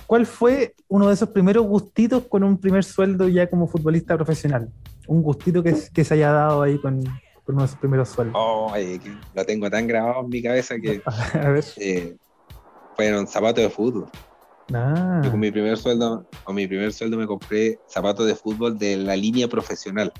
[0.08, 4.70] ¿Cuál fue uno de esos primeros gustitos con un primer sueldo ya como futbolista profesional?
[5.06, 7.04] Un gustito que, que se haya dado ahí con,
[7.46, 8.34] uno de esos primeros sueldos.
[8.34, 8.72] Oh,
[9.34, 11.02] lo tengo tan grabado en mi cabeza que
[11.34, 11.64] A ver.
[11.76, 12.16] Eh,
[12.96, 14.08] fueron zapatos de fútbol.
[14.72, 15.22] Ah.
[15.30, 19.14] con mi primer sueldo, con mi primer sueldo me compré zapatos de fútbol de la
[19.14, 20.10] línea profesional.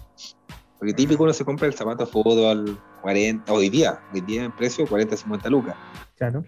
[0.78, 4.52] Porque típico uno se compra el zapato de fútbol 40, hoy día, hoy día en
[4.54, 5.76] precio 40, 50 lucas.
[6.16, 6.44] Claro.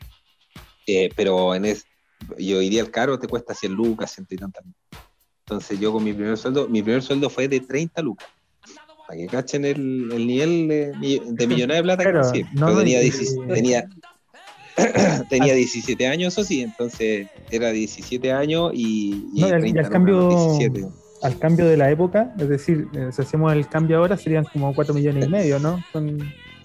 [0.86, 1.86] Eh, pero en, es,
[2.38, 4.64] y hoy día el caro te cuesta 100 lucas, 100 y tantas.
[5.44, 8.28] Entonces yo con mi primer sueldo, mi primer sueldo fue de 30 lucas.
[9.06, 13.00] Para que cachen el, el nivel de, de millonario de plata que no, tenía,
[13.48, 13.88] tenía,
[15.28, 20.86] tenía 17 años, eso sí, entonces era 17 años y, y, al cambio, 17.
[21.22, 24.74] Al cambio de la época, es decir, eh, si hacemos el cambio ahora serían como
[24.74, 25.82] 4 millones y medio, ¿no?
[25.92, 26.18] Son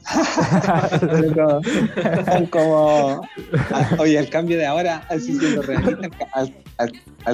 [2.51, 3.21] como,
[3.97, 5.21] oye, al cambio de ahora, al,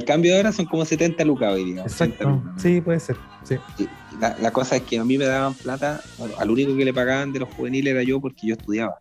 [0.06, 1.82] cambio de ahora son como 70 lucas hoy día.
[1.82, 2.42] Exacto.
[2.58, 3.18] Sí, puede ser.
[3.44, 3.58] Sí.
[4.20, 6.02] La, cosa es que a mí me daban plata,
[6.38, 9.00] al único que le pagaban de los juveniles era yo porque yo estudiaba.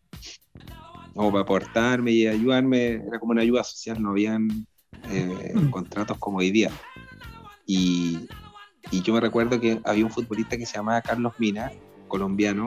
[1.14, 4.66] Como para aportarme y ayudarme, era como una ayuda social, no habían
[5.10, 5.70] eh, mm.
[5.70, 6.70] contratos como hoy día.
[7.66, 8.28] Y,
[8.90, 11.70] y yo me recuerdo que había un futbolista que se llamaba Carlos Mina,
[12.08, 12.66] colombiano,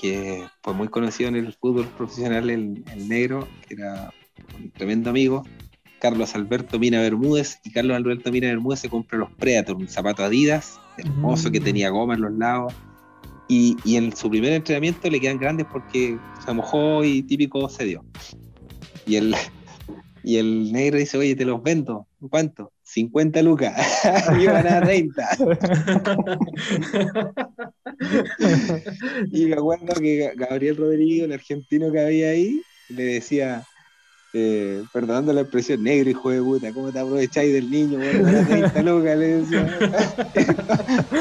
[0.00, 4.12] que fue muy conocido en el fútbol profesional, el, negro, que era
[4.58, 5.44] un tremendo amigo,
[5.98, 10.24] Carlos Alberto Mina Bermúdez, y Carlos Alberto Mina Bermúdez se compró los Predator, un zapato
[10.24, 11.64] Adidas, hermoso, que mm.
[11.64, 12.74] tenía goma en los lados,
[13.48, 18.04] y, en su primer entrenamiento le quedan grandes porque se mojó y típico se dio.
[19.06, 19.34] Y el,
[20.24, 22.06] y el negro dice, oye, te los vendo.
[22.28, 22.72] ¿Cuánto?
[22.96, 23.74] 50 lucas.
[24.40, 25.28] y van a 30.
[29.32, 33.64] y me acuerdo que Gabriel Rodrigo, el argentino que había ahí, le decía,
[34.32, 37.98] eh, perdonando la expresión, negro hijo de puta, ¿cómo te aprovecháis del niño?
[37.98, 39.78] Bueno, 30 lucas, le decía.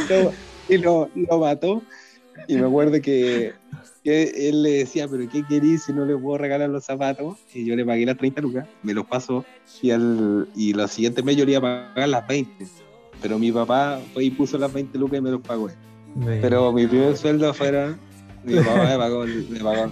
[0.69, 1.83] y lo, lo mató.
[2.47, 3.53] Y me acuerdo que,
[4.05, 7.37] él le decía, pero ¿qué querís si no le puedo regalar los zapatos?
[7.53, 9.43] Y yo le pagué las 30 lucas, me los pasó
[9.81, 12.67] y, al, y los siguientes meses yo le iba a pagar las 20.
[13.21, 15.69] Pero mi papá fue y puso las 20 lucas y me los pagó.
[16.41, 17.97] Pero mi primer sueldo fuera,
[18.43, 19.91] mi papá me pagó, me pagó.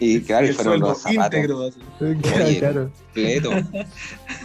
[0.00, 1.38] Y claro, y fueron los zapatos.
[1.38, 1.70] Íntegro,
[2.00, 2.90] Oye, claro.
[3.14, 3.50] completo.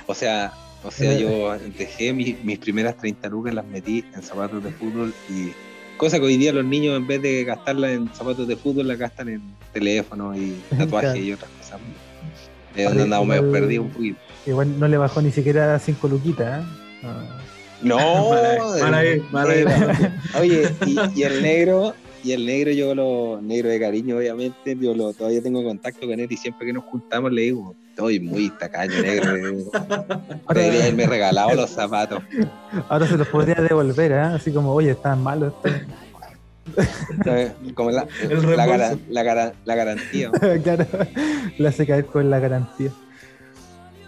[0.07, 0.53] O sea,
[0.84, 5.14] o sea, yo dejé mis, mis primeras 30 lucas, las metí en zapatos de fútbol
[5.30, 5.52] y
[5.98, 8.95] Cosa que hoy día los niños, en vez de gastarla en zapatos de fútbol, la
[8.95, 9.41] gastan en
[9.72, 11.80] teléfono y tatuajes y otras cosas.
[12.76, 14.20] De donde andamos medio perdidos un poquito.
[14.45, 16.68] Igual no le bajó ni siquiera 5 luquitas, ¿eh?
[17.84, 17.98] No,
[19.32, 20.70] mala, Oye,
[21.15, 21.94] y, el negro,
[22.24, 26.18] y el negro, yo lo negro de cariño, obviamente, yo lo, todavía tengo contacto con
[26.20, 29.34] él y siempre que nos juntamos le digo, estoy muy tacaño negro.
[30.54, 32.24] Debería haberme regalado los zapatos.
[32.88, 34.20] Ahora se los podría devolver, ¿eh?
[34.20, 35.54] así como, oye, están malos.
[37.76, 38.08] como la,
[39.10, 40.32] la, la, la, garantía.
[40.64, 40.86] claro,
[41.58, 42.91] le hace caer con la garantía.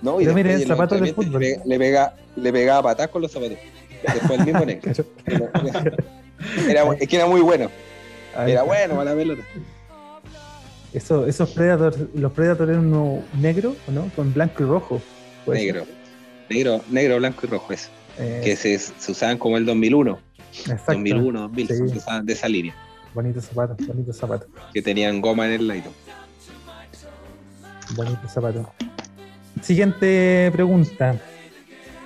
[0.02, 1.44] No, y Pero miren, zapatos de fútbol.
[1.66, 3.58] Le, pega, le pegaba patas con los zapatos.
[4.02, 5.06] Después el mismo negro.
[6.70, 7.70] Era, es que era muy bueno.
[8.36, 9.44] Era bueno para la pelota.
[10.94, 14.10] Eso, esos Predators, los Predators eran uno negro, ¿o no?
[14.16, 15.02] Con blanco y rojo.
[15.46, 15.86] Negro.
[16.50, 17.90] Negro, negro, blanco y rojo eso.
[18.18, 20.18] Eh, que se, se, usaban como el 2001.
[20.60, 20.94] Exacto.
[20.94, 22.74] 2001, 2000, se usaban de esa línea.
[23.14, 24.48] Bonitos zapatos, bonitos zapatos.
[24.74, 25.92] Que tenían goma en el lado.
[27.96, 28.66] Bonitos zapatos.
[29.62, 31.20] Siguiente pregunta.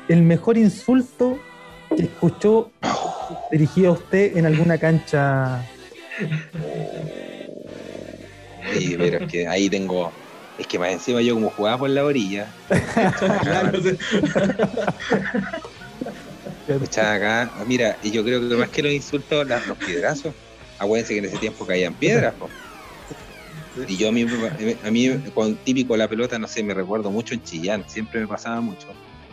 [0.08, 1.40] ¿El mejor insulto
[1.96, 2.72] que escuchó
[3.52, 5.64] dirigido a usted en alguna cancha
[8.74, 10.12] Sí, pero es que ahí tengo.
[10.58, 12.48] Es que más encima yo como jugaba por la orilla.
[16.98, 20.34] acá, mira, y yo creo que más que los insultos, los piedrazos,
[20.78, 22.34] acuérdense que en ese tiempo caían piedras,
[23.88, 24.26] Y yo a mí,
[24.84, 28.28] a mí, con típico la pelota, no sé, me recuerdo mucho en Chillán, siempre me
[28.28, 28.88] pasaba mucho.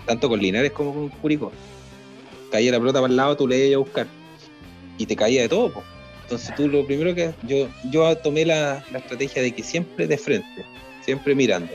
[0.07, 1.53] Tanto con Linares como con Curicó.
[2.53, 4.07] Caía la pelota para el lado, tú le ibas a buscar.
[4.97, 5.83] Y te caía de todo.
[6.27, 10.65] Entonces tú lo primero que yo, yo tomé la, estrategia de que siempre de frente,
[11.05, 11.73] siempre mirando.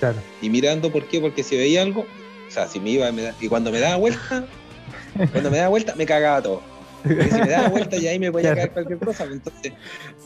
[0.00, 0.16] Claro.
[0.42, 1.20] Y mirando, ¿por qué?
[1.20, 3.08] Porque si veía algo, o sea, si me iba,
[3.40, 4.44] y cuando me daba vuelta,
[5.32, 6.62] cuando me daba vuelta, me cagaba todo.
[7.04, 9.24] Porque si me daba vuelta y ahí me podía caer cualquier cosa.
[9.24, 9.72] Pues entonces,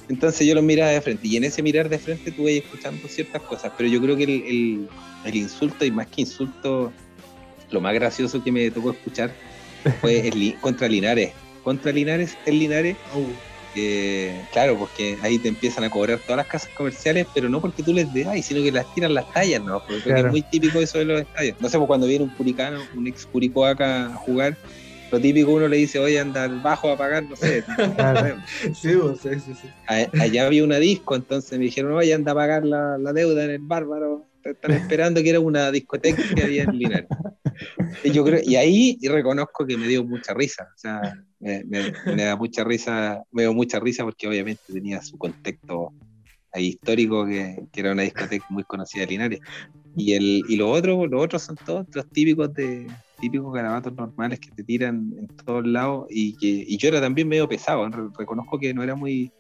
[0.09, 1.29] entonces yo lo miraba de frente.
[1.29, 3.73] Y en ese mirar de frente tuve escuchando ciertas cosas.
[3.77, 4.89] Pero yo creo que el,
[5.27, 6.91] el insulto, y más que insulto,
[7.71, 9.31] lo más gracioso que me tocó escuchar
[10.01, 11.33] fue el, contra Linares.
[11.63, 12.97] Contra Linares, el Linares.
[14.53, 17.93] Claro, porque ahí te empiezan a cobrar todas las casas comerciales, pero no porque tú
[17.93, 19.81] les des, sino que las tiran las tallas, ¿no?
[19.87, 21.57] Porque es muy típico eso de los estadios.
[21.61, 24.57] No sé, pues cuando viene un curicano, un ex curicó acá a jugar,
[25.11, 27.65] lo típico uno le dice, oye, anda bajo a pagar, no sé.
[28.73, 29.69] sí, pues, sí, sí, sí.
[29.87, 33.51] Allá había una disco, entonces me dijeron, oye, anda a pagar la, la deuda en
[33.51, 34.27] el bárbaro.
[34.43, 37.09] Están esperando que era una discoteca que había en Linares.
[38.03, 40.69] Y, yo creo, y ahí reconozco que me dio mucha risa.
[40.75, 45.93] O sea, me, da mucha risa, me dio mucha risa porque obviamente tenía su contexto
[46.53, 49.41] ahí histórico que, era una discoteca muy conocida de Linares.
[49.97, 52.87] Y el, y lo otro, los otros son todos los típicos de
[53.21, 57.29] típicos garabatos normales que te tiran en todos lados y que y yo era también
[57.29, 57.89] medio pesado,
[58.19, 59.31] reconozco que no era muy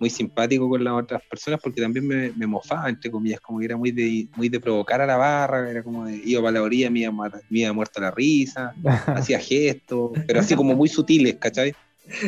[0.00, 3.66] muy simpático con las otras personas porque también me, me, mofaba, entre comillas, como que
[3.66, 6.62] era muy de, muy de provocar a la barra, era como de, iba para la
[6.62, 8.74] orilla, me iba, me iba muerto la risa,
[9.06, 11.74] hacía gestos, pero así como muy sutiles, ¿cachai?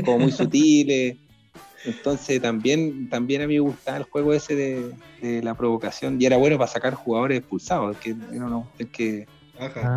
[0.04, 1.16] Como muy sutiles.
[1.84, 6.36] Entonces también, también a mí me gustaba el juego ese de, la provocación y era
[6.36, 9.26] bueno para sacar jugadores expulsados, que era una que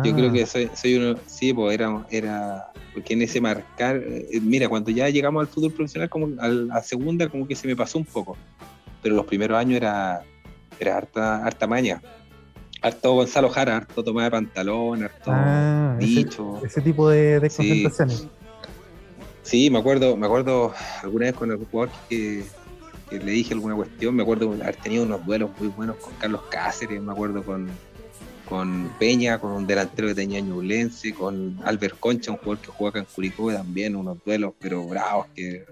[0.04, 4.40] yo creo que soy, soy uno, sí, pues era, era, porque en ese marcar, eh,
[4.40, 7.76] mira, cuando ya llegamos al fútbol profesional, como a la segunda, como que se me
[7.76, 8.36] pasó un poco,
[9.02, 10.22] pero los primeros años era,
[10.78, 12.02] era harta, harta maña,
[12.82, 16.60] harto Gonzalo Jara, harto toma de pantalón, harto ah, dicho.
[16.64, 18.28] Ese, tipo de, de concentraciones.
[19.42, 19.70] Sí.
[19.70, 20.72] me acuerdo, me acuerdo
[21.02, 22.44] alguna vez con el jugador que,
[23.10, 26.42] que le dije alguna cuestión, me acuerdo haber tenido unos duelos muy buenos con Carlos
[26.50, 27.68] Cáceres, me acuerdo con
[28.48, 32.90] con Peña, con un delantero que tenía Ñublense, con Albert Concha, un jugador que juega
[32.90, 35.64] acá en Curicó también, unos duelos, pero bravos que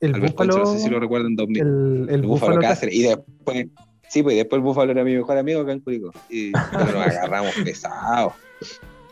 [0.00, 1.60] el Albert Concha, no sé si lo recuerdan, 2000.
[1.62, 2.94] El, el, Búfalo, Cáceres.
[2.94, 3.66] Y después,
[4.08, 6.12] sí, pues después el Búfalo era mi mejor amigo acá en Curicó.
[6.30, 8.32] Y nos agarramos pesados.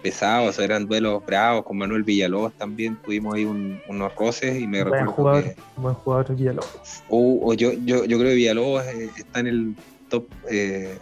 [0.02, 4.92] pesados, eran duelos bravos, con Manuel Villalobos también tuvimos ahí unos roces y me Buen
[4.94, 7.02] recuerdo jugador, que buen jugador Villalobos.
[7.08, 9.74] o- o yo, yo, yo creo que Villalobos eh, está en el
[10.08, 10.96] top eh,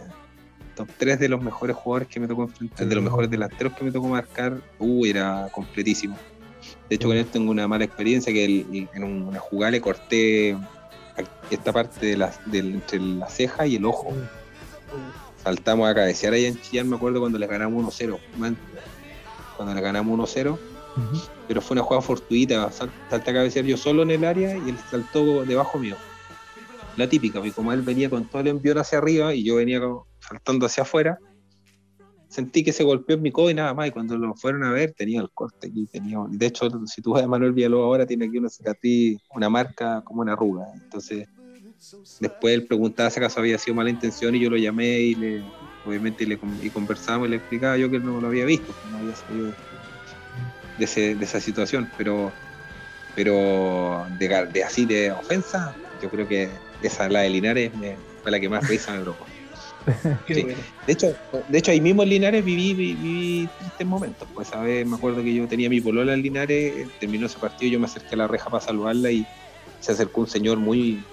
[0.75, 3.83] top 3 de los mejores jugadores que me tocó enfrentar, de los mejores delanteros que
[3.83, 6.17] me tocó marcar, uh, era completísimo.
[6.89, 10.57] De hecho, con él tengo una mala experiencia que el- en una jugada le corté
[11.49, 14.13] esta parte de la, del- entre la ceja y el ojo.
[15.43, 18.19] Saltamos a cabecear ahí en Chillán, me acuerdo cuando le ganamos 1-0.
[18.37, 18.57] man.
[19.55, 21.21] Cuando le ganamos 1-0, Ujú.
[21.47, 22.71] pero fue una jugada fortuita.
[22.71, 25.95] Sal- Salté a cabecear yo solo en el área y él saltó debajo mío.
[26.97, 29.79] La típica, porque como él venía con todo el envión hacia arriba y yo venía
[29.81, 31.19] como saltando hacia afuera,
[32.27, 33.87] sentí que se golpeó en mi codo y nada más.
[33.87, 35.87] Y cuando lo fueron a ver, tenía el corte aquí.
[35.87, 39.49] Tenía, de hecho, si tú ves a Manuel Villalobos ahora, tiene aquí una cicatriz, una
[39.49, 40.65] marca como una arruga.
[40.75, 41.25] Entonces,
[42.19, 45.43] después él preguntaba si acaso había sido mala intención y yo lo llamé y le,
[45.83, 48.97] obviamente le, y conversamos y le explicaba yo que no lo había visto, que no
[48.97, 49.53] había salido
[50.77, 52.33] de, ese- de esa situación, pero
[53.15, 57.71] pero de, así de ofensa, yo creo que esa la de Linares
[58.21, 59.25] fue la que más risa me provocó.
[60.27, 60.41] Qué Sí.
[60.43, 60.57] bueno.
[60.87, 61.07] De hecho,
[61.49, 64.27] de hecho ahí mismo en Linares viví, vi- viví tristes momentos.
[64.33, 67.37] Pues a ver, me acuerdo que yo tenía mi polola en Linares, eh, terminó ese
[67.39, 69.25] partido, yo me acerqué a la reja para saludarla y
[69.79, 71.03] se acercó un señor muy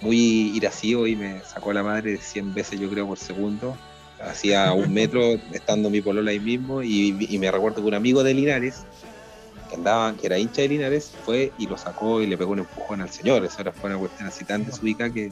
[0.00, 3.76] muy irascivo y me sacó la madre 100 veces yo creo por segundo.
[4.20, 5.20] Hacía un metro
[5.52, 8.84] estando mi polola ahí mismo y, y me recuerdo que un amigo de Linares
[9.68, 12.60] que andaba, que era hincha de Linares, fue y lo sacó y le pegó un
[12.60, 13.44] empujón al señor.
[13.44, 15.30] Eso era fue una cuestión así tan desubicada que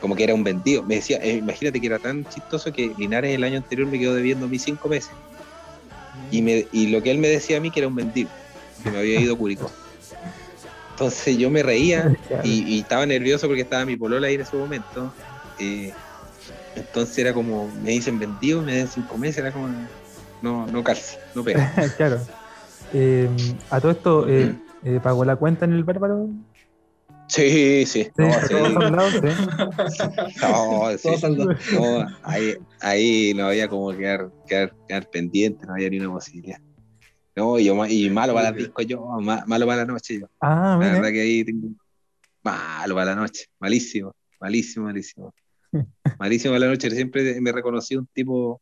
[0.00, 0.82] como que era un vendido.
[0.82, 4.14] Me decía, eh, imagínate que era tan chistoso que Linares el año anterior me quedó
[4.14, 5.10] debiendo a mí cinco meses.
[6.30, 8.30] Y, me, y lo que él me decía a mí que era un vendido,
[8.82, 9.70] que me había ido a Curicó.
[10.92, 12.14] Entonces yo me reía
[12.44, 15.12] y, y estaba nervioso porque estaba mi polola ahí en ese momento.
[15.58, 15.92] eh,
[16.76, 19.68] entonces era como, me dicen vendido, me den cinco meses, era como,
[20.40, 21.72] no, no calza, no pega.
[21.96, 22.20] claro.
[22.92, 23.28] Eh,
[23.70, 24.54] a todo esto, eh,
[25.02, 26.28] ¿pagó la cuenta en el bárbaro?
[27.30, 28.54] Sí, sí, no, sí.
[30.42, 31.08] No, sí.
[32.22, 36.58] Ahí, ahí no había como quedar, quedar, quedar pendiente, no había ni una posibilidad.
[37.36, 40.26] No, y, yo, y malo para las discos yo, ma- malo para la noche yo.
[40.40, 40.92] Ah, La mira.
[40.94, 41.68] verdad que ahí tengo
[42.42, 45.32] malo para la noche, malísimo, malísimo, malísimo.
[46.18, 48.60] Malísimo para la noche, siempre me reconocí un tipo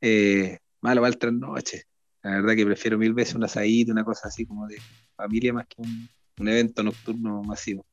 [0.00, 1.82] eh, malo para el trasnoche.
[2.22, 4.78] La verdad que prefiero mil veces una asadita, una cosa así como de
[5.16, 7.84] familia más que un, un evento nocturno masivo.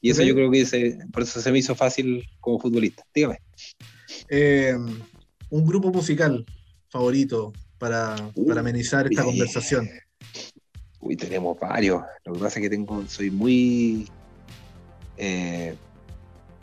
[0.00, 3.04] Y eso yo creo que se- por eso se me hizo fácil como futbolista.
[3.14, 3.38] Dígame.
[4.28, 4.74] Eh,
[5.50, 6.44] un grupo musical
[6.88, 8.16] favorito para,
[8.48, 9.88] para amenizar esta conversación.
[11.00, 12.02] Uy, tenemos varios.
[12.24, 14.08] Lo que pasa es que tengo, soy muy
[15.16, 15.74] eh,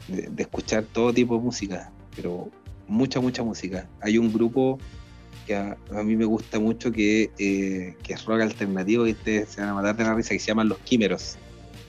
[0.07, 2.49] de, de escuchar todo tipo de música, pero
[2.87, 3.87] mucha, mucha música.
[4.01, 4.79] Hay un grupo
[5.49, 9.49] que a, a mí me gusta mucho que, eh, que es rock alternativo y ustedes
[9.49, 11.37] se van a matar de la risa, que se llaman Los Químeros.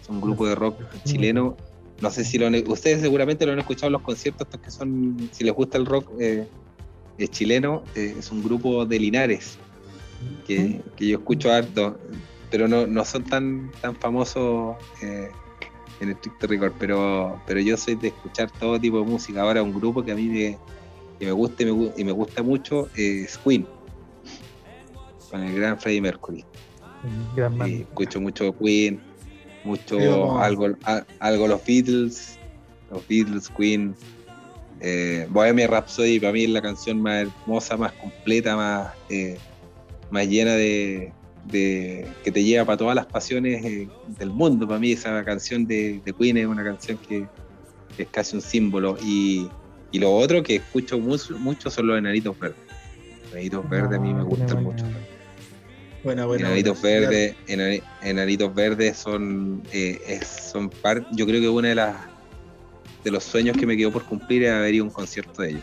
[0.00, 1.58] Es un grupo de rock chileno.
[2.00, 4.70] No sé si lo han, ustedes seguramente lo han escuchado en los conciertos, estos que
[4.70, 6.46] son, si les gusta el rock eh,
[7.18, 9.58] eh, chileno, eh, es un grupo de Linares
[10.46, 11.98] que, que yo escucho harto,
[12.50, 18.08] pero no, no son tan, tan famosos en estricto rigor, pero, pero yo soy de
[18.08, 19.42] escuchar todo tipo de música.
[19.42, 20.58] Ahora un grupo que a mí me,
[21.20, 23.66] que me gusta y me, y me gusta mucho es Queen,
[25.30, 26.44] con el gran Freddie Mercury.
[27.36, 27.68] Gran man.
[27.68, 29.00] Sí, escucho mucho Queen,
[29.62, 32.38] mucho algo, a- algo los Beatles,
[32.90, 33.94] los Beatles, Queen.
[34.80, 39.36] Eh, Bohemia Rhapsody para mí es la canción más hermosa, más completa, más, eh,
[40.10, 41.12] más llena de,
[41.48, 43.88] de- que te lleva para todas las pasiones eh,
[44.18, 44.66] del mundo.
[44.66, 47.26] Para mí esa canción de, de Queen es una canción que
[47.98, 48.96] es casi un símbolo.
[49.04, 49.50] Y,
[49.92, 52.58] y lo otro que escucho mucho, mucho son los enanitos verdes.
[53.32, 54.84] Enanitos verdes a mí me Ah, gustan mucho.
[56.02, 56.46] Buena, buena.
[56.46, 61.74] Enanitos verdes, enani- enanitos verdes son, eh, es- son par- yo creo que una de
[61.74, 61.96] las
[63.04, 65.50] de los sueños que me quedó por cumplir es haber ido a un concierto de
[65.50, 65.62] ellos.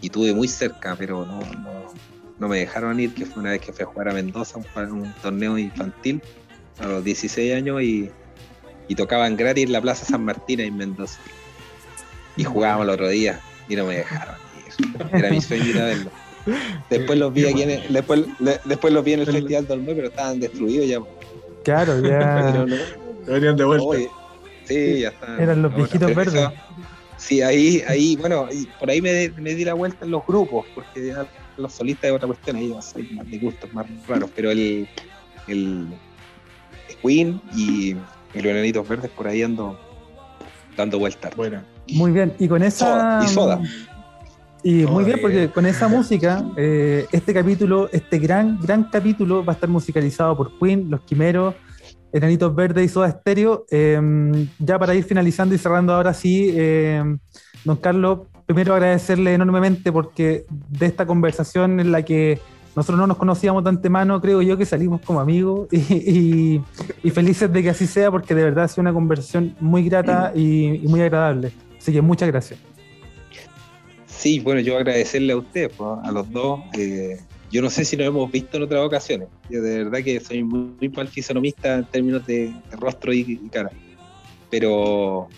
[0.00, 1.94] Y tuve muy cerca, pero no, no,
[2.38, 4.92] no me dejaron ir, que fue una vez que fui a jugar a Mendoza, un,
[4.92, 6.20] un torneo infantil,
[6.78, 8.10] a los 16 años, y,
[8.88, 11.20] y tocaban gratis en la Plaza San Martín en Mendoza.
[12.40, 14.34] Y jugábamos el otro día, y no me dejaron
[14.66, 15.06] ir.
[15.18, 16.10] Era mi sueño ir a verlo.
[16.88, 19.80] Después los vi aquí en el, después, le- después los vi en el Festival del
[19.84, 20.98] pero estaban destruidos ya.
[21.64, 22.64] Claro, ya.
[22.66, 22.76] No,
[23.26, 23.84] Venían de vuelta.
[23.86, 24.08] oye,
[24.64, 25.38] sí, ya están.
[25.40, 26.48] Eran los ahora, viejitos verdes.
[27.18, 28.48] Sí, ahí, ahí, bueno,
[28.78, 31.26] por ahí me, me di la vuelta en los grupos, porque ya
[31.58, 34.88] los solistas es otra cuestión, ahí más de gustos más raros, pero el,
[35.46, 35.86] el
[37.02, 37.96] Queen y, y
[38.36, 39.78] los enanitos verdes por ahí ando
[40.78, 41.36] dando vueltas.
[41.36, 41.62] Buena.
[41.92, 42.34] Muy bien.
[42.38, 42.86] Y con esa.
[42.86, 43.60] Soda, y soda.
[44.62, 49.52] Y muy bien, porque con esa música, eh, este capítulo, este gran, gran capítulo va
[49.52, 51.54] a estar musicalizado por Queen, Los Quimeros,
[52.12, 53.64] Enanitos Verdes y Soda Stereo.
[53.70, 57.18] Em, ya para ir finalizando y cerrando ahora sí, em,
[57.64, 62.38] don Carlos, primero agradecerle enormemente porque de esta conversación en la que
[62.76, 66.60] nosotros no nos conocíamos de antemano, creo yo que salimos como amigos y,
[67.12, 70.82] felices de que así sea porque de verdad ha sido una conversación muy grata y
[70.86, 71.52] muy agradable.
[71.80, 72.60] Así que muchas gracias.
[74.06, 76.60] Sí, bueno, yo agradecerle a usted, pues, a los dos.
[76.74, 77.18] Eh,
[77.50, 79.28] yo no sé si nos hemos visto en otras ocasiones.
[79.48, 83.70] Yo de verdad que soy muy, muy mal fisonomista en términos de, rostro y, cara.
[84.50, 85.28] Pero,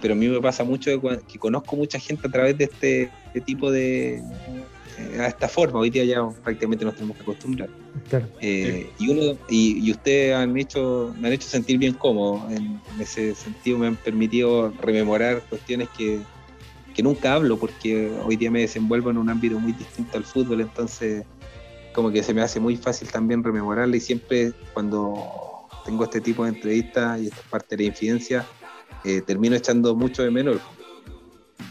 [0.00, 0.90] pero a mí me pasa mucho
[1.30, 3.10] que, conozco mucha gente a través de este,
[3.44, 4.22] tipo de,
[5.18, 5.78] a esta forma.
[5.78, 7.68] Hoy día ya prácticamente nos tenemos que acostumbrar.
[8.40, 12.48] Eh, y uno y, ustedes han hecho, me han hecho sentir bien cómodo.
[12.50, 16.20] en, ese sentido me han permitido rememorar cuestiones que,
[16.94, 20.60] que nunca hablo porque hoy día me desenvuelvo en un ámbito muy distinto al fútbol,
[20.60, 21.24] entonces
[21.94, 26.44] como que se me hace muy fácil también rememorarla y siempre cuando tengo este tipo
[26.44, 28.46] de entrevistas y esta parte de la infidencia,
[29.04, 30.58] eh, termino echando mucho de menos.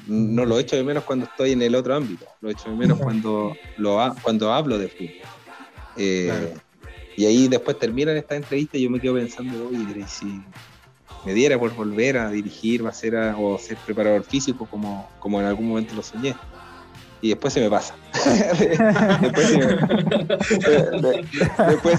[0.07, 2.99] No lo echo de menos cuando estoy en el otro ámbito, lo echo de menos
[2.99, 5.11] cuando, lo cuando hablo de fútbol.
[5.98, 6.53] Eh,
[7.18, 10.41] y ahí después terminan esta entrevista y yo me quedo pensando, oye, si,
[11.26, 15.48] me diera por volver a dirigir a ser o ser preparador físico como, como en
[15.48, 16.36] algún momento lo soñé.
[17.22, 17.94] Y después se me pasa.
[19.20, 19.49] después,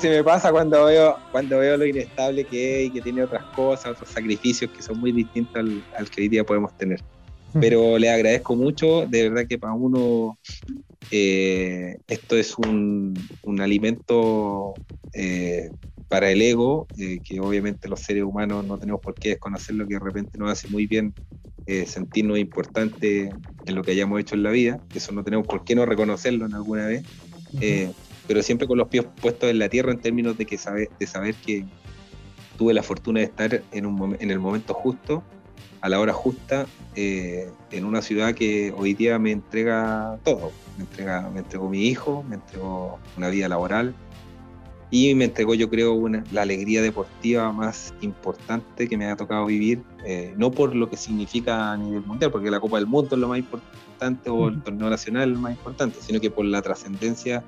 [0.01, 3.45] se me, pasa cuando veo, cuando veo lo inestable que es y que tiene otras
[3.55, 7.03] cosas, otros sacrificios que son muy distintos al, al que hoy día podemos tener.
[7.53, 10.39] Pero le agradezco mucho, de verdad que para uno
[11.11, 14.77] eh, esto es un, un alimento
[15.13, 15.71] eh,
[16.09, 19.87] para el ego, eh, que obviamente los seres humanos no tenemos por qué desconocer lo
[19.87, 21.15] que de repente nos hace muy bien
[21.87, 23.31] sentirnos importantes
[23.65, 26.47] en lo que hayamos hecho en la vida, eso no tenemos por qué no reconocerlo
[26.47, 27.05] en alguna vez,
[28.27, 31.07] pero siempre con los pies puestos en la tierra en términos de, que saber, de
[31.07, 31.65] saber que
[32.59, 35.23] tuve la fortuna de estar en, un, en el momento justo,
[35.81, 41.31] a la hora justa, en una ciudad que hoy día me entrega todo, me, entrega,
[41.33, 43.95] me entregó mi hijo, me entregó una vida laboral,
[44.91, 49.47] y me entregó yo creo una, la alegría deportiva más importante que me ha tocado
[49.47, 53.15] vivir, eh, no por lo que significa a nivel mundial, porque la Copa del Mundo
[53.15, 56.45] es lo más importante o el torneo nacional es lo más importante, sino que por
[56.45, 57.45] la trascendencia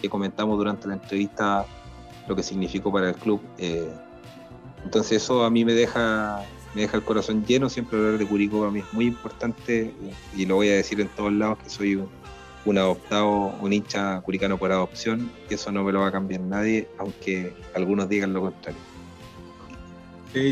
[0.00, 1.66] que comentamos durante la entrevista,
[2.28, 3.40] lo que significó para el club.
[3.58, 3.90] Eh,
[4.84, 6.44] entonces eso a mí me deja,
[6.76, 9.94] me deja el corazón lleno, siempre hablar de Curicó a mí es muy importante
[10.36, 12.04] y lo voy a decir en todos lados que soy
[12.66, 16.42] un adoptado, un hincha curicano por adopción, y eso no me lo va a cambiar
[16.42, 18.78] nadie, aunque algunos digan lo contrario.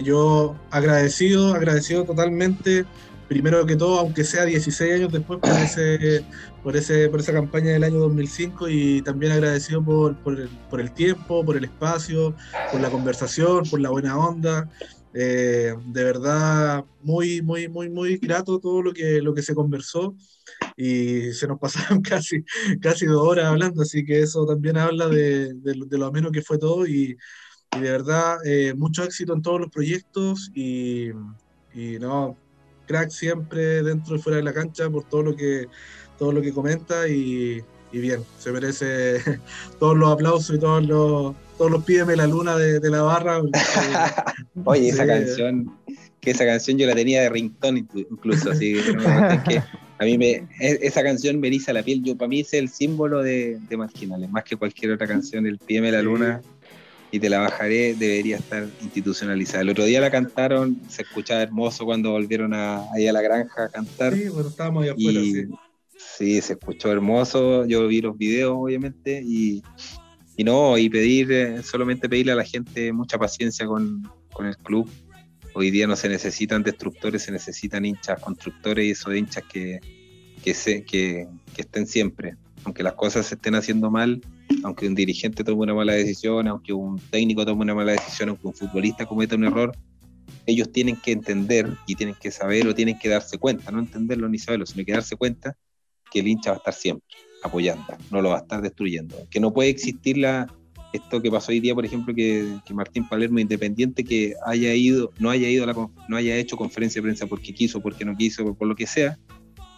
[0.03, 2.87] yo agradecido, agradecido totalmente,
[3.29, 6.25] primero que todo, aunque sea 16 años después, por, ese,
[6.63, 11.45] por, ese, por esa campaña del año 2005 y también agradecido por, por el tiempo,
[11.45, 12.35] por el espacio,
[12.73, 14.71] por la conversación, por la buena onda.
[15.17, 20.17] Eh, de verdad, muy, muy, muy, muy grato todo lo que, lo que se conversó
[20.77, 22.45] y se nos pasaron casi,
[22.81, 26.59] casi dos horas hablando, así que eso también habla de, de, lo ameno que fue
[26.59, 27.17] todo y,
[27.77, 31.11] y de verdad eh, mucho éxito en todos los proyectos y,
[31.75, 32.37] y, no,
[32.87, 35.69] crack siempre dentro y fuera de la cancha por todo lo que,
[36.19, 37.63] todo lo que comenta y,
[37.93, 39.21] y bien, se merece
[39.79, 43.41] todos los aplausos y todos los, todos los pídeme la luna de, de la barra.
[44.65, 45.73] Oye, esa canción,
[46.21, 48.75] que esa canción yo la tenía de ringtone incluso, así
[49.49, 49.63] que
[49.99, 52.03] a mí me, e, esa canción me eriza la piel.
[52.03, 55.47] Yo, para mí es el símbolo de, de Marginales, más que cualquier otra canción.
[55.47, 56.43] El Pídeme la Luna
[57.11, 59.63] y Te la Bajaré debería estar institucionalizada.
[59.63, 63.65] El otro día la cantaron, se escuchaba hermoso cuando volvieron a, ahí a la granja
[63.65, 64.15] a cantar.
[64.15, 65.47] Sí, bueno, estábamos ahí afuera, sí.
[65.97, 67.65] Sí, se escuchó hermoso.
[67.67, 69.63] Yo vi los videos, obviamente, y,
[70.37, 74.03] y no, y pedir, eh, solamente pedirle a la gente mucha paciencia con,
[74.33, 74.89] con el club
[75.57, 79.79] Hoy día no se necesitan destructores, se necesitan hinchas constructores y esos hinchas que,
[80.43, 82.37] que, se, que, estén siempre.
[82.65, 84.21] Aunque las cosas se estén haciendo mal,
[84.65, 88.49] aunque un dirigente tome una mala decisión, aunque un técnico tome una mala decisión, aunque
[88.49, 89.77] un futbolista cometa un error,
[90.45, 94.29] ellos tienen que entender y tienen que saber o tienen que darse cuenta, no entenderlo
[94.29, 95.57] ni saberlo, sino que darse cuenta
[96.11, 99.39] que el hincha va a estar siempre apoyando, no lo va a estar destruyendo, que
[99.39, 100.47] no puede existir la,
[100.95, 105.29] esto que pasó hoy día, por ejemplo, que, Martín Palermo, independiente, que haya ido, no
[105.29, 105.75] haya ido, la,
[106.09, 109.19] no haya hecho conferencia de prensa porque quiso, porque no quiso, por lo que sea,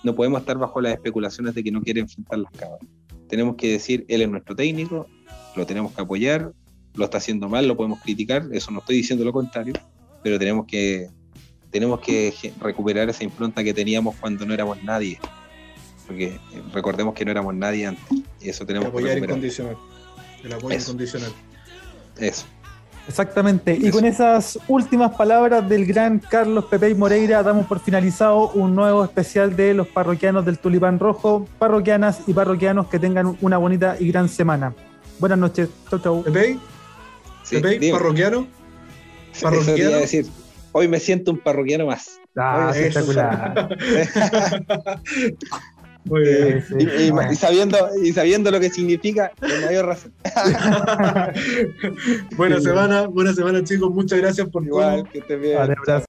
[0.05, 2.81] no podemos estar bajo las especulaciones de que no quiere enfrentar las cabras.
[3.29, 5.07] Tenemos que decir, él es nuestro técnico,
[5.57, 6.53] lo tenemos que apoyar,
[6.95, 9.73] lo está haciendo mal, lo podemos criticar, eso no estoy diciendo lo contrario,
[10.23, 11.09] pero tenemos que,
[11.71, 15.19] tenemos que recuperar esa impronta que teníamos cuando no éramos nadie.
[16.07, 16.39] Porque
[16.73, 18.05] recordemos que no éramos nadie antes,
[18.41, 19.77] y eso tenemos que apoyar incondicional.
[20.45, 21.33] El apoyo incondicional.
[22.19, 22.47] Eso.
[23.09, 23.79] Exactamente.
[23.81, 29.05] Y con esas últimas palabras del gran Carlos Pepe Moreira, damos por finalizado un nuevo
[29.05, 31.47] especial de los parroquianos del Tulipán Rojo.
[31.59, 34.75] Parroquianas y parroquianos que tengan una bonita y gran semana.
[35.19, 35.69] Buenas noches.
[35.89, 36.25] Chau, chau.
[36.25, 36.59] Pepe,
[37.49, 38.47] Pepe, parroquiano.
[39.41, 39.99] Parroquiano.
[39.99, 40.27] decir.
[40.73, 42.19] Hoy me siento un parroquiano más.
[42.37, 43.69] Ah, espectacular.
[46.07, 50.13] Y, sabiendo, y sabiendo lo que significa, con mayor razón.
[52.37, 55.37] buena semana, buena semana chicos, muchas gracias por Igual, que te